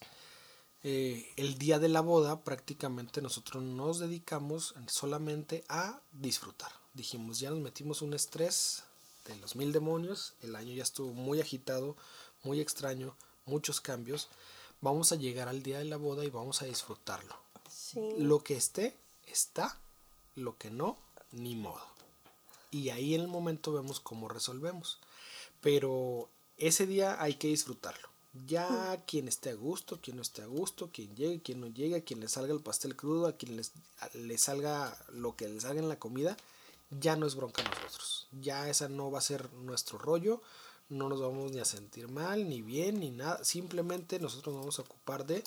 eh, 0.84 1.32
el 1.36 1.58
día 1.58 1.80
de 1.80 1.88
la 1.88 2.00
boda 2.00 2.44
prácticamente 2.44 3.20
nosotros 3.20 3.62
nos 3.64 3.98
dedicamos 3.98 4.76
solamente 4.86 5.64
a 5.68 6.00
disfrutar. 6.12 6.70
Dijimos, 6.92 7.40
ya 7.40 7.50
nos 7.50 7.58
metimos 7.58 8.00
un 8.00 8.14
estrés 8.14 8.84
de 9.26 9.36
los 9.36 9.56
mil 9.56 9.72
demonios. 9.72 10.34
El 10.42 10.56
año 10.56 10.74
ya 10.74 10.82
estuvo 10.82 11.12
muy 11.12 11.40
agitado, 11.40 11.96
muy 12.42 12.60
extraño, 12.60 13.16
muchos 13.46 13.80
cambios. 13.80 14.28
Vamos 14.80 15.12
a 15.12 15.16
llegar 15.16 15.48
al 15.48 15.62
día 15.62 15.78
de 15.78 15.84
la 15.86 15.96
boda 15.96 16.24
y 16.24 16.30
vamos 16.30 16.62
a 16.62 16.66
disfrutarlo. 16.66 17.34
Lo 18.18 18.42
que 18.42 18.56
esté, 18.56 18.96
está. 19.26 19.78
Lo 20.34 20.58
que 20.58 20.70
no, 20.70 20.98
ni 21.32 21.54
modo. 21.54 21.86
Y 22.70 22.90
ahí 22.90 23.14
en 23.14 23.20
el 23.20 23.28
momento 23.28 23.72
vemos 23.72 24.00
cómo 24.00 24.28
resolvemos. 24.28 24.98
Pero 25.60 26.28
ese 26.58 26.86
día 26.86 27.22
hay 27.22 27.34
que 27.34 27.48
disfrutarlo. 27.48 28.08
Ya 28.46 29.02
quien 29.06 29.28
esté 29.28 29.50
a 29.50 29.54
gusto, 29.54 30.00
quien 30.00 30.16
no 30.16 30.22
esté 30.22 30.42
a 30.42 30.46
gusto, 30.46 30.90
quien 30.92 31.14
llegue, 31.14 31.40
quien 31.40 31.60
no 31.60 31.68
llegue, 31.68 31.96
a 31.96 32.04
quien 32.04 32.18
le 32.18 32.28
salga 32.28 32.52
el 32.52 32.60
pastel 32.60 32.96
crudo, 32.96 33.28
a 33.28 33.36
quien 33.36 33.56
les, 33.56 33.70
le 34.12 34.36
salga 34.38 34.98
lo 35.12 35.36
que 35.36 35.48
le 35.48 35.60
salga 35.60 35.80
en 35.80 35.88
la 35.88 36.00
comida, 36.00 36.36
ya 37.00 37.16
no 37.16 37.26
es 37.26 37.34
bronca 37.34 37.62
a 37.62 37.68
nosotros. 37.68 38.28
Ya 38.32 38.68
esa 38.68 38.88
no 38.88 39.10
va 39.10 39.18
a 39.18 39.22
ser 39.22 39.52
nuestro 39.52 39.98
rollo. 39.98 40.42
No 40.88 41.08
nos 41.08 41.20
vamos 41.20 41.52
ni 41.52 41.60
a 41.60 41.64
sentir 41.64 42.08
mal, 42.08 42.48
ni 42.48 42.60
bien, 42.60 43.00
ni 43.00 43.10
nada. 43.10 43.42
Simplemente 43.42 44.18
nosotros 44.18 44.54
nos 44.54 44.62
vamos 44.62 44.78
a 44.78 44.82
ocupar 44.82 45.24
de 45.24 45.42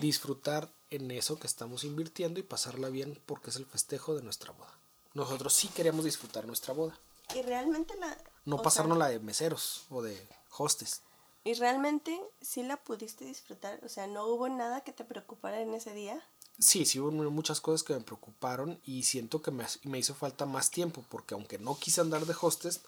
disfrutar 0.00 0.72
en 0.90 1.10
eso 1.10 1.38
que 1.38 1.46
estamos 1.46 1.84
invirtiendo 1.84 2.40
y 2.40 2.42
pasarla 2.42 2.88
bien 2.88 3.20
porque 3.26 3.50
es 3.50 3.56
el 3.56 3.66
festejo 3.66 4.16
de 4.16 4.22
nuestra 4.22 4.52
boda. 4.52 4.76
Nosotros 5.14 5.52
sí 5.52 5.68
queríamos 5.68 6.04
disfrutar 6.04 6.46
nuestra 6.46 6.74
boda. 6.74 6.98
Y 7.34 7.42
realmente 7.42 7.96
la... 7.96 8.16
No 8.44 8.62
pasarnos 8.62 8.98
la 8.98 9.08
de 9.08 9.20
meseros 9.20 9.86
o 9.90 10.02
de 10.02 10.28
hostes. 10.56 11.02
Y 11.44 11.54
realmente 11.54 12.20
sí 12.40 12.62
la 12.62 12.76
pudiste 12.76 13.24
disfrutar. 13.24 13.80
O 13.84 13.88
sea, 13.88 14.06
no 14.06 14.26
hubo 14.26 14.48
nada 14.48 14.82
que 14.82 14.92
te 14.92 15.04
preocupara 15.04 15.60
en 15.60 15.72
ese 15.74 15.94
día. 15.94 16.22
Sí, 16.58 16.84
sí 16.84 16.98
hubo 16.98 17.12
muchas 17.30 17.60
cosas 17.60 17.84
que 17.84 17.94
me 17.94 18.00
preocuparon 18.00 18.80
y 18.84 19.04
siento 19.04 19.42
que 19.42 19.52
me, 19.52 19.64
me 19.84 19.98
hizo 19.98 20.14
falta 20.14 20.44
más 20.44 20.70
tiempo 20.70 21.04
porque 21.08 21.34
aunque 21.34 21.58
no 21.58 21.78
quise 21.78 22.00
andar 22.00 22.26
de 22.26 22.34
hostes, 22.40 22.80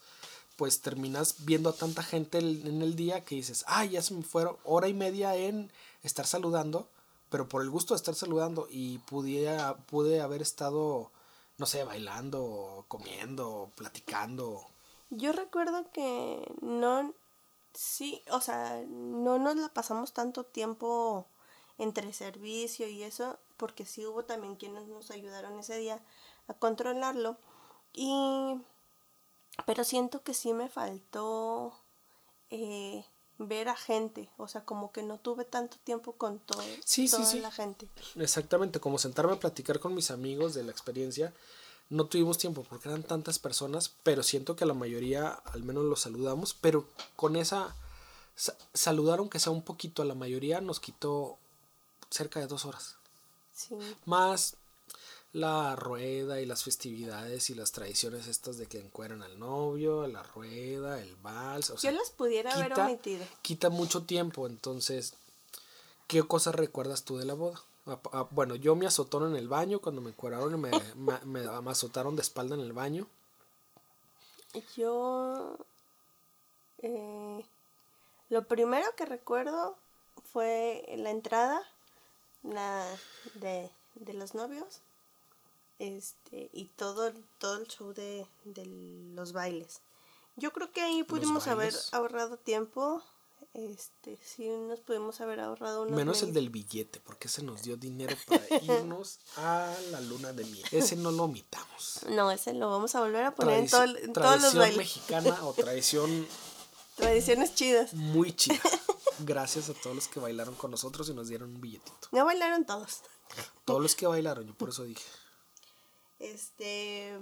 pues 0.57 0.81
terminas 0.81 1.45
viendo 1.45 1.69
a 1.69 1.75
tanta 1.75 2.03
gente 2.03 2.37
en 2.39 2.81
el 2.81 2.95
día 2.95 3.23
que 3.23 3.35
dices, 3.35 3.63
ay, 3.67 3.91
ya 3.91 4.01
se 4.01 4.13
me 4.13 4.23
fueron 4.23 4.57
hora 4.63 4.87
y 4.87 4.93
media 4.93 5.35
en 5.35 5.71
estar 6.03 6.27
saludando, 6.27 6.89
pero 7.29 7.47
por 7.47 7.61
el 7.61 7.69
gusto 7.69 7.93
de 7.93 7.97
estar 7.97 8.13
saludando 8.13 8.67
y 8.69 8.97
pudiera, 8.99 9.77
pude 9.77 10.21
haber 10.21 10.41
estado, 10.41 11.09
no 11.57 11.65
sé, 11.65 11.83
bailando, 11.83 12.85
comiendo, 12.89 13.71
platicando. 13.75 14.67
Yo 15.09 15.31
recuerdo 15.31 15.89
que 15.91 16.45
no, 16.61 17.13
sí, 17.73 18.21
o 18.29 18.41
sea, 18.41 18.83
no 18.87 19.39
nos 19.39 19.55
la 19.55 19.69
pasamos 19.69 20.13
tanto 20.13 20.43
tiempo 20.43 21.25
entre 21.77 22.13
servicio 22.13 22.87
y 22.87 23.03
eso, 23.03 23.39
porque 23.61 23.85
sí 23.85 24.03
hubo 24.07 24.25
también 24.25 24.55
quienes 24.55 24.87
nos 24.87 25.11
ayudaron 25.11 25.59
ese 25.59 25.77
día 25.77 26.01
a 26.47 26.55
controlarlo. 26.55 27.37
Y, 27.93 28.59
pero 29.67 29.83
siento 29.83 30.23
que 30.23 30.33
sí 30.33 30.51
me 30.51 30.67
faltó 30.67 31.71
eh, 32.49 33.05
ver 33.37 33.69
a 33.69 33.75
gente, 33.75 34.31
o 34.37 34.47
sea, 34.47 34.65
como 34.65 34.91
que 34.91 35.03
no 35.03 35.19
tuve 35.19 35.45
tanto 35.45 35.77
tiempo 35.83 36.13
con 36.13 36.39
todo, 36.39 36.63
toda 37.11 37.35
la 37.35 37.51
gente. 37.51 37.87
Exactamente, 38.15 38.79
como 38.79 38.97
sentarme 38.97 39.33
a 39.33 39.39
platicar 39.39 39.79
con 39.79 39.93
mis 39.93 40.09
amigos 40.09 40.55
de 40.55 40.63
la 40.63 40.71
experiencia, 40.71 41.31
no 41.91 42.05
tuvimos 42.07 42.39
tiempo 42.39 42.65
porque 42.67 42.89
eran 42.89 43.03
tantas 43.03 43.37
personas, 43.37 43.93
pero 44.01 44.23
siento 44.23 44.55
que 44.55 44.65
la 44.65 44.73
mayoría 44.73 45.29
al 45.29 45.61
menos 45.61 45.83
los 45.83 46.01
saludamos, 46.01 46.55
pero 46.55 46.87
con 47.15 47.35
esa 47.35 47.75
saludar 48.73 49.19
aunque 49.19 49.37
sea 49.37 49.51
un 49.51 49.61
poquito 49.61 50.01
a 50.01 50.05
la 50.05 50.15
mayoría 50.15 50.61
nos 50.61 50.79
quitó 50.79 51.37
cerca 52.09 52.39
de 52.39 52.47
dos 52.47 52.65
horas. 52.65 52.95
Sí. 53.69 53.75
Más 54.05 54.55
la 55.33 55.75
rueda 55.75 56.41
y 56.41 56.45
las 56.45 56.63
festividades 56.63 57.49
y 57.49 57.55
las 57.55 57.71
tradiciones 57.71 58.27
estas 58.27 58.57
de 58.57 58.67
que 58.67 58.79
encueran 58.79 59.23
al 59.23 59.39
novio, 59.39 60.05
la 60.07 60.23
rueda, 60.23 61.01
el 61.01 61.15
vals. 61.17 61.69
O 61.69 61.77
Yo 61.77 61.91
las 61.91 62.11
pudiera 62.11 62.53
haber 62.53 62.77
omitido. 62.77 63.25
Quita 63.41 63.69
mucho 63.69 64.03
tiempo, 64.03 64.45
entonces, 64.47 65.13
¿qué 66.07 66.21
cosas 66.23 66.55
recuerdas 66.55 67.03
tú 67.03 67.17
de 67.17 67.25
la 67.25 67.33
boda? 67.33 67.61
Bueno, 68.31 68.55
yo 68.55 68.75
me 68.75 68.85
azotaron 68.85 69.31
en 69.31 69.37
el 69.37 69.47
baño 69.47 69.79
cuando 69.79 70.01
me 70.01 70.09
encueraron 70.09 70.53
y 70.53 70.57
me, 70.57 70.71
me, 71.25 71.69
azotaron 71.69 72.15
de 72.15 72.21
espalda 72.21 72.55
en 72.55 72.61
el 72.61 72.73
baño. 72.73 73.07
Yo... 74.75 75.57
Eh, 76.83 77.45
lo 78.29 78.43
primero 78.45 78.87
que 78.95 79.05
recuerdo 79.05 79.77
fue 80.31 80.83
la 80.97 81.11
entrada 81.11 81.61
la 82.43 82.85
de, 83.35 83.69
de 83.95 84.13
los 84.13 84.33
novios 84.33 84.81
este 85.81 86.49
y 86.53 86.65
todo, 86.75 87.11
todo 87.39 87.57
el 87.57 87.67
show 87.67 87.93
de, 87.93 88.27
los 89.15 89.33
bailes. 89.33 89.81
Yo 90.35 90.53
creo 90.53 90.71
que 90.71 90.81
ahí 90.81 91.03
pudimos 91.03 91.47
haber 91.47 91.73
ahorrado 91.91 92.37
tiempo. 92.37 93.03
Este, 93.53 94.17
sí 94.23 94.47
nos 94.47 94.79
pudimos 94.79 95.19
haber 95.19 95.41
ahorrado 95.41 95.81
unos 95.81 95.95
Menos 95.95 96.21
el 96.21 96.31
del 96.31 96.49
billete, 96.49 97.01
porque 97.01 97.27
ese 97.27 97.43
nos 97.43 97.63
dio 97.63 97.75
dinero 97.75 98.15
para 98.27 98.45
irnos 98.63 99.19
a 99.37 99.75
la 99.89 99.99
luna 100.01 100.31
de 100.31 100.45
miel. 100.45 100.65
Ese 100.71 100.95
no 100.95 101.11
lo 101.11 101.23
omitamos. 101.23 102.01
No, 102.09 102.31
ese 102.31 102.53
lo 102.53 102.69
vamos 102.69 102.95
a 102.95 103.01
volver 103.01 103.25
a 103.25 103.35
poner 103.35 103.59
en, 103.59 103.69
todo, 103.69 103.83
en 103.83 104.13
todos 104.13 104.41
los 104.41 104.55
bailes. 104.55 104.77
mexicana 104.77 105.37
o 105.43 105.53
tradición. 105.57 106.27
Tradiciones 107.01 107.55
chidas. 107.55 107.93
Muy 107.93 108.31
chida. 108.35 108.61
Gracias 109.19 109.69
a 109.69 109.73
todos 109.73 109.95
los 109.95 110.07
que 110.07 110.19
bailaron 110.19 110.55
con 110.55 110.71
nosotros 110.71 111.09
y 111.09 111.13
nos 111.13 111.27
dieron 111.27 111.55
un 111.55 111.61
billetito. 111.61 112.07
No 112.11 112.25
bailaron 112.25 112.65
todos. 112.65 113.01
Todos 113.65 113.81
los 113.81 113.95
que 113.95 114.07
bailaron, 114.07 114.47
yo 114.47 114.53
por 114.53 114.69
eso 114.69 114.83
dije. 114.83 115.03
Este, 116.19 117.17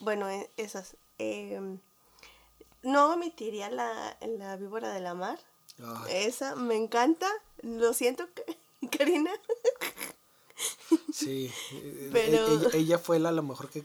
bueno, 0.00 0.28
e, 0.28 0.48
esas. 0.56 0.96
Em, 1.18 1.78
no 2.82 3.12
omitiría 3.12 3.70
la, 3.70 4.16
la 4.38 4.56
víbora 4.56 4.92
de 4.92 5.00
la 5.00 5.14
mar. 5.14 5.38
Esa 6.08 6.54
me 6.54 6.76
encanta. 6.76 7.28
Lo 7.62 7.92
siento, 7.94 8.28
Karina. 8.98 9.32
Sí, 11.12 11.52
e, 11.72 12.10
Pero... 12.12 12.72
ella, 12.72 12.98
fue 12.98 13.18
la, 13.18 13.32
lo 13.32 13.42
mejor 13.42 13.68
que... 13.68 13.84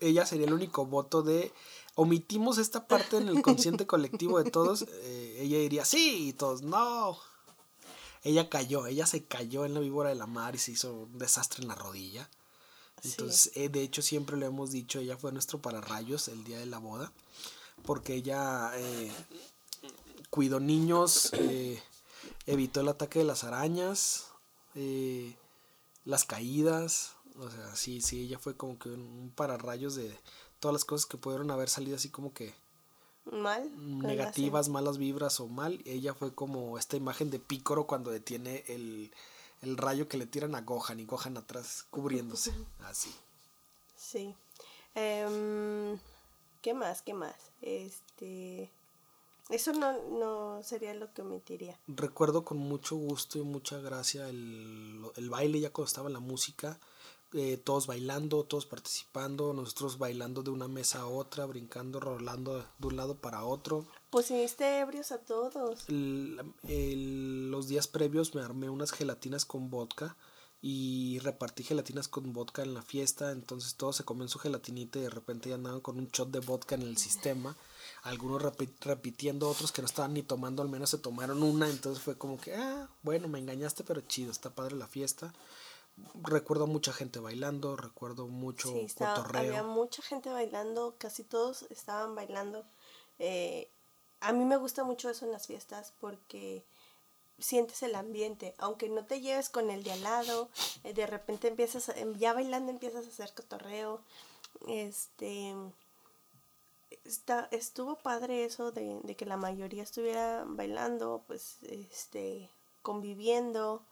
ella 0.00 0.26
sería 0.26 0.46
el 0.46 0.54
único 0.54 0.86
voto 0.86 1.22
de... 1.22 1.52
Omitimos 1.94 2.58
esta 2.58 2.86
parte 2.86 3.18
en 3.18 3.28
el 3.28 3.42
consciente 3.42 3.86
colectivo 3.86 4.42
de 4.42 4.50
todos. 4.50 4.86
Eh, 4.88 5.38
ella 5.40 5.58
diría, 5.58 5.84
sí, 5.84 6.28
y 6.28 6.32
todos, 6.32 6.62
no. 6.62 7.18
Ella 8.24 8.48
cayó, 8.48 8.86
ella 8.86 9.06
se 9.06 9.24
cayó 9.24 9.64
en 9.64 9.74
la 9.74 9.80
víbora 9.80 10.08
de 10.10 10.14
la 10.14 10.26
mar 10.26 10.54
y 10.54 10.58
se 10.58 10.72
hizo 10.72 10.92
un 10.92 11.18
desastre 11.18 11.62
en 11.62 11.68
la 11.68 11.74
rodilla. 11.74 12.30
Entonces, 13.02 13.50
eh, 13.56 13.68
de 13.68 13.82
hecho, 13.82 14.00
siempre 14.00 14.36
le 14.36 14.46
hemos 14.46 14.70
dicho, 14.70 15.00
ella 15.00 15.16
fue 15.16 15.32
nuestro 15.32 15.60
pararrayos 15.60 16.28
el 16.28 16.44
día 16.44 16.58
de 16.58 16.66
la 16.66 16.78
boda, 16.78 17.12
porque 17.84 18.14
ella 18.14 18.70
eh, 18.76 19.10
cuidó 20.30 20.60
niños, 20.60 21.32
evitó 22.46 22.80
el 22.80 22.88
ataque 22.88 23.18
de 23.18 23.24
las 23.24 23.42
arañas, 23.42 24.28
las 26.04 26.24
caídas, 26.24 27.16
o 27.38 27.50
sea, 27.50 27.74
sí, 27.74 28.00
sí, 28.00 28.22
ella 28.22 28.38
fue 28.38 28.56
como 28.56 28.78
que 28.78 28.90
un 28.90 29.32
pararrayos 29.34 29.96
de 29.96 30.16
todas 30.62 30.74
las 30.74 30.84
cosas 30.84 31.06
que 31.06 31.16
pudieron 31.16 31.50
haber 31.50 31.68
salido 31.68 31.96
así 31.96 32.08
como 32.08 32.32
que 32.32 32.54
mal 33.24 33.68
negativas, 34.00 34.68
malas 34.68 34.96
vibras 34.96 35.40
o 35.40 35.48
mal. 35.48 35.82
Ella 35.84 36.14
fue 36.14 36.32
como 36.32 36.78
esta 36.78 36.96
imagen 36.96 37.30
de 37.30 37.40
Pícoro 37.40 37.88
cuando 37.88 38.12
detiene 38.12 38.62
el, 38.68 39.10
el 39.60 39.76
rayo 39.76 40.06
que 40.06 40.18
le 40.18 40.26
tiran 40.26 40.54
a 40.54 40.60
Gohan 40.60 41.00
y 41.00 41.04
Gohan 41.04 41.36
atrás 41.36 41.84
cubriéndose. 41.90 42.52
Así. 42.84 43.12
Sí. 43.96 44.36
Em, 44.94 45.98
¿Qué 46.62 46.74
más? 46.74 47.02
¿Qué 47.02 47.12
más? 47.12 47.34
Este. 47.60 48.70
Eso 49.48 49.72
no, 49.72 49.92
no 50.10 50.62
sería 50.62 50.94
lo 50.94 51.12
que 51.12 51.22
omitiría. 51.22 51.76
Recuerdo 51.88 52.44
con 52.44 52.58
mucho 52.58 52.94
gusto 52.94 53.40
y 53.40 53.42
mucha 53.42 53.78
gracia 53.80 54.28
el, 54.28 55.02
el 55.16 55.28
baile 55.28 55.58
ya 55.58 55.70
cuando 55.70 55.88
estaba 55.88 56.08
la 56.08 56.20
música. 56.20 56.78
Eh, 57.34 57.56
todos 57.56 57.86
bailando, 57.86 58.44
todos 58.44 58.66
participando, 58.66 59.54
nosotros 59.54 59.96
bailando 59.96 60.42
de 60.42 60.50
una 60.50 60.68
mesa 60.68 61.00
a 61.00 61.06
otra, 61.06 61.46
brincando, 61.46 61.98
rolando 61.98 62.58
de 62.78 62.86
un 62.86 62.96
lado 62.96 63.16
para 63.16 63.44
otro. 63.44 63.86
Pues 64.10 64.28
viniste 64.30 64.80
ebrios 64.80 65.12
a 65.12 65.18
todos. 65.18 65.86
los 65.88 67.68
días 67.68 67.88
previos 67.88 68.34
me 68.34 68.42
armé 68.42 68.68
unas 68.68 68.92
gelatinas 68.92 69.46
con 69.46 69.70
vodka 69.70 70.16
y 70.60 71.18
repartí 71.20 71.64
gelatinas 71.64 72.06
con 72.06 72.32
vodka 72.32 72.62
en 72.62 72.74
la 72.74 72.82
fiesta, 72.82 73.32
entonces 73.32 73.74
todos 73.74 73.96
se 73.96 74.04
comen 74.04 74.28
su 74.28 74.38
gelatinita 74.38 74.98
y 74.98 75.02
de 75.02 75.10
repente 75.10 75.48
ya 75.48 75.56
andaban 75.56 75.80
con 75.80 75.98
un 75.98 76.08
shot 76.08 76.30
de 76.30 76.38
vodka 76.38 76.76
en 76.76 76.82
el 76.82 76.98
sistema, 76.98 77.56
algunos 78.02 78.42
repitiendo, 78.80 79.48
otros 79.48 79.72
que 79.72 79.82
no 79.82 79.86
estaban 79.86 80.14
ni 80.14 80.22
tomando, 80.22 80.62
al 80.62 80.68
menos 80.68 80.90
se 80.90 80.98
tomaron 80.98 81.42
una, 81.42 81.68
entonces 81.68 82.00
fue 82.00 82.16
como 82.16 82.40
que, 82.40 82.54
ah, 82.54 82.88
bueno, 83.02 83.26
me 83.26 83.40
engañaste, 83.40 83.82
pero 83.82 84.02
chido, 84.02 84.30
está 84.30 84.54
padre 84.54 84.76
la 84.76 84.86
fiesta 84.86 85.32
recuerdo 86.22 86.66
mucha 86.66 86.92
gente 86.92 87.18
bailando, 87.18 87.76
recuerdo 87.76 88.26
mucho 88.26 88.68
sí, 88.68 88.86
Había 89.34 89.62
mucha 89.62 90.02
gente 90.02 90.30
bailando, 90.30 90.94
casi 90.98 91.24
todos 91.24 91.62
estaban 91.70 92.14
bailando. 92.14 92.64
Eh, 93.18 93.68
a 94.20 94.32
mí 94.32 94.44
me 94.44 94.56
gusta 94.56 94.84
mucho 94.84 95.10
eso 95.10 95.24
en 95.24 95.32
las 95.32 95.46
fiestas 95.46 95.92
porque 96.00 96.64
sientes 97.38 97.82
el 97.82 97.94
ambiente, 97.94 98.54
aunque 98.58 98.88
no 98.88 99.04
te 99.04 99.20
lleves 99.20 99.48
con 99.48 99.70
el 99.70 99.82
de 99.82 99.92
al 99.92 100.02
lado, 100.02 100.48
eh, 100.84 100.94
de 100.94 101.06
repente 101.06 101.48
empiezas, 101.48 101.92
ya 102.18 102.32
bailando 102.32 102.70
empiezas 102.70 103.04
a 103.04 103.08
hacer 103.08 103.34
cotorreo, 103.34 104.00
este, 104.68 105.54
está, 107.04 107.48
estuvo 107.50 107.96
padre 107.96 108.44
eso 108.44 108.70
de, 108.70 109.00
de 109.02 109.16
que 109.16 109.26
la 109.26 109.36
mayoría 109.36 109.82
estuviera 109.82 110.44
bailando, 110.46 111.24
pues, 111.26 111.58
este, 111.62 112.48
conviviendo, 112.82 113.82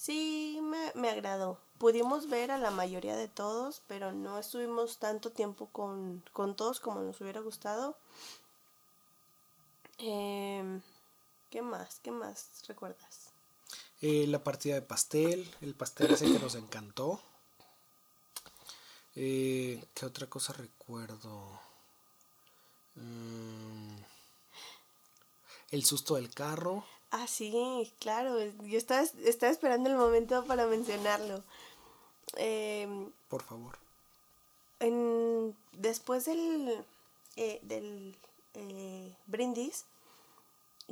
Sí, 0.00 0.58
me, 0.62 0.92
me 0.94 1.10
agradó. 1.10 1.60
Pudimos 1.76 2.30
ver 2.30 2.50
a 2.52 2.56
la 2.56 2.70
mayoría 2.70 3.16
de 3.16 3.28
todos, 3.28 3.82
pero 3.86 4.12
no 4.12 4.38
estuvimos 4.38 4.96
tanto 4.96 5.30
tiempo 5.30 5.66
con, 5.66 6.24
todos 6.56 6.80
como 6.80 7.02
nos 7.02 7.20
hubiera 7.20 7.40
gustado. 7.40 7.98
Em, 9.98 10.80
¿Qué 11.50 11.60
más? 11.60 12.00
¿Qué 12.02 12.10
más 12.12 12.48
recuerdas? 12.66 13.28
Eh, 14.00 14.26
la 14.26 14.42
partida 14.42 14.74
de 14.76 14.80
pastel, 14.80 15.54
el 15.60 15.74
pastel 15.74 16.12
ese 16.12 16.32
que 16.32 16.38
nos 16.38 16.54
encantó. 16.54 17.20
Eh, 19.16 19.84
¿Qué 19.92 20.06
otra 20.06 20.28
cosa 20.28 20.54
recuerdo? 20.54 21.60
Mm, 22.94 23.98
el 25.72 25.84
susto 25.84 26.14
del 26.14 26.32
carro. 26.32 26.86
Ah, 27.10 27.26
sí, 27.26 27.92
claro. 27.98 28.38
Yo 28.62 28.78
estaba, 28.78 29.02
estaba 29.24 29.50
esperando 29.52 29.90
el 29.90 29.96
momento 29.96 30.44
para 30.44 30.66
mencionarlo. 30.66 31.42
Em, 32.36 33.10
Por 33.28 33.42
favor. 33.42 33.78
En, 34.78 35.56
después 35.72 36.24
del, 36.24 36.84
eh, 37.36 37.58
del 37.62 38.16
eh, 38.54 39.14
brindis, 39.26 39.84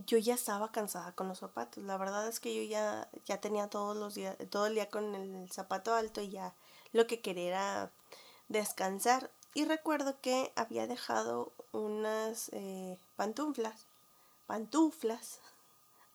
yo 0.07 0.19
ya 0.19 0.35
estaba 0.35 0.73
cansada 0.73 1.12
con 1.12 1.29
los 1.29 1.39
zapatos. 1.39 1.85
La 1.85 1.97
verdad 1.97 2.29
es 2.29 2.41
que 2.41 2.55
yo 2.55 2.62
ya, 2.69 3.09
ya 3.27 3.41
tenía 3.41 3.69
todos 3.69 3.97
los 3.97 4.14
días, 4.14 4.37
todo 4.51 4.66
el 4.66 4.75
día 4.75 4.91
con 4.91 5.14
el 5.14 5.51
zapato 5.51 5.95
alto 5.95 6.21
y 6.21 6.31
ya 6.31 6.55
lo 6.93 7.07
que 7.07 7.21
quería 7.21 7.49
era 7.49 7.91
descansar. 8.49 9.31
Y 9.55 9.64
recuerdo 9.64 10.21
que 10.21 10.53
había 10.57 10.87
dejado 10.87 11.53
unas 11.73 12.51
eh, 12.53 12.99
pantuflas, 13.16 13.87
pantuflas 14.47 15.41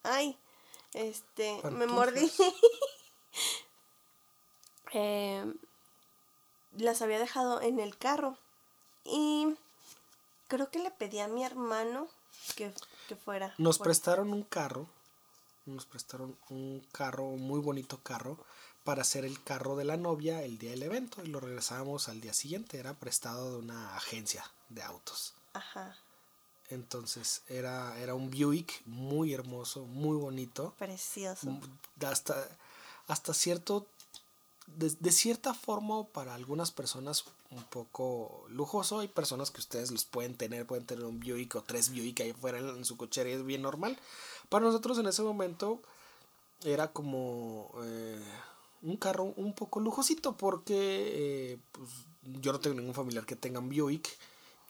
Ay, 0.03 0.37
este, 0.93 1.59
me 1.71 1.87
mordí. 1.87 2.31
eh, 4.93 5.53
las 6.77 7.01
había 7.01 7.19
dejado 7.19 7.61
en 7.61 7.79
el 7.79 7.97
carro. 7.97 8.37
Y 9.05 9.55
creo 10.47 10.69
que 10.69 10.79
le 10.79 10.91
pedí 10.91 11.19
a 11.19 11.27
mi 11.27 11.43
hermano 11.43 12.07
que, 12.55 12.73
que 13.07 13.15
fuera. 13.15 13.53
Nos 13.57 13.79
prestaron 13.79 14.31
un 14.31 14.43
carro, 14.43 14.87
nos 15.65 15.85
prestaron 15.85 16.37
un 16.49 16.85
carro, 16.91 17.25
un 17.25 17.41
muy 17.41 17.59
bonito 17.59 17.99
carro, 18.01 18.37
para 18.83 19.01
hacer 19.01 19.25
el 19.25 19.41
carro 19.43 19.75
de 19.75 19.85
la 19.85 19.97
novia 19.97 20.43
el 20.43 20.57
día 20.57 20.71
del 20.71 20.83
evento 20.83 21.23
y 21.23 21.27
lo 21.27 21.39
regresábamos 21.39 22.09
al 22.09 22.21
día 22.21 22.33
siguiente. 22.33 22.77
Era 22.77 22.93
prestado 22.93 23.51
de 23.51 23.57
una 23.57 23.95
agencia 23.95 24.49
de 24.69 24.83
autos. 24.83 25.33
Ajá, 25.53 25.97
Entonces 26.73 27.41
era, 27.47 27.97
era 27.99 28.15
un 28.15 28.29
Buick 28.29 28.81
muy 28.85 29.33
hermoso, 29.33 29.85
muy 29.85 30.17
bonito. 30.17 30.73
precioso. 30.77 31.49
Mm, 31.49 32.05
Hasta, 32.05 32.47
hasta 33.07 33.33
cierto, 33.33 33.85
de, 34.67 34.91
de 34.99 35.11
cierta 35.11 35.53
forma 35.53 36.05
para 36.07 36.33
algunas 36.33 36.71
personas 36.71 37.25
un 37.51 37.63
poco 37.65 38.45
lujoso. 38.49 38.99
Hay 38.99 39.07
personas 39.07 39.51
que 39.51 39.61
ustedes 39.61 39.91
los 39.91 40.05
pueden 40.05 40.35
tener, 40.35 40.65
pueden 40.65 40.85
tener 40.85 41.05
un 41.05 41.19
Buick 41.19 41.55
o 41.55 41.61
tres 41.63 41.89
Buick 41.89 42.21
ahí 42.21 42.33
fuera 42.33 42.57
en, 42.59 42.67
en 42.69 42.85
su 42.85 42.97
cochera 42.97 43.29
y 43.29 43.33
es 43.33 43.45
bien 43.45 43.61
normal. 43.61 43.97
Para 44.49 44.65
nosotros 44.65 44.97
en 44.97 45.07
ese 45.07 45.21
momento 45.21 45.81
era 46.63 46.91
como 46.91 47.71
eh, 47.83 48.23
un 48.81 48.97
carro 48.97 49.25
un 49.35 49.53
poco 49.53 49.79
lujosito 49.79 50.35
porque 50.35 51.51
eh, 51.53 51.57
pues, 51.71 51.89
yo 52.41 52.51
no 52.53 52.59
tengo 52.59 52.75
ningún 52.77 52.93
familiar 52.93 53.25
que 53.25 53.35
tenga 53.35 53.59
un 53.59 53.69
Buick 53.69 54.09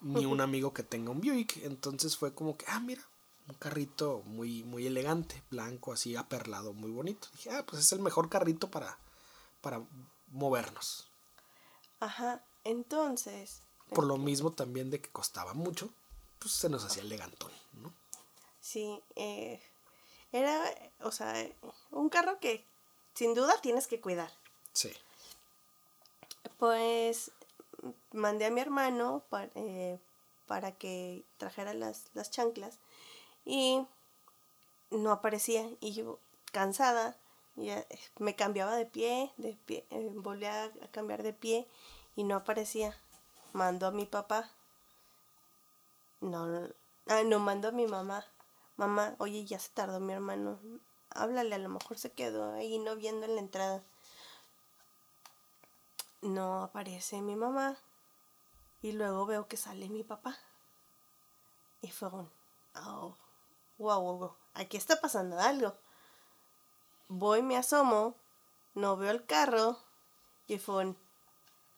ni 0.04 0.26
un 0.26 0.42
amigo 0.42 0.74
que 0.74 0.84
tenga 0.84 1.12
un 1.12 1.22
Buick. 1.22 1.58
Entonces 1.64 2.16
fue 2.18 2.34
como 2.34 2.58
que, 2.58 2.66
ah, 2.68 2.80
mira, 2.80 3.02
un 3.48 3.56
carrito 3.56 4.22
muy, 4.26 4.64
muy 4.64 4.86
elegante, 4.86 5.42
blanco, 5.50 5.94
así 5.94 6.16
aperlado, 6.16 6.74
muy 6.74 6.92
bonito. 6.92 7.28
Dije, 7.34 7.52
ah, 7.52 7.66
pues 7.66 7.82
es 7.82 7.92
el 7.92 8.00
mejor 8.00 8.30
carrito 8.30 8.70
para, 8.70 8.98
para 9.62 9.82
movernos. 10.28 11.08
Ajá, 12.00 12.44
entonces, 12.64 13.62
Por 13.90 14.06
lo 14.06 14.18
mismo 14.18 14.52
también 14.52 14.90
de 14.90 15.02
que 15.02 15.10
costaba 15.10 15.54
mucho, 15.54 15.90
pues 16.40 16.54
se 16.54 16.70
nos 16.70 16.84
hacía 16.84 17.04
elegantón, 17.04 17.52
¿no? 17.74 17.94
sí, 18.60 19.02
eh, 19.16 19.62
era, 20.32 20.64
o 21.02 21.12
sea, 21.12 21.48
un 21.92 22.10
carro 22.10 22.40
que 22.40 22.66
sin 23.14 23.36
duda 23.36 23.60
tienes 23.62 23.88
que 23.88 24.02
cuidar. 24.02 24.32
Sí. 24.72 24.92
Pues 26.58 27.32
mandé 28.12 28.46
a 28.46 28.52
mi 28.52 28.62
hermano 28.62 29.24
para, 29.30 29.50
eh, 29.56 30.00
para 30.48 30.72
que 30.72 31.24
trajera 31.38 31.74
las, 31.74 32.06
las 32.14 32.32
chanclas 32.32 32.80
y 33.46 33.86
no 34.92 35.12
aparecía. 35.12 35.70
Y 35.80 35.94
yo, 35.94 36.20
cansada, 36.52 37.18
ya, 37.56 37.80
eh, 37.80 38.00
me 38.20 38.36
cambiaba 38.36 38.76
de 38.76 38.86
pie, 38.86 39.32
de 39.38 39.58
pie 39.66 39.86
eh, 39.90 40.12
a, 40.48 40.88
cambiar 40.92 41.24
de 41.24 41.34
pie 41.34 41.68
y 42.16 42.24
no 42.24 42.36
aparecía. 42.36 42.96
Mando 43.54 43.88
a 43.88 43.92
mi 43.92 44.06
papá. 44.06 44.50
No, 46.22 46.48
no, 46.48 46.70
ah, 47.08 47.24
no, 47.24 47.40
mando 47.40 47.68
a 47.68 47.72
mi 47.72 47.86
mamá. 47.86 48.26
Mamá, 48.78 49.16
oye, 49.20 49.46
ya 49.46 49.60
se 49.60 49.70
tardó 49.70 50.00
mi 50.00 50.14
hermano. 50.14 50.60
Háblale, 51.12 51.56
a 51.56 51.60
lo 51.60 51.70
mejor 51.70 51.98
se 51.98 52.12
quedó 52.12 52.54
ahí 52.54 52.80
no 52.80 52.96
viendo 52.96 53.26
en 53.26 53.36
la 53.36 53.42
entrada 53.42 53.84
no 56.30 56.64
aparece 56.64 57.22
mi 57.22 57.36
mamá 57.36 57.78
y 58.82 58.92
luego 58.92 59.26
veo 59.26 59.48
que 59.48 59.58
sale 59.58 59.90
mi 59.90 60.04
papá. 60.04 60.38
Y 61.82 61.92
fue 61.92 62.10
un, 62.10 62.30
oh, 62.76 63.18
wow, 63.78 64.02
wow, 64.02 64.18
wow, 64.18 64.36
aquí 64.54 64.78
está 64.78 65.00
pasando 65.00 65.40
algo. 65.40 65.76
Voy, 67.08 67.42
me 67.42 67.58
asomo, 67.58 68.16
no 68.74 68.98
veo 68.98 69.12
el 69.12 69.26
carro 69.26 69.78
y 70.48 70.58
fue 70.58 70.86
un, 70.86 70.98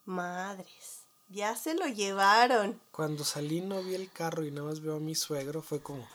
madres, 0.06 1.06
ya 1.30 1.56
se 1.56 1.74
lo 1.74 1.88
llevaron. 1.88 2.80
Cuando 2.92 3.24
salí 3.24 3.62
no 3.62 3.82
vi 3.82 3.96
el 3.96 4.12
carro 4.12 4.46
y 4.46 4.52
nada 4.52 4.68
más 4.68 4.80
veo 4.80 4.98
a 4.98 5.00
mi 5.00 5.16
suegro, 5.16 5.62
fue 5.62 5.82
como, 5.82 6.08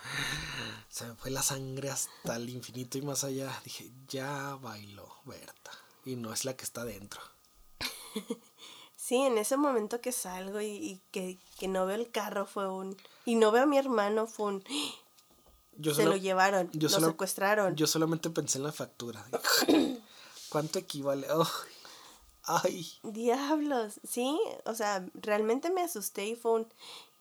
se 0.89 1.07
me 1.07 1.14
fue 1.16 1.31
la 1.31 1.43
sangre 1.43 1.91
hasta 1.91 2.37
el 2.37 2.49
infinito 2.49 2.99
y 2.99 3.03
más 3.03 3.24
allá. 3.24 3.53
Dije, 3.64 3.91
ya 4.09 4.55
bailó 4.57 5.09
Berta. 5.24 5.72
Y 6.05 6.16
no 6.16 6.33
es 6.33 6.45
la 6.45 6.57
que 6.57 6.64
está 6.64 6.85
dentro. 6.85 7.20
Sí, 8.96 9.16
en 9.16 9.38
ese 9.38 9.56
momento 9.56 10.02
que 10.02 10.12
salgo 10.12 10.61
y, 10.61 10.66
y 10.66 11.00
que, 11.11 11.38
que 11.58 11.68
no 11.68 11.86
veo 11.86 11.96
el 11.96 12.11
carro 12.11 12.44
fue 12.44 12.68
un, 12.70 12.96
y 13.24 13.34
no 13.34 13.50
veo 13.50 13.62
a 13.62 13.66
mi 13.66 13.78
hermano 13.78 14.26
fue 14.26 14.46
un, 14.48 14.64
Yo 15.78 15.94
se 15.94 16.02
solo- 16.02 16.11
lo 16.12 16.16
llevaron, 16.18 16.70
yo 16.72 16.88
lo 16.90 16.94
solo- 16.96 17.06
secuestraron. 17.08 17.74
Yo 17.76 17.86
solamente 17.86 18.28
pensé 18.28 18.58
en 18.58 18.64
la 18.64 18.72
factura. 18.72 19.24
¿Cuánto 20.50 20.78
equivale? 20.78 21.26
Ay, 21.30 21.46
ay, 22.44 22.92
Diablos, 23.02 24.00
sí, 24.06 24.38
o 24.66 24.74
sea, 24.74 25.06
realmente 25.14 25.70
me 25.70 25.82
asusté 25.82 26.26
y 26.26 26.36
fue 26.36 26.52
un, 26.52 26.68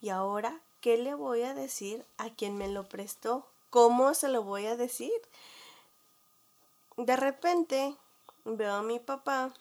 ¿y 0.02 0.10
ahora 0.10 0.60
qué 0.82 0.98
le 0.98 1.14
voy 1.14 1.44
a 1.44 1.54
decir 1.54 2.06
a 2.18 2.30
quien 2.30 2.58
me 2.58 2.68
lo 2.68 2.90
prestó? 2.90 3.48
¿Cómo 3.70 4.14
se 4.16 4.28
lo 4.28 4.44
voy 4.44 4.66
a 4.66 4.76
decir? 4.76 5.14
De 6.98 7.16
repente 7.16 7.96
veo 8.44 8.74
a 8.74 8.84
mi 8.84 9.00
papá 9.00 9.54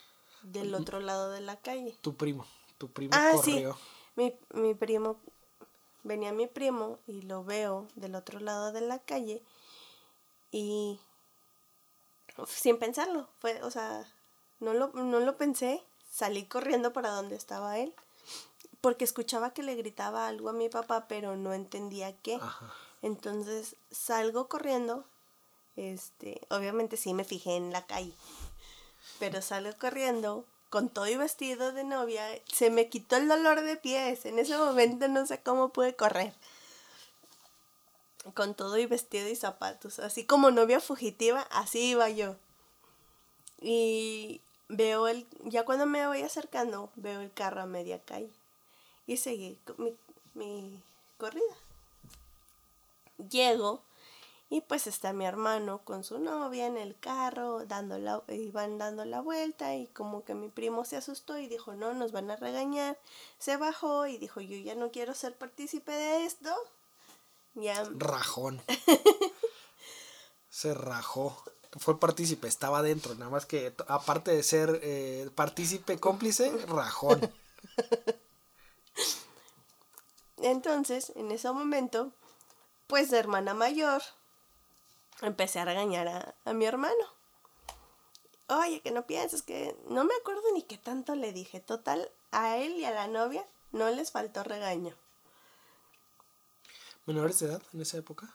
del 0.43 0.75
otro 0.75 1.01
lado 1.01 1.31
de 1.31 1.41
la 1.41 1.57
calle. 1.57 1.97
tu 2.01 2.17
primo, 2.17 2.47
tu 2.79 2.91
primo 2.91 3.13
Ah, 3.15 3.33
sí, 3.43 3.53
corrió. 3.53 3.79
mi, 4.17 4.35
mi 4.55 4.75
primo, 4.75 5.21
venía 6.05 6.33
mi 6.33 6.47
primo 6.47 6.99
y 7.07 7.23
lo 7.23 7.45
veo 7.45 7.87
del 7.97 8.15
otro 8.15 8.41
lado 8.41 8.73
de 8.73 8.81
la 8.81 8.99
calle 8.99 9.43
y 10.51 10.99
sin 12.47 12.79
pensarlo, 12.79 13.29
fue, 13.41 13.61
o 13.63 13.71
sea, 13.71 14.07
no 14.61 14.73
lo, 14.75 14.89
no 14.93 15.21
lo 15.21 15.37
pensé, 15.37 15.83
salí 16.11 16.45
corriendo 16.45 16.93
para 16.93 17.11
donde 17.11 17.35
estaba 17.37 17.79
él, 17.79 17.93
porque 18.81 19.05
escuchaba 19.05 19.53
que 19.53 19.63
le 19.65 19.75
gritaba 19.75 20.29
algo 20.29 20.49
a 20.49 20.53
mi 20.53 20.69
papá, 20.69 21.07
pero 21.09 21.37
no 21.37 21.53
entendía 21.53 22.17
qué. 22.23 22.37
Ajá. 22.37 22.73
Entonces 23.03 23.75
salgo 23.91 24.49
corriendo, 24.49 25.05
este, 25.77 26.41
obviamente 26.51 26.97
sí 26.97 27.13
me 27.13 27.25
fijé 27.25 27.57
en 27.57 27.73
la 27.73 27.87
calle, 27.87 28.13
pero 29.19 29.43
salgo 29.43 29.77
corriendo 29.79 30.45
con 30.71 30.89
todo 30.91 31.07
y 31.07 31.17
vestido 31.17 31.73
de 31.73 31.85
novia, 31.85 32.25
se 32.53 32.71
me 32.71 32.89
quitó 32.89 33.17
el 33.17 33.29
dolor 33.29 33.63
de 33.63 33.77
pies, 33.77 34.27
en 34.27 34.39
ese 34.39 34.57
momento 34.59 35.09
no 35.09 35.27
sé 35.27 35.41
cómo 35.43 35.71
pude 35.71 35.97
correr. 35.97 36.35
Con 38.35 38.55
todo 38.55 38.77
y 38.77 38.85
vestido 38.85 39.29
y 39.29 39.37
zapatos, 39.37 39.99
así 39.99 40.25
como 40.25 40.51
novia 40.51 40.81
fugitiva, 40.81 41.41
así 41.51 41.91
iba 41.91 42.11
yo. 42.11 42.37
Y 43.61 44.43
veo 44.69 45.09
el, 45.09 45.27
ya 45.45 45.65
cuando 45.65 45.87
me 45.87 46.07
voy 46.07 46.23
acercando, 46.23 46.91
veo 46.97 47.21
el 47.21 47.33
carro 47.33 47.63
a 47.63 47.67
media 47.67 48.03
calle. 48.03 48.31
Y 49.07 49.17
seguí 49.17 49.59
mi, 49.79 49.97
mi 50.35 50.83
corrida. 51.17 51.57
Llego 53.31 53.83
y 54.51 54.63
pues 54.63 54.87
está 54.87 55.13
mi 55.13 55.27
hermano 55.27 55.83
con 55.85 56.05
su 56.05 56.19
novia 56.19 56.67
en 56.67 56.79
el 56.79 56.99
carro, 56.99 57.67
dando 57.67 57.99
la, 57.99 58.23
iban 58.29 58.79
dando 58.79 59.05
la 59.05 59.21
vuelta 59.21 59.75
y 59.77 59.89
como 59.89 60.25
que 60.25 60.35
mi 60.35 60.49
primo 60.49 60.87
se 60.87 60.97
asustó 60.97 61.37
y 61.39 61.49
dijo, 61.49 61.75
no, 61.75 61.93
nos 61.93 62.13
van 62.13 62.31
a 62.31 62.37
regañar. 62.37 62.99
Se 63.39 63.59
bajó 63.59 64.07
y 64.07 64.17
dijo, 64.17 64.41
yo 64.41 64.57
ya 64.57 64.75
no 64.75 64.91
quiero 64.91 65.15
ser 65.15 65.37
partícipe 65.37 65.93
de 65.93 66.25
esto. 66.25 66.55
Ya, 67.55 67.85
Rajón. 67.97 68.63
Se 70.51 70.73
rajó. 70.73 71.37
Fue 71.79 72.01
partícipe, 72.01 72.49
estaba 72.49 72.83
dentro, 72.83 73.15
nada 73.15 73.31
más 73.31 73.45
que 73.45 73.75
aparte 73.89 74.31
de 74.31 74.43
ser 74.43 74.81
eh, 74.83 75.29
partícipe 75.35 76.01
cómplice, 76.01 76.51
rajón. 76.67 77.31
Entonces, 80.39 81.13
en 81.15 81.31
ese 81.31 81.53
momento, 81.53 82.11
pues 82.87 83.11
de 83.11 83.19
hermana 83.19 83.53
mayor, 83.53 84.03
empecé 85.23 85.61
a 85.61 85.65
regañar 85.65 86.09
a, 86.09 86.35
a 86.45 86.53
mi 86.53 86.65
hermano. 86.67 87.05
Oye, 88.49 88.81
que 88.81 88.91
no 88.93 89.07
pienses 89.07 89.43
que... 89.43 89.77
No 89.89 90.05
me 90.05 90.15
acuerdo 90.15 90.43
ni 90.55 90.63
qué 90.63 90.79
tanto 90.79 91.15
le 91.15 91.33
dije. 91.33 91.61
Total, 91.61 92.11
a 92.31 92.57
él 92.57 92.73
y 92.77 92.85
a 92.85 92.91
la 92.93 93.07
novia 93.07 93.45
no 93.73 93.91
les 93.91 94.11
faltó 94.11 94.43
regaño. 94.43 94.95
¿Menores 97.07 97.39
de 97.41 97.47
edad 97.47 97.63
en 97.73 97.81
esa 97.83 97.99
época? 97.99 98.35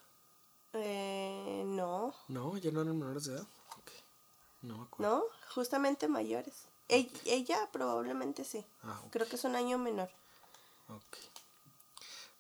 Eh, 0.73 1.63
no, 1.65 2.13
No, 2.27 2.57
ya 2.57 2.71
no 2.71 2.81
eran 2.81 2.97
menores 2.97 3.25
de 3.25 3.33
edad. 3.35 3.47
Ok. 3.77 3.91
No 4.63 4.77
me 4.77 4.83
acuerdo. 4.83 5.15
no, 5.17 5.23
justamente 5.53 6.07
mayores. 6.07 6.63
Ella, 6.89 7.11
ella 7.25 7.69
probablemente 7.71 8.43
sí. 8.43 8.65
Ah. 8.83 8.99
Creo 9.11 9.27
que 9.27 9.35
es 9.35 9.43
un 9.43 9.55
año 9.55 9.77
menor. 9.77 10.09
Ok. 10.89 11.17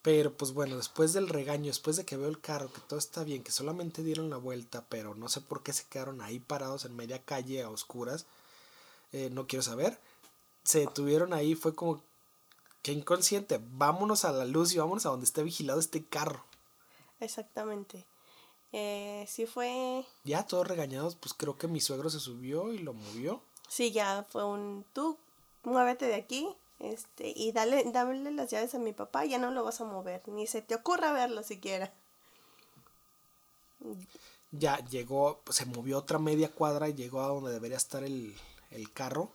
Pero 0.03 0.35
pues 0.35 0.51
bueno, 0.51 0.75
después 0.75 1.13
del 1.13 1.29
regaño, 1.29 1.67
después 1.67 1.95
de 1.95 2.05
que 2.05 2.17
veo 2.17 2.27
el 2.27 2.41
carro, 2.41 2.71
que 2.71 2.81
todo 2.81 2.99
está 2.99 3.23
bien, 3.23 3.41
que 3.41 3.53
solamente 3.53 4.03
dieron 4.03 4.29
la 4.29 4.35
vuelta, 4.35 4.85
pero 4.89 5.15
no 5.15 5.29
sé 5.29 5.39
por 5.39 5.63
qué 5.63 5.71
se 5.71 5.85
quedaron 5.85 6.21
ahí 6.21 6.39
parados 6.39 6.83
en 6.83 6.95
media 6.95 7.23
calle 7.23 7.63
a 7.63 7.69
oscuras, 7.69 8.25
eh, 9.13 9.29
no 9.31 9.47
quiero 9.47 9.63
saber, 9.63 9.97
se 10.63 10.81
detuvieron 10.81 11.33
ahí, 11.33 11.55
fue 11.55 11.73
como 11.73 12.03
que 12.81 12.91
inconsciente, 12.91 13.61
vámonos 13.63 14.25
a 14.25 14.33
la 14.33 14.43
luz 14.43 14.73
y 14.73 14.77
vámonos 14.77 15.05
a 15.05 15.09
donde 15.09 15.25
esté 15.25 15.41
vigilado 15.41 15.79
este 15.79 16.03
carro. 16.03 16.43
Exactamente. 17.21 18.05
Eh, 18.73 19.25
sí 19.29 19.45
fue... 19.45 20.03
Ya 20.25 20.45
todos 20.45 20.67
regañados, 20.67 21.15
pues 21.15 21.33
creo 21.33 21.57
que 21.57 21.69
mi 21.69 21.79
suegro 21.79 22.09
se 22.09 22.19
subió 22.19 22.73
y 22.73 22.79
lo 22.79 22.93
movió. 22.93 23.41
Sí, 23.69 23.93
ya 23.93 24.25
fue 24.29 24.43
un 24.43 24.85
tú, 24.91 25.17
muévete 25.63 26.07
de 26.07 26.15
aquí, 26.15 26.49
este, 26.79 27.33
y 27.35 27.51
dale, 27.51 27.83
dale 27.91 28.31
las 28.31 28.49
llaves 28.49 28.75
a 28.75 28.79
mi 28.79 28.93
papá, 28.93 29.25
ya 29.25 29.37
no 29.37 29.51
lo 29.51 29.63
vas 29.63 29.81
a 29.81 29.85
mover, 29.85 30.21
ni 30.27 30.47
se 30.47 30.61
te 30.61 30.75
ocurra 30.75 31.11
verlo 31.13 31.43
siquiera. 31.43 31.93
Ya 34.51 34.77
llegó, 34.85 35.41
se 35.49 35.65
movió 35.65 35.97
otra 35.97 36.19
media 36.19 36.49
cuadra 36.49 36.89
y 36.89 36.93
llegó 36.93 37.21
a 37.21 37.27
donde 37.27 37.51
debería 37.51 37.77
estar 37.77 38.03
el, 38.03 38.35
el 38.71 38.91
carro. 38.91 39.31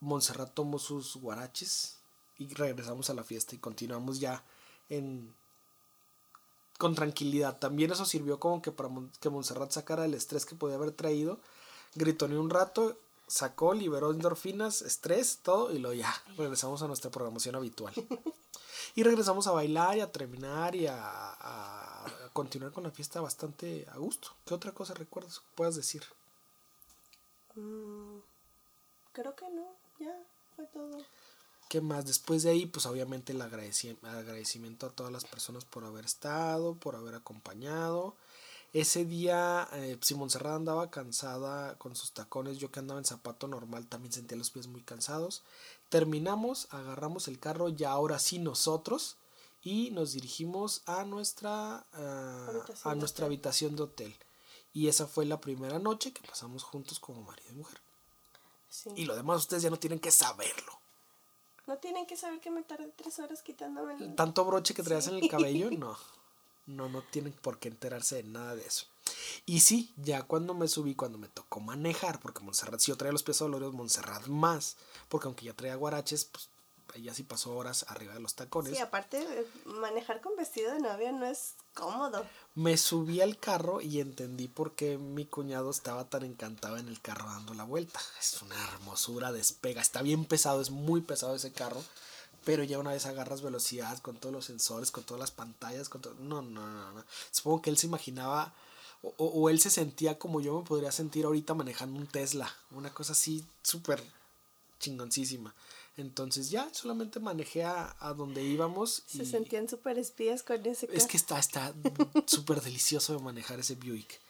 Montserrat 0.00 0.52
tomó 0.52 0.78
sus 0.78 1.16
guaraches 1.16 1.96
y 2.38 2.52
regresamos 2.54 3.10
a 3.10 3.14
la 3.14 3.24
fiesta 3.24 3.54
y 3.54 3.58
continuamos 3.58 4.20
ya 4.20 4.42
en 4.88 5.34
con 6.82 6.96
tranquilidad. 6.96 7.60
También 7.60 7.92
eso 7.92 8.04
sirvió 8.04 8.40
como 8.40 8.60
que 8.60 8.72
para 8.72 8.88
que 9.20 9.30
Montserrat 9.30 9.70
sacara 9.70 10.04
el 10.04 10.14
estrés 10.14 10.44
que 10.44 10.56
podía 10.56 10.74
haber 10.74 10.90
traído. 10.90 11.38
Gritoneó 11.94 12.40
un 12.40 12.50
rato, 12.50 12.98
sacó, 13.32 13.72
liberó 13.72 14.10
endorfinas, 14.10 14.82
estrés, 14.82 15.38
todo, 15.42 15.72
y 15.72 15.78
luego 15.78 15.94
ya 15.94 16.14
regresamos 16.36 16.82
a 16.82 16.86
nuestra 16.86 17.10
programación 17.10 17.54
habitual. 17.54 17.94
Y 18.94 19.04
regresamos 19.04 19.46
a 19.46 19.52
bailar 19.52 19.96
y 19.96 20.00
a 20.00 20.12
terminar 20.12 20.74
y 20.74 20.86
a, 20.86 20.98
a 20.98 22.04
continuar 22.34 22.72
con 22.72 22.82
la 22.82 22.90
fiesta 22.90 23.22
bastante 23.22 23.86
a 23.90 23.96
gusto. 23.96 24.28
¿Qué 24.44 24.52
otra 24.52 24.72
cosa 24.72 24.92
recuerdas 24.92 25.38
que 25.38 25.46
puedas 25.54 25.76
decir? 25.76 26.02
Mm, 27.54 28.18
creo 29.12 29.34
que 29.34 29.48
no, 29.48 29.66
ya 29.98 30.14
fue 30.54 30.66
todo. 30.66 30.98
¿Qué 31.70 31.80
más? 31.80 32.04
Después 32.04 32.42
de 32.42 32.50
ahí, 32.50 32.66
pues 32.66 32.84
obviamente 32.84 33.32
el 33.32 33.40
agradecimiento 33.40 34.86
a 34.86 34.90
todas 34.90 35.10
las 35.10 35.24
personas 35.24 35.64
por 35.64 35.84
haber 35.84 36.04
estado, 36.04 36.74
por 36.74 36.96
haber 36.96 37.14
acompañado. 37.14 38.14
Ese 38.72 39.04
día, 39.04 39.68
eh, 39.72 39.98
si 40.00 40.14
Montserrat 40.14 40.54
andaba 40.54 40.90
cansada 40.90 41.76
con 41.76 41.94
sus 41.94 42.12
tacones, 42.12 42.56
yo 42.56 42.70
que 42.70 42.80
andaba 42.80 42.98
en 42.98 43.04
zapato 43.04 43.46
normal 43.46 43.86
también 43.86 44.12
sentía 44.12 44.38
los 44.38 44.50
pies 44.50 44.66
muy 44.66 44.82
cansados. 44.82 45.42
Terminamos, 45.90 46.68
agarramos 46.70 47.28
el 47.28 47.38
carro, 47.38 47.68
ya 47.68 47.90
ahora 47.90 48.18
sí 48.18 48.38
nosotros, 48.38 49.18
y 49.62 49.90
nos 49.90 50.12
dirigimos 50.12 50.82
a 50.86 51.04
nuestra, 51.04 51.86
uh, 51.92 52.88
a 52.88 52.94
nuestra 52.94 53.26
habitación 53.26 53.76
de 53.76 53.82
hotel. 53.82 54.16
Y 54.72 54.88
esa 54.88 55.06
fue 55.06 55.26
la 55.26 55.38
primera 55.38 55.78
noche 55.78 56.14
que 56.14 56.26
pasamos 56.26 56.62
juntos 56.62 56.98
como 56.98 57.20
marido 57.22 57.50
y 57.50 57.56
mujer. 57.56 57.78
Y 58.96 59.04
lo 59.04 59.14
demás 59.14 59.40
ustedes 59.40 59.62
ya 59.62 59.70
no 59.70 59.78
tienen 59.78 60.00
que 60.00 60.10
saberlo. 60.10 60.80
No 61.66 61.76
tienen 61.76 62.06
que 62.06 62.16
saber 62.16 62.40
que 62.40 62.50
me 62.50 62.62
tardé 62.62 62.88
tres 62.88 63.18
horas 63.18 63.42
quitándome 63.42 63.94
el... 63.94 64.14
Tanto 64.14 64.46
broche 64.46 64.72
que 64.72 64.82
traías 64.82 65.08
en 65.08 65.16
el 65.16 65.28
cabello, 65.28 65.70
no. 65.70 65.96
No, 66.66 66.88
no 66.88 67.02
tienen 67.02 67.32
por 67.32 67.58
qué 67.58 67.68
enterarse 67.68 68.16
de 68.16 68.24
nada 68.24 68.54
de 68.54 68.66
eso. 68.66 68.86
Y 69.46 69.60
sí, 69.60 69.92
ya 69.96 70.22
cuando 70.22 70.54
me 70.54 70.68
subí, 70.68 70.94
cuando 70.94 71.18
me 71.18 71.28
tocó 71.28 71.60
manejar, 71.60 72.20
porque 72.20 72.40
Montserrat, 72.40 72.80
si 72.80 72.92
yo 72.92 72.96
traía 72.96 73.12
los 73.12 73.22
pies 73.22 73.38
doloridos, 73.38 73.74
Montserrat 73.74 74.26
más, 74.26 74.76
porque 75.08 75.26
aunque 75.26 75.46
ya 75.46 75.54
traía 75.54 75.74
guaraches, 75.74 76.24
pues 76.26 76.48
ella 76.94 77.14
sí 77.14 77.22
pasó 77.22 77.54
horas 77.54 77.86
arriba 77.88 78.14
de 78.14 78.20
los 78.20 78.34
tacones. 78.34 78.74
Sí, 78.74 78.78
aparte, 78.78 79.46
manejar 79.64 80.20
con 80.20 80.36
vestido 80.36 80.72
de 80.72 80.80
novia 80.80 81.12
no 81.12 81.26
es 81.26 81.54
cómodo. 81.74 82.26
Me 82.54 82.76
subí 82.76 83.20
al 83.20 83.38
carro 83.38 83.80
y 83.80 84.00
entendí 84.00 84.48
por 84.48 84.74
qué 84.74 84.98
mi 84.98 85.24
cuñado 85.24 85.70
estaba 85.70 86.08
tan 86.08 86.22
encantado 86.24 86.76
en 86.76 86.88
el 86.88 87.00
carro 87.00 87.26
dando 87.26 87.54
la 87.54 87.64
vuelta. 87.64 88.00
Es 88.20 88.40
una 88.42 88.62
hermosura, 88.64 89.32
despega, 89.32 89.80
está 89.80 90.02
bien 90.02 90.24
pesado, 90.24 90.60
es 90.60 90.70
muy 90.70 91.00
pesado 91.00 91.34
ese 91.34 91.52
carro. 91.52 91.82
Pero 92.44 92.64
ya 92.64 92.78
una 92.78 92.90
vez 92.90 93.06
agarras 93.06 93.42
velocidad 93.42 93.98
con 93.98 94.16
todos 94.16 94.34
los 94.34 94.44
sensores, 94.44 94.90
con 94.90 95.04
todas 95.04 95.20
las 95.20 95.30
pantallas, 95.30 95.88
con 95.88 96.00
todo... 96.00 96.14
No, 96.14 96.42
no, 96.42 96.66
no, 96.66 96.92
no. 96.92 97.04
Supongo 97.30 97.62
que 97.62 97.70
él 97.70 97.78
se 97.78 97.86
imaginaba 97.86 98.52
o, 99.02 99.14
o, 99.26 99.50
él 99.50 99.60
se 99.60 99.70
sentía 99.70 100.16
como 100.16 100.40
yo 100.40 100.60
me 100.60 100.64
podría 100.66 100.92
sentir 100.92 101.24
ahorita 101.24 101.54
manejando 101.54 101.98
un 101.98 102.06
Tesla. 102.06 102.52
Una 102.70 102.94
cosa 102.94 103.12
así 103.12 103.44
súper 103.62 104.02
chingoncísima. 104.78 105.54
Entonces 105.96 106.50
ya 106.50 106.72
solamente 106.72 107.20
manejé 107.20 107.64
a, 107.64 107.96
a 107.98 108.14
donde 108.14 108.42
íbamos. 108.42 109.02
Se 109.06 109.26
sentían 109.26 109.68
súper 109.68 109.98
espías 109.98 110.42
con 110.42 110.64
ese 110.64 110.86
carro. 110.86 110.98
Es 110.98 111.06
que 111.06 111.16
está 111.16 111.38
está 111.38 111.74
súper 112.26 112.62
delicioso 112.62 113.16
de 113.16 113.22
manejar 113.22 113.58
ese 113.60 113.74
Buick. 113.74 114.20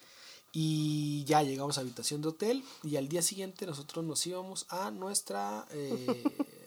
Y 0.54 1.24
ya 1.24 1.42
llegamos 1.42 1.78
a 1.78 1.82
habitación 1.82 2.20
de 2.20 2.28
hotel 2.28 2.64
y 2.82 2.96
al 2.96 3.08
día 3.08 3.22
siguiente 3.22 3.64
nosotros 3.64 4.04
nos 4.04 4.26
íbamos 4.26 4.66
a 4.68 4.90
nuestra 4.90 5.66
eh, 5.70 6.24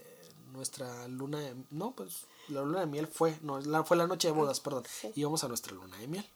nuestra 0.56 1.08
luna 1.08 1.39
de 1.39 1.56
no 1.72 1.91
pues 1.91 2.26
la 2.47 2.62
luna 2.62 2.82
de 2.82 2.86
miel 2.86 3.08
fue 3.08 3.38
no 3.41 3.60
la, 3.60 3.84
fue 3.84 3.97
la 3.97 4.08
noche 4.08 4.28
de 4.28 4.34
bodas 4.34 4.60
perdón. 4.60 4.84
íbamos 5.16 5.43
a 5.43 5.47
nuestra 5.47 5.74
luna 5.74 5.97
de 5.97 6.08
miel. 6.08 6.30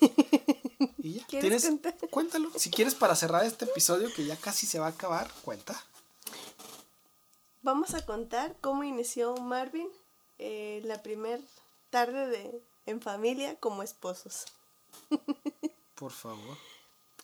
Y 0.98 1.14
ya 1.14 1.26
tienes 1.26 1.68
cuéntalo. 2.10 2.50
Si 2.56 2.70
quieres 2.70 2.94
para 2.94 3.16
cerrar 3.16 3.44
este 3.44 3.64
episodio 3.64 4.12
que 4.14 4.24
ya 4.24 4.36
casi 4.36 4.66
se 4.66 4.78
va 4.78 4.86
a 4.86 4.90
acabar 4.90 5.28
cuenta. 5.42 5.80
Vamos 7.62 7.94
a 7.94 8.04
contar 8.04 8.56
cómo 8.60 8.84
inició 8.84 9.36
Marvin 9.36 9.88
eh, 10.38 10.80
la 10.84 11.02
primera 11.02 11.40
tarde 11.90 12.26
de 12.28 12.62
en 12.86 13.00
familia 13.00 13.56
como 13.56 13.82
esposos. 13.82 14.46
Por 15.94 16.12
favor 16.12 16.56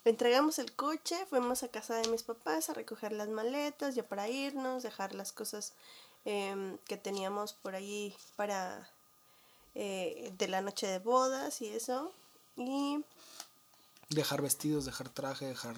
entregamos 0.04 0.58
el 0.58 0.72
coche, 0.72 1.16
fuimos 1.28 1.62
a 1.62 1.68
casa 1.68 1.94
de 1.96 2.08
mis 2.08 2.22
papás 2.22 2.70
a 2.70 2.74
recoger 2.74 3.12
las 3.12 3.28
maletas 3.28 3.94
ya 3.94 4.02
para 4.02 4.28
irnos, 4.28 4.82
dejar 4.82 5.14
las 5.14 5.32
cosas 5.32 5.72
em, 6.24 6.78
que 6.86 6.96
teníamos 6.96 7.52
por 7.52 7.74
ahí 7.74 8.14
para 8.36 8.88
eh, 9.74 10.32
de 10.38 10.48
la 10.48 10.60
noche 10.60 10.86
de 10.86 10.98
bodas 10.98 11.60
y 11.60 11.68
eso. 11.68 12.12
Y 12.56 13.04
dejar 14.10 14.42
vestidos, 14.42 14.84
dejar 14.86 15.08
traje, 15.08 15.46
dejar 15.46 15.76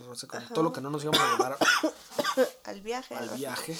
todo 0.54 0.62
lo 0.62 0.72
que 0.72 0.80
no 0.80 0.90
nos 0.90 1.02
íbamos 1.02 1.20
a 1.20 1.32
llevar 1.32 1.58
al 2.64 2.80
viaje. 2.80 3.14
Al 3.14 3.30
viaje. 3.30 3.76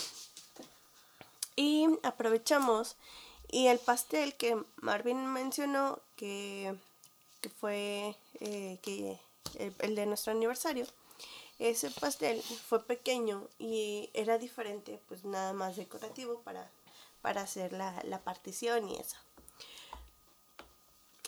Y 1.57 1.87
aprovechamos 2.03 2.97
y 3.49 3.67
el 3.67 3.79
pastel 3.79 4.35
que 4.37 4.63
Marvin 4.77 5.27
mencionó 5.33 5.99
que, 6.17 6.75
que 7.41 7.49
fue 7.49 8.17
eh, 8.41 8.79
que 8.83 9.19
el, 9.55 9.95
de 9.95 10.07
nuestro 10.07 10.33
aniversario, 10.33 10.87
ese 11.59 11.91
pastel 11.91 12.41
fue 12.43 12.83
pequeño 12.85 13.49
y 13.59 14.11
era 14.15 14.39
diferente, 14.39 15.01
pues 15.09 15.25
nada 15.25 15.53
más 15.53 15.77
decorativo 15.77 16.41
para, 16.43 16.71
para 17.21 17.43
hacer 17.43 17.73
la, 17.73 18.01
la 18.05 18.23
partición 18.23 18.89
y 18.89 18.97
eso. 18.97 19.17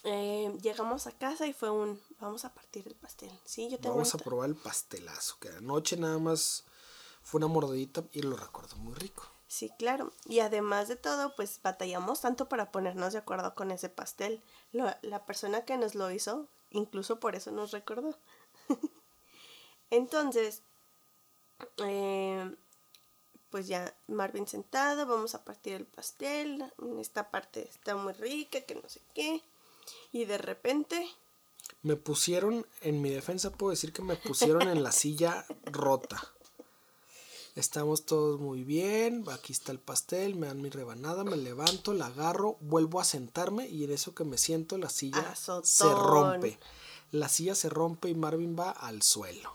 Eh, 0.04 0.58
llegamos 0.62 1.06
a 1.06 1.12
casa 1.12 1.46
y 1.46 1.52
fue 1.52 1.70
un 1.70 2.00
vamos 2.18 2.44
a 2.44 2.52
partir 2.52 2.88
el 2.88 2.94
pastel. 2.94 3.30
Sí, 3.44 3.68
yo 3.70 3.78
tengo 3.78 3.94
Vamos 3.94 4.14
a 4.14 4.18
probar 4.18 4.48
el 4.48 4.56
pastelazo, 4.56 5.36
que 5.38 5.48
anoche 5.48 5.96
nada 5.96 6.18
más 6.18 6.64
fue 7.22 7.38
una 7.38 7.46
mordidita 7.46 8.02
y 8.12 8.22
lo 8.22 8.36
recuerdo 8.36 8.76
muy 8.76 8.94
rico. 8.94 9.24
Sí, 9.46 9.70
claro. 9.78 10.12
Y 10.24 10.40
además 10.40 10.88
de 10.88 10.96
todo, 10.96 11.36
pues 11.36 11.60
batallamos 11.62 12.22
tanto 12.22 12.48
para 12.48 12.72
ponernos 12.72 13.12
de 13.12 13.18
acuerdo 13.18 13.54
con 13.54 13.70
ese 13.70 13.90
pastel. 13.90 14.42
la 14.72 15.26
persona 15.26 15.64
que 15.64 15.76
nos 15.76 15.94
lo 15.94 16.10
hizo 16.10 16.48
incluso 16.72 17.20
por 17.20 17.34
eso 17.34 17.50
nos 17.52 17.70
recordó. 17.70 18.18
Entonces, 19.90 20.62
eh, 21.78 22.54
pues 23.50 23.68
ya 23.68 23.94
Marvin 24.08 24.46
sentado, 24.46 25.06
vamos 25.06 25.34
a 25.34 25.44
partir 25.44 25.74
el 25.74 25.86
pastel, 25.86 26.64
esta 26.98 27.30
parte 27.30 27.68
está 27.68 27.94
muy 27.96 28.14
rica, 28.14 28.62
que 28.62 28.74
no 28.74 28.88
sé 28.88 29.00
qué, 29.14 29.42
y 30.10 30.24
de 30.24 30.38
repente... 30.38 31.06
Me 31.82 31.96
pusieron, 31.96 32.66
en 32.80 33.02
mi 33.02 33.10
defensa 33.10 33.52
puedo 33.52 33.70
decir 33.70 33.92
que 33.92 34.02
me 34.02 34.16
pusieron 34.16 34.68
en 34.68 34.82
la 34.82 34.92
silla 34.92 35.44
rota. 35.64 36.32
Estamos 37.54 38.06
todos 38.06 38.40
muy 38.40 38.64
bien, 38.64 39.24
aquí 39.30 39.52
está 39.52 39.72
el 39.72 39.78
pastel, 39.78 40.36
me 40.36 40.46
dan 40.46 40.62
mi 40.62 40.70
rebanada, 40.70 41.22
me 41.22 41.36
levanto, 41.36 41.92
la 41.92 42.06
agarro, 42.06 42.56
vuelvo 42.60 42.98
a 42.98 43.04
sentarme 43.04 43.68
y 43.68 43.84
en 43.84 43.92
eso 43.92 44.14
que 44.14 44.24
me 44.24 44.38
siento 44.38 44.78
la 44.78 44.88
silla 44.88 45.34
se 45.34 45.84
rompe 45.84 46.58
la 47.12 47.28
silla 47.28 47.54
se 47.54 47.68
rompe 47.68 48.08
y 48.08 48.14
Marvin 48.14 48.56
va 48.58 48.70
al 48.70 49.02
suelo. 49.02 49.54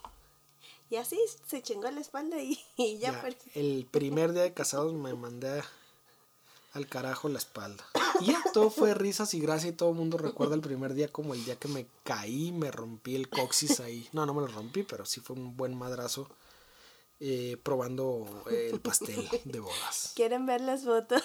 Y 0.90 0.96
así 0.96 1.20
se 1.46 1.62
chingó 1.62 1.90
la 1.92 2.00
espalda 2.00 2.38
y, 2.40 2.58
ya, 3.00 3.22
El 3.56 3.88
primer 3.92 4.32
día 4.32 4.44
de 4.44 4.54
casados 4.54 4.94
me 4.94 5.14
mandé 5.16 5.62
al 6.74 6.88
carajo 6.88 7.28
la 7.28 7.40
espalda. 7.40 7.84
Y 8.22 8.28
ya 8.28 8.42
todo 8.54 8.70
fue 8.70 8.94
risas 8.94 9.34
y 9.34 9.40
gracia 9.40 9.70
y 9.70 9.74
todo 9.74 9.90
el 9.90 9.96
mundo 9.96 10.18
recuerda 10.18 10.56
el 10.56 10.62
primer 10.62 10.94
día 10.94 11.12
como 11.12 11.34
el 11.34 11.44
día 11.44 11.58
que 11.58 11.68
me 11.68 11.88
caí, 12.04 12.52
me 12.52 12.72
rompí 12.72 13.16
el 13.16 13.28
coxis 13.28 13.80
ahí. 13.80 14.08
No, 14.14 14.26
no 14.26 14.34
me 14.34 14.42
lo 14.42 14.48
rompí, 14.48 14.84
pero 14.84 15.06
sí 15.06 15.20
fue 15.20 15.36
un 15.36 15.58
buen 15.58 15.76
madrazo 15.76 16.30
eh, 17.20 17.58
probando 17.64 18.44
el 18.50 18.80
pastel 18.80 19.28
de 19.46 19.60
bodas. 19.60 20.12
¿Quieren 20.16 20.46
ver 20.46 20.62
las 20.62 20.84
fotos? 20.84 21.22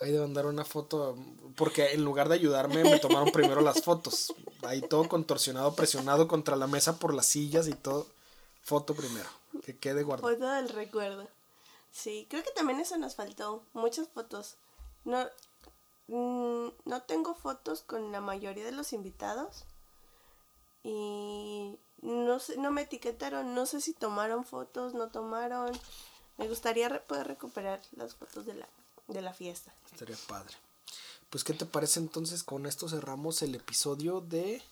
Ahí 0.00 0.12
de 0.12 0.20
mandar 0.20 0.46
una 0.46 0.64
foto, 0.64 1.16
porque 1.56 1.92
en 1.92 2.04
lugar 2.04 2.28
de 2.28 2.36
ayudarme 2.36 2.84
me 2.84 2.98
tomaron 2.98 3.30
primero 3.32 3.60
las 3.60 3.82
fotos. 3.82 4.34
Ahí 4.62 4.80
todo 4.80 5.08
contorsionado, 5.08 5.74
presionado 5.74 6.28
contra 6.28 6.56
la 6.56 6.66
mesa 6.66 6.98
por 6.98 7.14
las 7.14 7.26
sillas 7.26 7.68
y 7.68 7.74
todo. 7.74 8.06
Foto 8.62 8.94
primero, 8.94 9.28
que 9.64 9.76
quede 9.76 10.02
guardado. 10.02 10.32
Foto 10.32 10.48
del 10.50 10.68
recuerdo. 10.68 11.26
Sí, 11.90 12.26
creo 12.28 12.42
que 12.42 12.50
también 12.50 12.80
eso 12.80 12.98
nos 12.98 13.14
faltó. 13.14 13.62
Muchas 13.72 14.08
fotos. 14.08 14.56
No, 15.04 15.26
mm, 16.08 16.68
no 16.84 17.02
tengo 17.02 17.34
fotos 17.34 17.82
con 17.82 18.12
la 18.12 18.20
mayoría 18.20 18.64
de 18.64 18.72
los 18.72 18.92
invitados, 18.92 19.64
y 20.82 21.78
no, 22.02 22.38
sé, 22.38 22.56
no 22.56 22.70
me 22.70 22.82
etiquetaron, 22.82 23.54
no 23.54 23.66
sé 23.66 23.80
si 23.80 23.92
tomaron 23.92 24.44
fotos, 24.44 24.94
no 24.94 25.08
tomaron. 25.08 25.72
Me 26.36 26.48
gustaría 26.48 27.04
poder 27.06 27.26
recuperar 27.26 27.80
las 27.96 28.14
fotos 28.14 28.46
de 28.46 28.54
la, 28.54 28.68
de 29.08 29.22
la 29.22 29.32
fiesta. 29.32 29.72
Estaría 29.92 30.16
padre. 30.28 30.54
Pues, 31.30 31.44
¿qué 31.44 31.52
te 31.52 31.66
parece 31.66 32.00
entonces? 32.00 32.42
Con 32.42 32.66
esto 32.66 32.88
cerramos 32.88 33.42
el 33.42 33.54
episodio 33.54 34.20
de... 34.20 34.62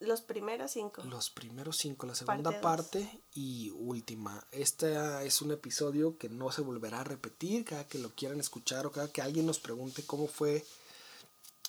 Los 0.00 0.20
primeros 0.20 0.72
cinco. 0.72 1.02
Los 1.04 1.30
primeros 1.30 1.78
cinco, 1.78 2.06
la 2.06 2.14
segunda 2.14 2.60
parte, 2.60 3.22
y 3.32 3.70
última. 3.70 4.44
Este 4.50 5.24
es 5.24 5.40
un 5.40 5.52
episodio 5.52 6.18
que 6.18 6.28
no 6.28 6.50
se 6.52 6.60
volverá 6.60 7.00
a 7.00 7.04
repetir 7.04 7.64
cada 7.64 7.86
que 7.86 7.98
lo 7.98 8.10
quieran 8.10 8.40
escuchar 8.40 8.84
o 8.84 8.92
cada 8.92 9.08
que 9.08 9.22
alguien 9.22 9.46
nos 9.46 9.60
pregunte 9.60 10.04
cómo 10.04 10.26
fue 10.26 10.66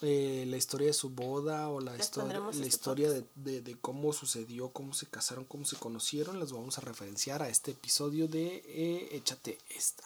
eh, 0.02 0.44
la 0.48 0.58
historia 0.58 0.88
de 0.88 0.94
su 0.94 1.10
boda 1.10 1.70
o 1.70 1.80
la, 1.80 1.96
historia, 1.96 2.40
la 2.40 2.50
este 2.52 2.68
historia 2.68 3.10
de, 3.10 3.62
de, 3.62 3.78
cómo 3.80 4.12
sucedió, 4.12 4.70
cómo 4.70 4.94
se 4.94 5.08
casaron, 5.08 5.46
cómo 5.46 5.64
se 5.64 5.78
conocieron. 5.78 6.40
Las 6.40 6.52
vamos 6.52 6.78
a 6.78 6.82
referenciar 6.82 7.42
a 7.42 7.48
este 7.48 7.72
episodio 7.72 8.28
de 8.28 8.62
eh, 8.66 9.16
Échate 9.16 9.58
esta. 9.70 10.04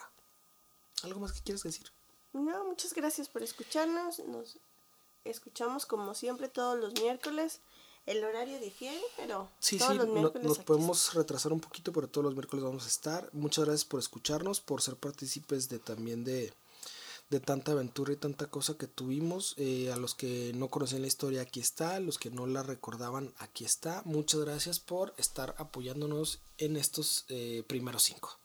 ¿Algo 1.02 1.20
más 1.20 1.32
que 1.32 1.42
quieres 1.42 1.64
decir? 1.64 1.88
No, 2.34 2.66
muchas 2.66 2.94
gracias 2.94 3.30
por 3.30 3.42
escucharnos. 3.42 4.20
Nos 4.20 4.58
escuchamos 5.26 5.88
como 5.88 6.14
siempre 6.14 6.50
todos 6.50 6.80
los 6.80 6.94
miércoles. 6.94 7.60
El 8.06 8.24
horario 8.24 8.60
difiere, 8.60 9.02
pero 9.18 9.50
sí, 9.60 9.78
todos 9.80 9.96
los 9.96 10.08
miércoles 10.08 10.48
nos 10.48 10.60
podemos 10.60 11.14
retrasar 11.16 11.52
un 11.52 11.60
poquito, 11.60 11.92
pero 11.92 12.08
todos 12.08 12.26
los 12.26 12.34
miércoles 12.34 12.64
vamos 12.64 12.86
a 12.86 12.90
estar. 12.90 13.30
Muchas 13.34 13.66
gracias 13.66 13.86
por 13.86 14.00
escucharnos, 14.00 14.62
por 14.62 14.82
ser 14.82 14.96
partícipes 14.96 15.68
de 15.70 15.80
también 15.80 16.24
de, 16.24 16.54
de 17.30 17.40
tanta 17.40 17.74
aventura 17.74 18.12
y 18.14 18.16
tanta 18.16 18.48
cosa 18.48 18.78
que 18.78 18.88
tuvimos. 18.88 19.54
Eh, 19.58 19.92
a 19.92 19.98
los 19.98 20.16
que 20.16 20.52
no 20.56 20.70
conocían 20.70 21.02
la 21.02 21.08
historia, 21.08 21.42
aquí 21.42 21.60
está. 21.60 21.96
A 21.96 22.00
los 22.00 22.18
que 22.18 22.32
no 22.32 22.48
la 22.48 22.64
recordaban, 22.64 23.34
aquí 23.38 23.66
está. 23.66 24.02
Muchas 24.06 24.42
gracias 24.42 24.80
por 24.80 25.14
estar 25.18 25.56
apoyándonos 25.58 26.42
en 26.58 26.76
estos 26.76 27.26
eh, 27.30 27.64
primeros 27.68 28.04
cinco. 28.04 28.38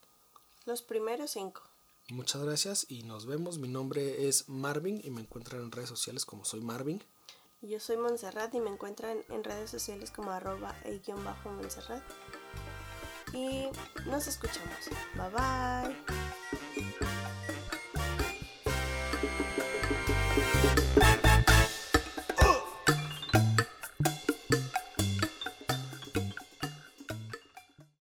Los 0.66 0.82
primeros 0.82 1.32
cinco. 1.32 1.62
Muchas 2.10 2.42
gracias 2.42 2.86
y 2.88 3.02
nos 3.02 3.26
vemos. 3.26 3.58
Mi 3.58 3.68
nombre 3.68 4.28
es 4.28 4.48
Marvin 4.48 5.00
y 5.02 5.10
me 5.10 5.22
encuentran 5.22 5.62
en 5.62 5.72
redes 5.72 5.88
sociales 5.88 6.26
como 6.26 6.44
soy 6.44 6.60
Marvin. 6.60 7.02
Yo 7.62 7.80
soy 7.80 7.96
Montserrat 7.96 8.54
y 8.54 8.60
me 8.60 8.68
encuentran 8.68 9.24
en 9.30 9.42
redes 9.42 9.70
sociales 9.70 10.10
como 10.10 10.30
arroba 10.30 10.76
e 10.84 11.00
Montserrat. 11.46 12.02
Y 13.32 13.68
nos 14.06 14.26
escuchamos. 14.26 14.90
Bye 15.16 15.30
bye. 20.94 21.33